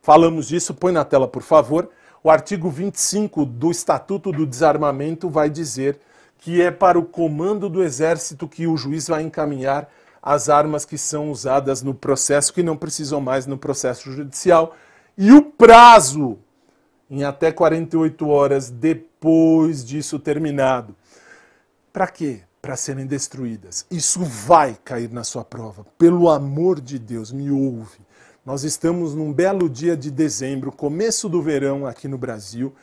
[0.00, 1.90] Falamos disso, põe na tela, por favor.
[2.22, 5.98] O artigo 25 do Estatuto do Desarmamento vai dizer
[6.38, 9.88] que é para o comando do Exército que o juiz vai encaminhar
[10.22, 14.74] as armas que são usadas no processo, que não precisam mais no processo judicial.
[15.18, 16.38] E o prazo
[17.12, 20.96] em até 48 horas depois disso terminado.
[21.92, 22.40] Para quê?
[22.62, 23.84] Para serem destruídas.
[23.90, 25.84] Isso vai cair na sua prova.
[25.98, 27.98] Pelo amor de Deus, me ouve.
[28.46, 32.74] Nós estamos num belo dia de dezembro, começo do verão aqui no Brasil.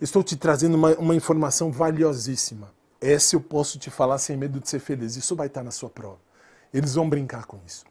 [0.00, 2.72] Estou te trazendo uma, uma informação valiosíssima.
[3.00, 5.14] Essa eu posso te falar sem medo de ser feliz.
[5.14, 6.18] Isso vai estar na sua prova.
[6.74, 7.84] Eles vão brincar com isso.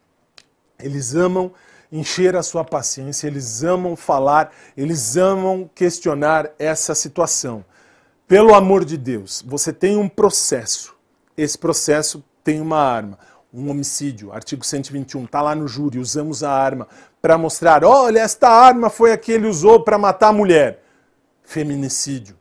[0.78, 1.54] Eles amam
[1.91, 7.66] encher a sua paciência, eles amam falar, eles amam questionar essa situação.
[8.28, 10.95] Pelo amor de Deus, você tem um processo.
[11.36, 13.18] Esse processo tem uma arma,
[13.53, 16.88] um homicídio, artigo 121, está lá no júri, usamos a arma
[17.22, 20.84] para mostrar, olha, esta arma foi a que ele usou para matar a mulher.
[21.44, 22.38] Feminicídio.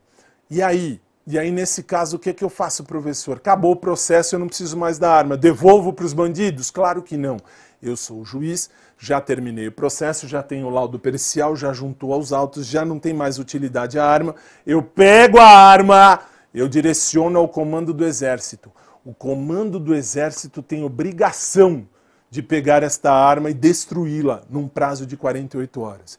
[0.50, 1.00] E aí?
[1.26, 3.36] E aí, nesse caso, o que, é que eu faço, professor?
[3.36, 5.36] Acabou o processo, eu não preciso mais da arma.
[5.36, 6.70] Devolvo para os bandidos?
[6.70, 7.36] Claro que não.
[7.82, 12.12] Eu sou o juiz, já terminei o processo, já tenho o laudo pericial, já juntou
[12.12, 14.34] aos autos, já não tem mais utilidade a arma.
[14.66, 16.20] Eu pego a arma,
[16.52, 18.72] eu direciono ao comando do exército.
[19.04, 21.86] O comando do exército tem obrigação
[22.28, 26.18] de pegar esta arma e destruí-la num prazo de 48 horas.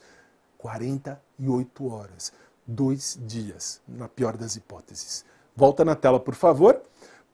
[0.57, 2.31] 48 horas.
[2.65, 5.26] Dois dias, na pior das hipóteses.
[5.56, 6.81] Volta na tela, por favor.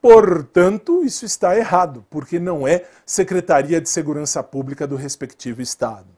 [0.00, 6.16] Portanto, isso está errado, porque não é Secretaria de Segurança Pública do respectivo Estado.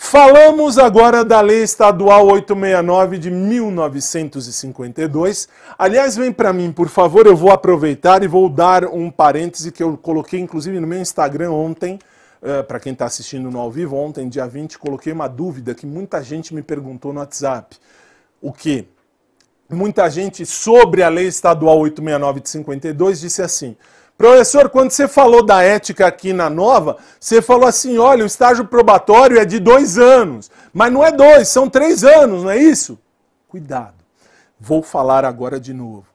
[0.00, 5.48] Falamos agora da Lei Estadual 869 de 1952.
[5.76, 9.82] Aliás, vem para mim, por favor, eu vou aproveitar e vou dar um parêntese que
[9.82, 11.98] eu coloquei inclusive no meu Instagram ontem.
[12.40, 15.84] Uh, para quem está assistindo no ao vivo, ontem, dia 20, coloquei uma dúvida que
[15.84, 17.76] muita gente me perguntou no WhatsApp.
[18.40, 18.86] O que?
[19.70, 23.76] Muita gente sobre a Lei Estadual 869 de 52 disse assim:
[24.16, 28.64] Professor, quando você falou da ética aqui na nova, você falou assim: olha, o estágio
[28.64, 30.50] probatório é de dois anos.
[30.72, 32.98] Mas não é dois, são três anos, não é isso?
[33.46, 33.94] Cuidado.
[34.58, 36.06] Vou falar agora de novo.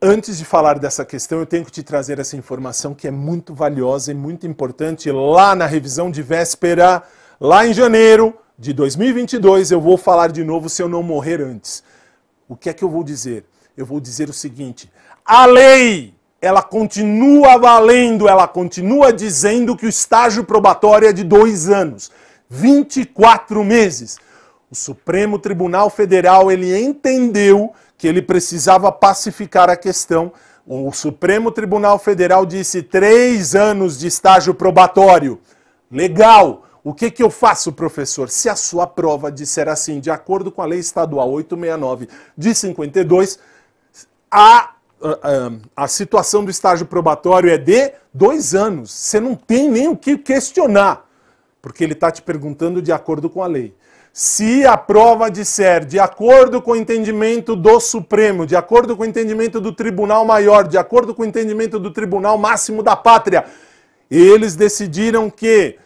[0.00, 3.52] Antes de falar dessa questão, eu tenho que te trazer essa informação que é muito
[3.52, 7.02] valiosa e muito importante lá na revisão de véspera,
[7.40, 9.72] lá em janeiro de 2022.
[9.72, 11.82] Eu vou falar de novo se eu não morrer antes.
[12.48, 13.44] O que é que eu vou dizer?
[13.76, 14.90] Eu vou dizer o seguinte:
[15.24, 21.68] a lei ela continua valendo, ela continua dizendo que o estágio probatório é de dois
[21.68, 22.10] anos,
[22.48, 24.18] 24 meses.
[24.70, 30.32] O Supremo Tribunal Federal ele entendeu que ele precisava pacificar a questão.
[30.66, 35.40] O Supremo Tribunal Federal disse três anos de estágio probatório.
[35.90, 36.64] Legal.
[36.82, 38.28] O que, que eu faço, professor?
[38.30, 43.38] Se a sua prova disser assim, de acordo com a Lei Estadual 869 de 52,
[44.30, 48.90] a a, a, situação do estágio probatório é de dois anos.
[48.90, 51.06] Você não tem nem o que questionar,
[51.62, 53.74] porque ele está te perguntando de acordo com a lei.
[54.12, 59.06] Se a prova disser de acordo com o entendimento do Supremo, de acordo com o
[59.06, 63.44] entendimento do Tribunal Maior, de acordo com o entendimento do Tribunal Máximo da Pátria,
[64.10, 65.78] eles decidiram que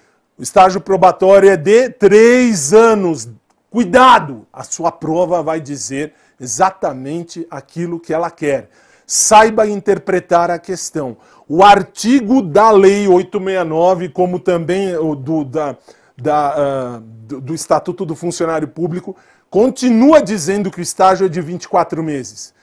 [0.43, 3.28] estágio probatório é de três anos.
[3.70, 4.47] Cuidado!
[4.52, 8.69] A sua prova vai dizer exatamente aquilo que ela quer
[9.12, 11.19] saiba interpretar a questão.
[11.47, 15.77] O artigo da Lei 869, como também o do, da,
[16.16, 19.14] da, uh, do, do Estatuto do Funcionário Público,
[19.51, 22.55] continua dizendo que o estágio é de 24 meses.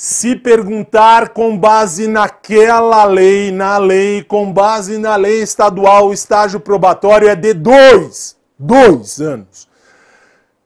[0.00, 6.60] Se perguntar com base naquela lei, na lei, com base na lei estadual, o estágio
[6.60, 9.66] probatório é de dois, dois anos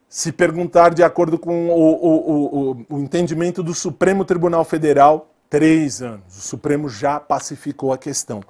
[0.07, 6.03] se perguntar de acordo com o, o, o, o, entendimento do Supremo Tribunal Federal, três
[6.03, 6.37] anos.
[6.37, 8.43] O Supremo já pacificou a questão.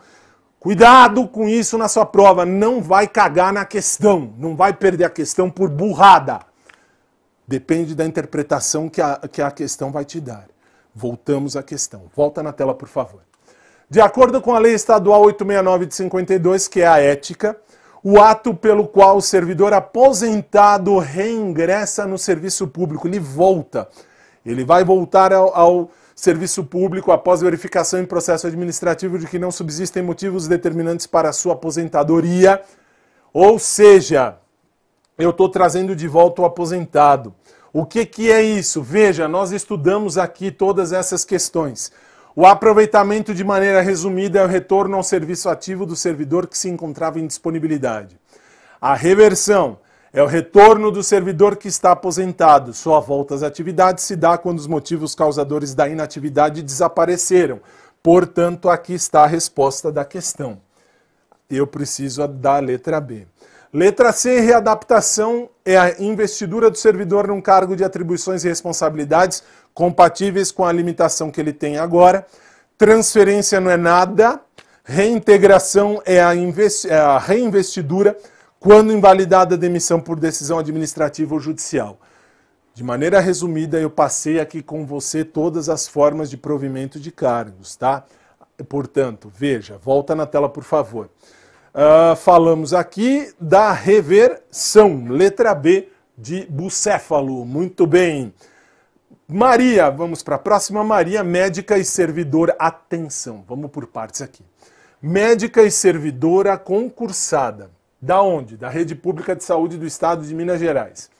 [0.59, 5.11] Cuidado com isso na sua prova, não vai cagar na questão, não vai perder a
[5.11, 6.41] questão por burrada.
[7.47, 10.52] Depende da interpretação que a, que a questão vai te dar.
[10.95, 12.03] Voltamos à questão.
[12.15, 13.21] Volta na tela, por favor.
[13.89, 17.57] De acordo com a Lei Estadual 869 de 52, que é a ética,
[18.03, 23.89] o ato pelo qual o servidor aposentado reingressa no serviço público, ele volta.
[24.45, 29.51] Ele vai voltar ao, ao serviço público após verificação em processo administrativo de que não
[29.51, 32.61] subsistem motivos determinantes para a sua aposentadoria.
[33.33, 34.37] Ou seja,
[35.17, 37.35] eu estou trazendo de volta o aposentado.
[37.73, 38.83] O que, que é isso?
[38.83, 41.91] Veja, nós estudamos aqui todas essas questões.
[42.37, 46.69] O aproveitamento, de maneira resumida, é o retorno ao serviço ativo do servidor que se
[46.69, 48.19] encontrava em disponibilidade.
[48.79, 49.79] A reversão
[50.13, 52.75] é o retorno do servidor que está aposentado.
[52.75, 57.59] Sua volta às atividades se dá quando os motivos causadores da inatividade desapareceram.
[58.03, 60.61] Portanto, aqui está a resposta da questão.
[61.49, 63.27] Eu preciso da letra B.
[63.75, 69.43] Letra C, readaptação é a investidura do servidor num cargo de atribuições e responsabilidades
[69.73, 72.27] compatíveis com a limitação que ele tem agora.
[72.77, 74.39] Transferência não é nada.
[74.85, 78.15] Reintegração é a, é a reinvestidura
[78.61, 81.99] quando invalidada a demissão por decisão administrativa ou judicial.
[82.75, 87.75] De maneira resumida, eu passei aqui com você todas as formas de provimento de cargos,
[87.75, 88.05] tá?
[88.69, 91.09] Portanto, veja, volta na tela, por favor.
[91.75, 95.89] Uh, falamos aqui da reversão, letra B
[96.19, 97.47] de bucéfalo.
[97.47, 98.35] Muito bem.
[99.27, 100.85] Maria, vamos para a próxima.
[100.85, 102.55] Maria, médica e servidora.
[102.59, 104.45] Atenção, vamos por partes aqui.
[105.01, 107.71] Médica e servidora concursada.
[108.01, 108.59] Da onde?
[108.59, 111.11] Da Rede Pública de Saúde do Estado de Minas Gerais.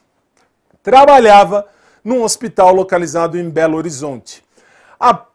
[0.83, 1.67] Trabalhava
[2.05, 4.45] num hospital localizado em Belo Horizonte.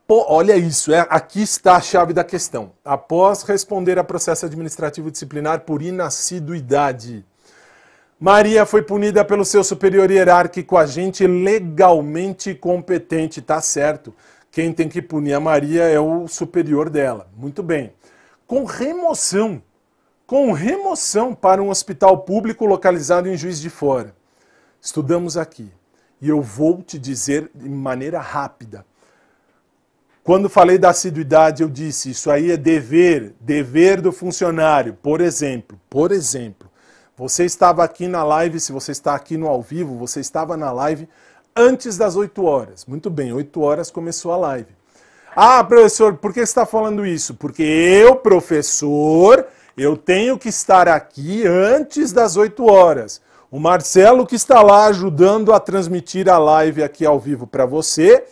[0.09, 2.71] Olha isso, é, aqui está a chave da questão.
[2.84, 7.25] Após responder a processo administrativo disciplinar por inassiduidade
[8.19, 14.11] Maria foi punida pelo seu superior hierárquico, agente legalmente competente, tá certo.
[14.51, 17.29] quem tem que punir a Maria é o superior dela.
[17.38, 17.93] Muito bem.
[18.47, 19.61] Com remoção,
[20.25, 24.15] com remoção para um hospital público localizado em Juiz de Fora.
[24.81, 25.71] Estudamos aqui.
[26.19, 28.84] E eu vou te dizer de maneira rápida.
[30.28, 34.94] Quando falei da assiduidade, eu disse, isso aí é dever, dever do funcionário.
[35.02, 36.70] Por exemplo, por exemplo,
[37.16, 40.70] você estava aqui na live, se você está aqui no ao vivo, você estava na
[40.70, 41.08] live
[41.56, 42.86] antes das 8 horas.
[42.86, 44.68] Muito bem, 8 horas começou a live.
[45.34, 47.34] Ah, professor, por que você está falando isso?
[47.34, 49.48] Porque eu, professor,
[49.78, 53.22] eu tenho que estar aqui antes das 8 horas.
[53.49, 58.26] O Marcelo, que está lá ajudando a transmitir a live aqui ao vivo para você,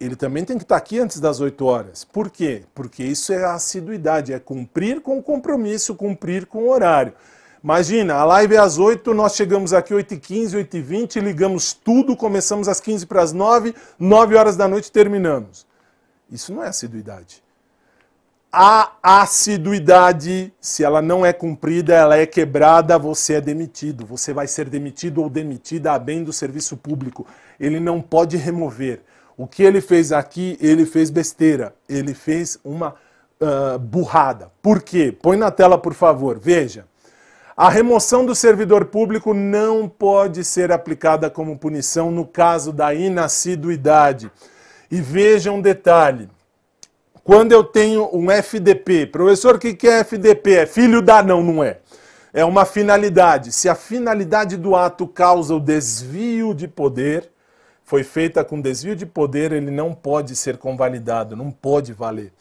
[0.00, 2.04] ele também tem que estar aqui antes das 8 horas.
[2.04, 2.62] Por quê?
[2.74, 7.12] Porque isso é assiduidade, é cumprir com o compromisso, cumprir com o horário.
[7.62, 12.80] Imagina, a live é às 8, nós chegamos aqui 8h15, 8h20, ligamos tudo, começamos às
[12.80, 15.66] 15 para as 9, 9 horas da noite terminamos.
[16.30, 17.42] Isso não é assiduidade.
[18.52, 24.06] A assiduidade, se ela não é cumprida, ela é quebrada, você é demitido.
[24.06, 27.26] Você vai ser demitido ou demitida a bem do serviço público.
[27.58, 29.02] Ele não pode remover.
[29.38, 31.72] O que ele fez aqui, ele fez besteira.
[31.88, 32.96] Ele fez uma
[33.40, 34.50] uh, burrada.
[34.60, 35.16] Por quê?
[35.22, 36.40] Põe na tela, por favor.
[36.40, 36.84] Veja.
[37.56, 44.28] A remoção do servidor público não pode ser aplicada como punição no caso da inassiduidade.
[44.90, 46.28] E veja um detalhe.
[47.22, 50.54] Quando eu tenho um FDP, professor, o que é FDP?
[50.54, 51.78] É filho da não, não é.
[52.32, 53.52] É uma finalidade.
[53.52, 57.30] Se a finalidade do ato causa o desvio de poder,
[57.88, 62.34] foi feita com desvio de poder, ele não pode ser convalidado, não pode valer.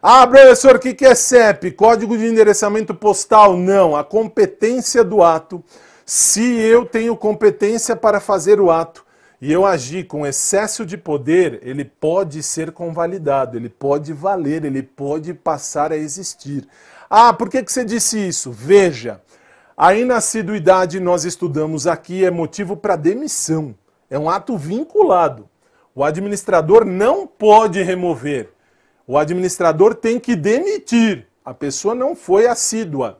[0.00, 1.72] Ah, professor, o que é CEP?
[1.72, 3.58] Código de endereçamento postal?
[3.58, 5.62] Não, a competência do ato.
[6.06, 9.04] Se eu tenho competência para fazer o ato
[9.38, 14.82] e eu agir com excesso de poder, ele pode ser convalidado, ele pode valer, ele
[14.82, 16.66] pode passar a existir.
[17.10, 18.50] Ah, por que, que você disse isso?
[18.50, 19.20] Veja,
[19.76, 23.74] a inassiduidade nós estudamos aqui é motivo para demissão.
[24.10, 25.48] É um ato vinculado.
[25.94, 28.50] O administrador não pode remover.
[29.06, 31.26] O administrador tem que demitir.
[31.44, 33.18] A pessoa não foi assídua.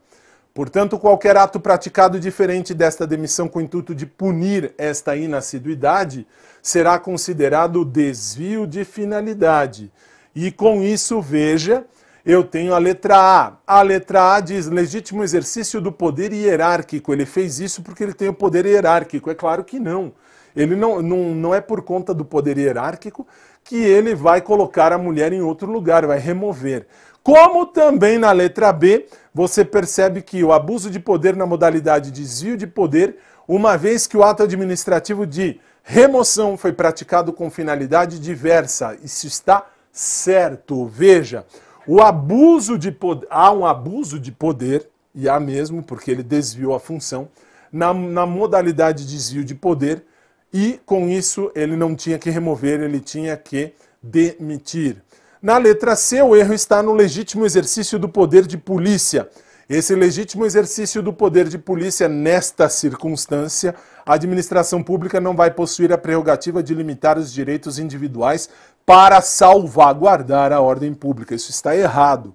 [0.53, 6.27] Portanto, qualquer ato praticado diferente desta demissão com o intuito de punir esta inassiduidade
[6.63, 9.93] será considerado desvio de finalidade.
[10.35, 11.85] E com isso, veja,
[12.25, 13.53] eu tenho a letra A.
[13.67, 17.13] A letra A diz legítimo exercício do poder hierárquico.
[17.13, 19.31] Ele fez isso porque ele tem o poder hierárquico.
[19.31, 20.13] É claro que não.
[20.57, 23.27] Ele não, não, não é por conta do poder hierárquico
[23.63, 26.87] que ele vai colocar a mulher em outro lugar, vai remover.
[27.23, 32.57] Como também na letra B, você percebe que o abuso de poder na modalidade desvio
[32.57, 38.97] de poder, uma vez que o ato administrativo de remoção foi praticado com finalidade diversa,
[39.03, 40.87] isso está certo.
[40.87, 41.45] Veja,
[41.87, 46.75] o abuso de poder, há um abuso de poder, e há mesmo, porque ele desviou
[46.75, 47.29] a função,
[47.73, 50.05] na, na modalidade de desvio de poder,
[50.53, 55.03] e com isso ele não tinha que remover, ele tinha que demitir.
[55.43, 59.29] Na letra C, o erro está no legítimo exercício do poder de polícia.
[59.69, 63.75] Esse legítimo exercício do poder de polícia, nesta circunstância,
[64.05, 68.49] a administração pública não vai possuir a prerrogativa de limitar os direitos individuais
[68.87, 71.35] para salvaguardar a ordem pública.
[71.35, 72.33] Isso está errado.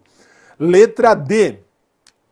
[0.59, 1.59] Letra D.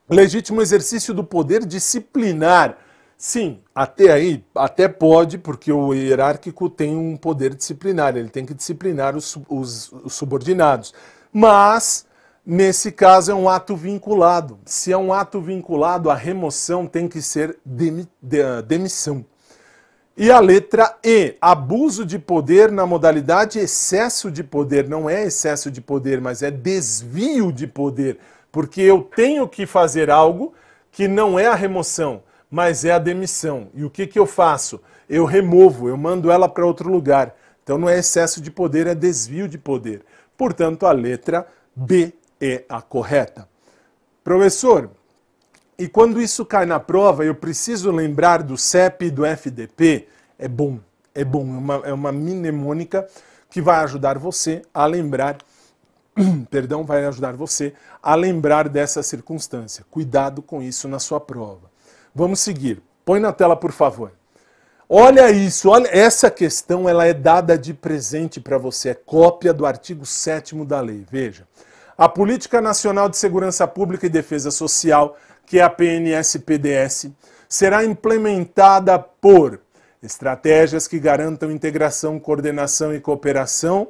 [0.09, 2.77] Legítimo exercício do poder disciplinar.
[3.21, 8.53] Sim, até aí, até pode, porque o hierárquico tem um poder disciplinar, ele tem que
[8.53, 10.93] disciplinar os, os, os subordinados.
[11.33, 12.05] Mas,
[12.45, 14.57] nesse caso, é um ato vinculado.
[14.63, 19.25] Se é um ato vinculado, a remoção tem que ser demi, de, demissão.
[20.15, 24.87] E a letra E, abuso de poder na modalidade excesso de poder.
[24.87, 28.17] Não é excesso de poder, mas é desvio de poder.
[28.49, 30.53] Porque eu tenho que fazer algo
[30.89, 33.69] que não é a remoção mas é a demissão.
[33.73, 34.81] E o que, que eu faço?
[35.07, 37.35] Eu removo, eu mando ela para outro lugar.
[37.63, 40.03] Então não é excesso de poder, é desvio de poder.
[40.37, 43.47] Portanto, a letra B é a correta.
[44.23, 44.89] Professor,
[45.77, 50.07] e quando isso cai na prova, eu preciso lembrar do CEP e do FDP?
[50.37, 50.79] É bom,
[51.13, 53.07] é bom, é uma, é uma mnemônica
[53.49, 55.37] que vai ajudar você a lembrar,
[56.49, 59.85] perdão, vai ajudar você a lembrar dessa circunstância.
[59.89, 61.68] Cuidado com isso na sua prova.
[62.19, 62.81] Vamos seguir.
[63.05, 64.11] Põe na tela, por favor.
[64.89, 69.65] Olha isso, olha essa questão, ela é dada de presente para você, é cópia do
[69.65, 71.05] artigo 7 da lei.
[71.09, 71.47] Veja.
[71.97, 75.15] A Política Nacional de Segurança Pública e Defesa Social,
[75.45, 77.07] que é a PNS-PDS,
[77.47, 79.61] será implementada por
[80.03, 83.87] estratégias que garantam integração, coordenação e cooperação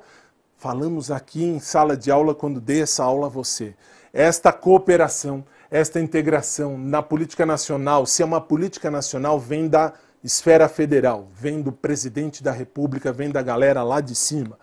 [0.59, 3.73] Falamos aqui em sala de aula quando dei essa aula a você.
[4.11, 9.93] Esta cooperação, esta integração na política nacional, se é uma política nacional, vem da
[10.23, 14.57] esfera federal, vem do presidente da República, vem da galera lá de cima.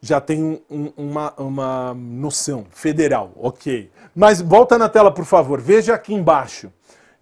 [0.00, 3.90] Já tem um, uma, uma noção federal, ok.
[4.14, 5.60] Mas volta na tela, por favor.
[5.60, 6.70] Veja aqui embaixo.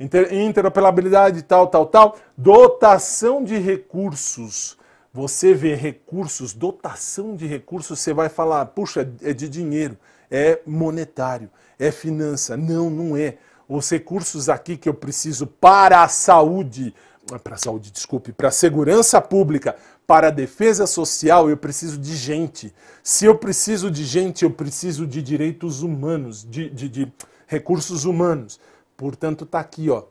[0.00, 2.16] Inter, interoperabilidade, tal, tal, tal.
[2.36, 4.76] Dotação de recursos.
[5.14, 9.96] Você vê recursos, dotação de recursos, você vai falar, puxa, é de dinheiro,
[10.30, 11.50] é monetário,
[11.82, 12.56] é finança.
[12.56, 13.36] Não, não é.
[13.68, 16.94] Os recursos aqui que eu preciso para a saúde,
[17.42, 19.76] para a saúde, desculpe, para a segurança pública,
[20.06, 22.72] para a defesa social, eu preciso de gente.
[23.02, 27.12] Se eu preciso de gente, eu preciso de direitos humanos, de, de, de
[27.46, 28.60] recursos humanos.
[28.96, 30.04] Portanto, está aqui, ó.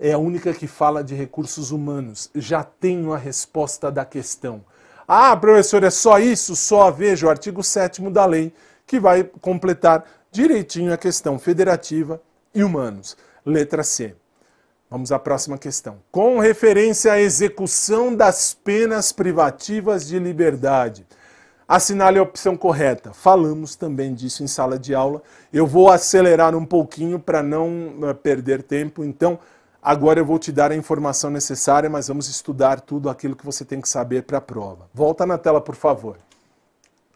[0.00, 2.30] É a única que fala de recursos humanos.
[2.34, 4.64] Já tenho a resposta da questão.
[5.06, 6.56] Ah, professor, é só isso?
[6.56, 8.52] Só veja o artigo 7 da lei,
[8.86, 12.20] que vai completar direitinho a questão federativa
[12.54, 13.16] e humanos.
[13.44, 14.16] Letra C.
[14.90, 15.98] Vamos à próxima questão.
[16.10, 21.06] Com referência à execução das penas privativas de liberdade.
[21.68, 23.12] Assinale a opção correta.
[23.12, 25.22] Falamos também disso em sala de aula.
[25.52, 29.04] Eu vou acelerar um pouquinho para não eh, perder tempo.
[29.04, 29.38] Então,
[29.82, 33.64] agora eu vou te dar a informação necessária, mas vamos estudar tudo aquilo que você
[33.64, 34.88] tem que saber para a prova.
[34.92, 36.18] Volta na tela, por favor.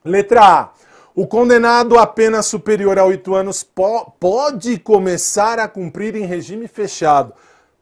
[0.02, 0.70] Letra A.
[1.18, 6.68] O condenado a pena superior a oito anos po pode começar a cumprir em regime
[6.68, 7.32] fechado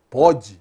[0.08, 0.60] Pode,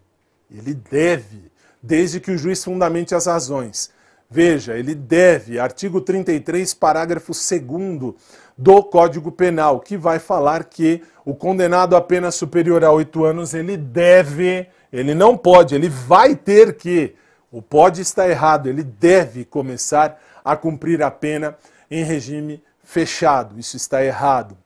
[0.50, 1.52] ele deve,
[1.84, 3.92] desde que o juiz fundamente as razões.
[4.28, 8.16] Veja, ele deve, artigo 33, parágrafo 2
[8.58, 13.54] do Código Penal, que vai falar que o condenado a pena superior a oito anos,
[13.54, 17.14] ele deve, ele não pode, ele vai ter que,
[17.52, 21.56] o pode está errado, ele deve começar a cumprir a pena
[22.00, 23.60] em regime fechado.
[23.60, 24.58] Isso está errado.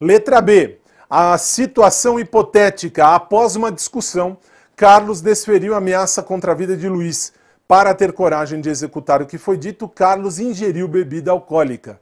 [0.00, 0.78] Letra B
[1.16, 3.14] a situação hipotética.
[3.14, 4.36] Após uma discussão,
[4.74, 7.32] Carlos desferiu ameaça contra a vida de Luiz.
[7.68, 12.00] Para ter coragem de executar o que foi dito, Carlos ingeriu bebida alcoólica.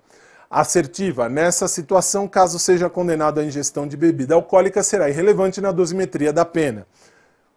[0.51, 1.29] Assertiva.
[1.29, 6.45] Nessa situação, caso seja condenado à ingestão de bebida alcoólica, será irrelevante na dosimetria da
[6.45, 6.87] pena.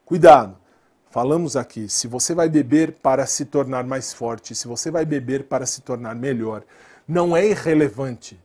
[0.06, 0.58] Cuidado.
[1.10, 5.46] Falamos aqui, se você vai beber para se tornar mais forte, se você vai beber
[5.46, 6.64] para se tornar melhor,
[7.08, 8.40] não é irrelevante.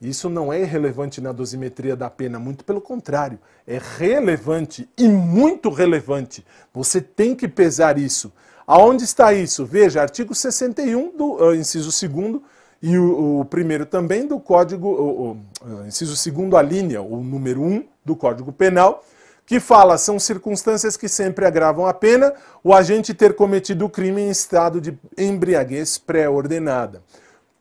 [0.00, 5.70] Isso não é irrelevante na dosimetria da pena, muito pelo contrário, é relevante e muito
[5.70, 6.44] relevante.
[6.72, 8.32] Você tem que pesar isso.
[8.66, 9.64] Aonde está isso?
[9.64, 12.40] Veja, artigo 61 do uh, inciso 2
[12.82, 15.30] e o, o, primeiro também do Código, o,
[15.66, 19.02] o inciso 2 a linha, o número 1 do Código Penal,
[19.46, 24.22] que fala são circunstâncias que sempre agravam a pena o agente ter cometido o crime
[24.22, 27.02] em estado de embriaguez pré-ordenada.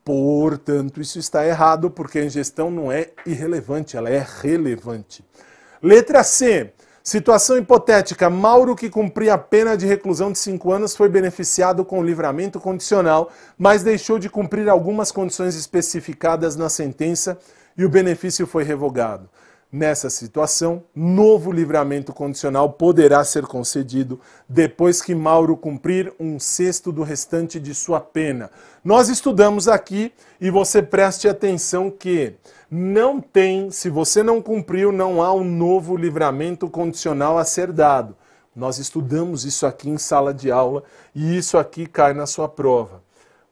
[0.04, 5.24] Portanto, isso está errado porque a ingestão não é irrelevante, ela é relevante.
[5.82, 6.74] Letra C.
[7.02, 12.04] Situação hipotética: Mauro, que cumpria a pena de reclusão de 5 anos, foi beneficiado com
[12.04, 17.38] livramento condicional, mas deixou de cumprir algumas condições especificadas na sentença
[17.78, 19.30] e o benefício foi revogado.
[19.74, 27.02] Nessa situação, novo livramento condicional poderá ser concedido depois que Mauro cumprir um sexto do
[27.02, 28.52] restante de sua pena.
[28.86, 32.36] Nós estudamos aqui e você preste atenção que
[32.70, 38.16] não tem, se você não cumpriu, não há um novo livramento condicional a ser dado.
[38.56, 40.84] Nós estudamos isso aqui em sala de aula
[41.16, 43.03] e isso aqui cai na sua prova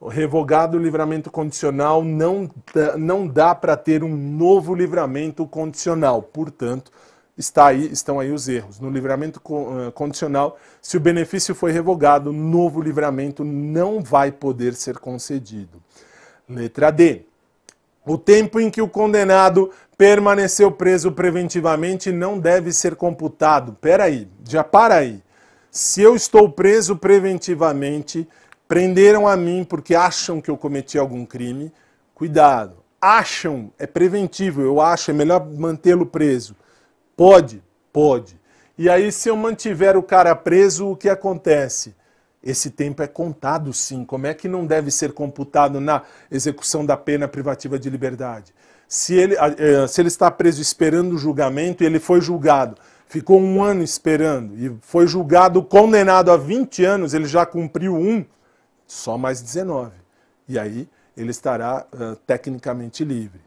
[0.09, 2.49] revogado o livramento condicional, não,
[2.97, 6.21] não dá para ter um novo livramento condicional.
[6.21, 6.91] Portanto,
[7.37, 8.79] está aí, estão aí os erros.
[8.79, 14.97] No livramento eh, condicional, se o benefício foi revogado, novo livramento não vai poder ser
[14.97, 15.81] concedido.
[16.49, 17.25] Letra D.
[18.05, 23.77] O tempo em que o condenado permaneceu preso preventivamente não deve ser computado.
[23.79, 25.21] Peraí, já para aí.
[25.69, 28.27] Se eu estou preso preventivamente,
[28.71, 31.73] Prenderam a mim porque acham que eu cometi algum crime.
[32.15, 32.77] Cuidado.
[33.01, 36.55] Acham, é preventivo, eu acho, é melhor mantê-lo preso.
[37.13, 37.61] Pode?
[37.91, 38.39] Pode.
[38.77, 41.93] E aí, se eu mantiver o cara preso, o que acontece?
[42.41, 44.05] Esse tempo é contado sim.
[44.05, 48.53] Como é que não deve ser computado na execução da pena privativa de liberdade?
[48.87, 53.37] Se ele, eh, se ele está preso esperando o julgamento e ele foi julgado, ficou
[53.37, 58.23] um ano esperando e foi julgado, condenado a 20 anos, ele já cumpriu um
[58.91, 59.91] só mais 19.
[60.47, 63.39] E aí ele estará uh, tecnicamente livre.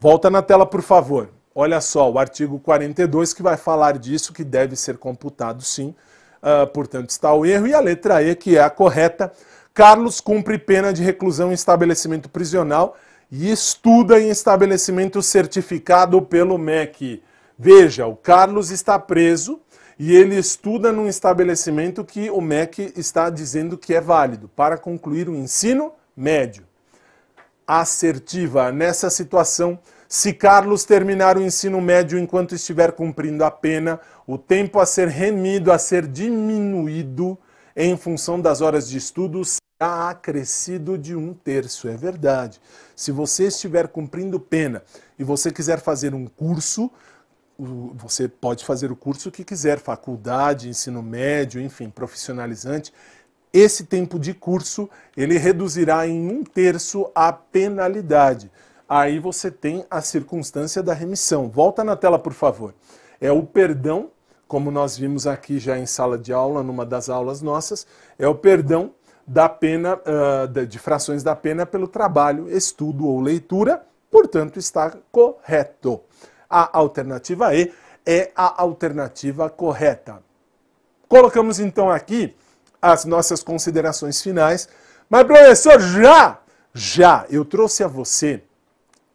[0.00, 1.28] Volta na tela, por favor.
[1.54, 5.94] Olha só, o artigo 42 que vai falar disso, que deve ser computado sim.
[6.42, 9.30] uh, portanto está o erro, e a letra E, que é a correta.
[9.74, 12.96] Carlos cumpre pena de reclusão em estabelecimento prisional
[13.30, 17.22] e estuda em estabelecimento certificado pelo MEC.
[17.58, 19.60] Veja, o Carlos está preso
[19.98, 25.28] e ele estuda num estabelecimento que o MEC está dizendo que é válido para concluir
[25.28, 26.64] o ensino médio.
[27.66, 29.78] Assertiva nessa situação.
[30.08, 35.08] Se Carlos terminar o ensino médio enquanto estiver cumprindo a pena, o tempo a ser
[35.08, 37.36] remido, a ser diminuído
[37.76, 41.88] em função das horas de estudo será acrescido de um terço.
[41.88, 42.60] É verdade.
[42.94, 44.82] Se você estiver cumprindo pena
[45.18, 46.90] e você quiser fazer um curso,
[47.58, 52.92] você pode fazer o curso que quiser, faculdade, ensino médio, enfim, profissionalizante.
[53.52, 58.50] Esse tempo de curso ele reduzirá em um terço a penalidade.
[58.88, 61.48] Aí você tem a circunstância da remissão.
[61.48, 62.74] Volta na tela, por favor.
[63.20, 64.10] É o perdão,
[64.46, 67.86] como nós vimos aqui já em sala de aula, numa das aulas nossas,
[68.18, 68.92] é o perdão
[69.26, 76.00] da pena, uh, de frações da pena pelo trabalho, estudo ou leitura, portanto está correto.
[76.48, 77.72] A alternativa E
[78.06, 80.22] é a alternativa correta.
[81.08, 82.34] Colocamos então aqui
[82.80, 84.68] as nossas considerações finais.
[85.10, 86.40] Mas, professor, já,
[86.72, 88.42] já eu trouxe a você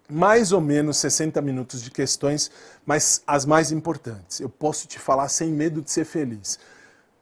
[0.09, 2.51] mais ou menos 60 minutos de questões,
[2.85, 4.39] mas as mais importantes.
[4.39, 6.59] Eu posso te falar sem medo de ser feliz.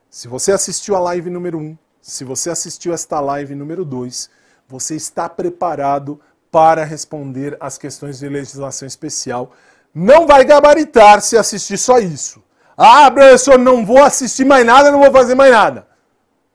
[0.10, 4.30] Se você assistiu a live número 1, se você assistiu esta live número 2,
[4.68, 6.20] você está preparado
[6.52, 9.54] para responder as questões de legislação especial
[9.94, 12.42] não vai gabaritar se assistir só isso.
[12.78, 15.88] Ah, professor, não vou assistir mais nada, não vou fazer mais nada.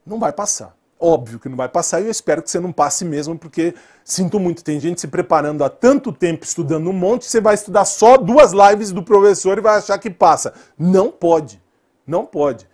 [0.05, 0.75] Não vai passar.
[0.99, 4.41] Óbvio que não vai passar e eu espero que você não passe mesmo, porque sinto
[4.41, 8.17] muito, tem gente se preparando há tanto tempo, estudando um monte, você vai estudar só
[8.17, 10.55] duas lives do professor e vai achar que passa.
[10.79, 11.63] Não pode.
[12.07, 12.67] Não pode.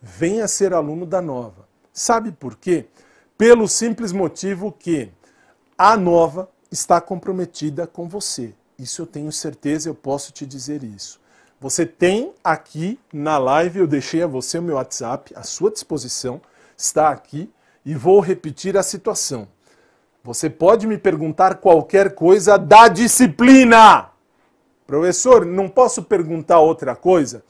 [0.00, 1.68] Venha ser aluno da nova.
[1.92, 2.86] Sabe por quê?
[3.36, 5.10] Pelo simples motivo que
[5.76, 8.54] a nova está comprometida com você.
[8.80, 11.20] Isso eu tenho certeza, eu posso te dizer isso.
[11.60, 16.40] Você tem aqui na live, eu deixei a você o meu WhatsApp à sua disposição,
[16.74, 17.52] está aqui
[17.84, 19.46] e vou repetir a situação.
[20.24, 24.08] Você pode me perguntar qualquer coisa da disciplina.
[24.86, 27.44] Professor, não posso perguntar outra coisa?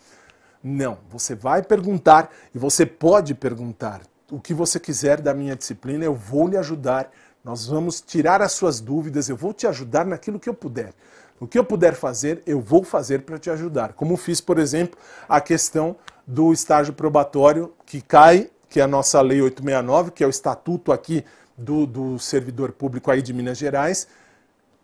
[0.61, 6.05] Não, você vai perguntar e você pode perguntar o que você quiser da minha disciplina,
[6.05, 7.11] eu vou lhe ajudar.
[7.45, 10.93] Nós vamos tirar as suas dúvidas, eu vou te ajudar naquilo que eu puder.
[11.41, 13.95] O que eu puder fazer, eu vou fazer para te ajudar.
[13.95, 15.97] Como fiz, por exemplo, a questão
[16.27, 20.93] do estágio probatório que cai, que é a nossa Lei 869, que é o estatuto
[20.93, 21.25] aqui
[21.57, 24.07] do, do servidor público aí de Minas Gerais,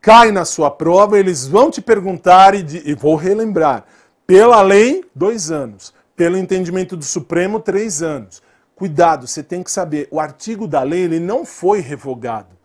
[0.01, 3.85] cai na sua prova, eles vão te perguntar e, de, e vou relembrar.
[4.27, 5.93] Pela lei, dois anos.
[6.17, 8.43] Pelo entendimento do Supremo, três anos.
[8.75, 12.56] Cuidado, você tem que saber, o artigo da lei ele não foi revogado.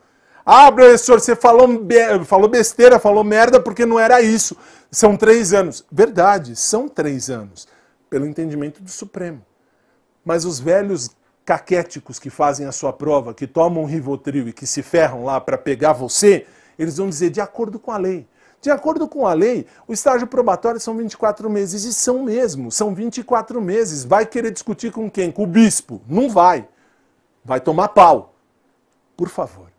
[0.46, 1.68] Ah, professor, você falou,
[2.26, 4.58] falou besteira, falou merda porque não era isso.
[4.90, 5.86] São três anos.
[5.92, 7.68] Verdade, são três anos,
[8.10, 9.46] pelo entendimento do Supremo.
[10.26, 11.12] Mas os velhos
[11.46, 15.58] caquéticos que fazem a sua prova, que tomam Rivotril e que se ferram lá para
[15.58, 16.46] pegar você,
[16.78, 18.28] eles vão dizer de acordo com a lei.
[18.60, 22.94] De acordo com a lei, o estágio probatório são 24 meses, e são mesmo, são
[22.94, 24.04] 24 meses.
[24.04, 25.32] Vai querer discutir com quem?
[25.32, 26.00] Com o bispo?
[26.08, 26.68] Não vai.
[27.44, 28.36] Vai tomar pau.
[29.18, 29.71] Por favor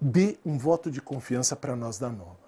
[0.00, 2.44] dê um voto de confiança para nós da Nova.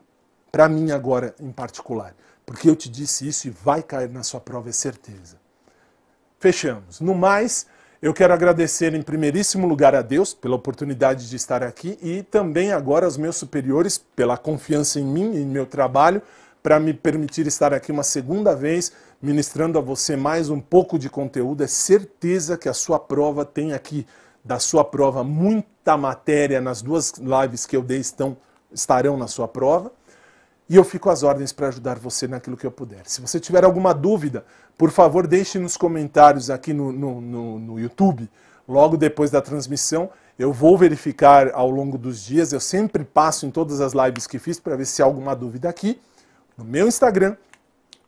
[0.51, 2.15] Para mim agora em particular,
[2.45, 5.37] porque eu te disse isso e vai cair na sua prova, é certeza.
[6.39, 7.01] Fechamos.
[7.01, 7.67] No mais,
[8.01, 12.73] eu quero agradecer em primeiríssimo lugar a Deus pela oportunidade de estar aqui e também
[12.73, 16.23] agora aos meus superiores pela confiança em mim e em meu trabalho
[16.63, 18.93] para me permitir estar aqui uma segunda vez
[19.23, 21.65] ministrando a você mais um pouco de conteúdo.
[21.65, 24.07] É certeza que a sua prova tem aqui
[24.47, 28.37] da sua prova, muita matéria nas duas lives que eu dei estão,
[28.73, 29.91] estarão na sua prova.
[30.69, 33.03] E eu fico às ordens para ajudar você naquilo que eu puder.
[33.05, 34.45] Se você tiver alguma dúvida,
[34.79, 38.31] por favor, deixe nos comentários aqui no, no, no, no YouTube,
[38.69, 40.11] logo depois da transmissão.
[40.39, 44.39] Eu vou verificar ao longo dos dias, eu sempre passo em todas as lives que
[44.39, 46.01] fiz para ver se há alguma dúvida aqui,
[46.57, 47.37] no meu Instagram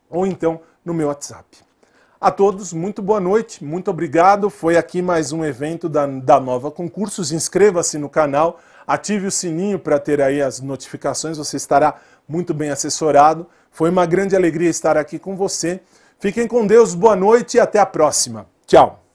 [0.08, 1.67] ou então no meu WhatsApp.
[2.20, 4.50] A todos, muito boa noite, muito obrigado.
[4.50, 7.30] Foi aqui mais um evento da, da Nova Concursos.
[7.30, 11.94] Inscreva-se no canal, ative o sininho para ter aí as notificações, você estará
[12.28, 13.46] muito bem assessorado.
[13.70, 15.80] Foi uma grande alegria estar aqui com você.
[16.18, 18.46] Fiquem com Deus, boa noite e até a próxima.
[18.66, 19.07] Tchau.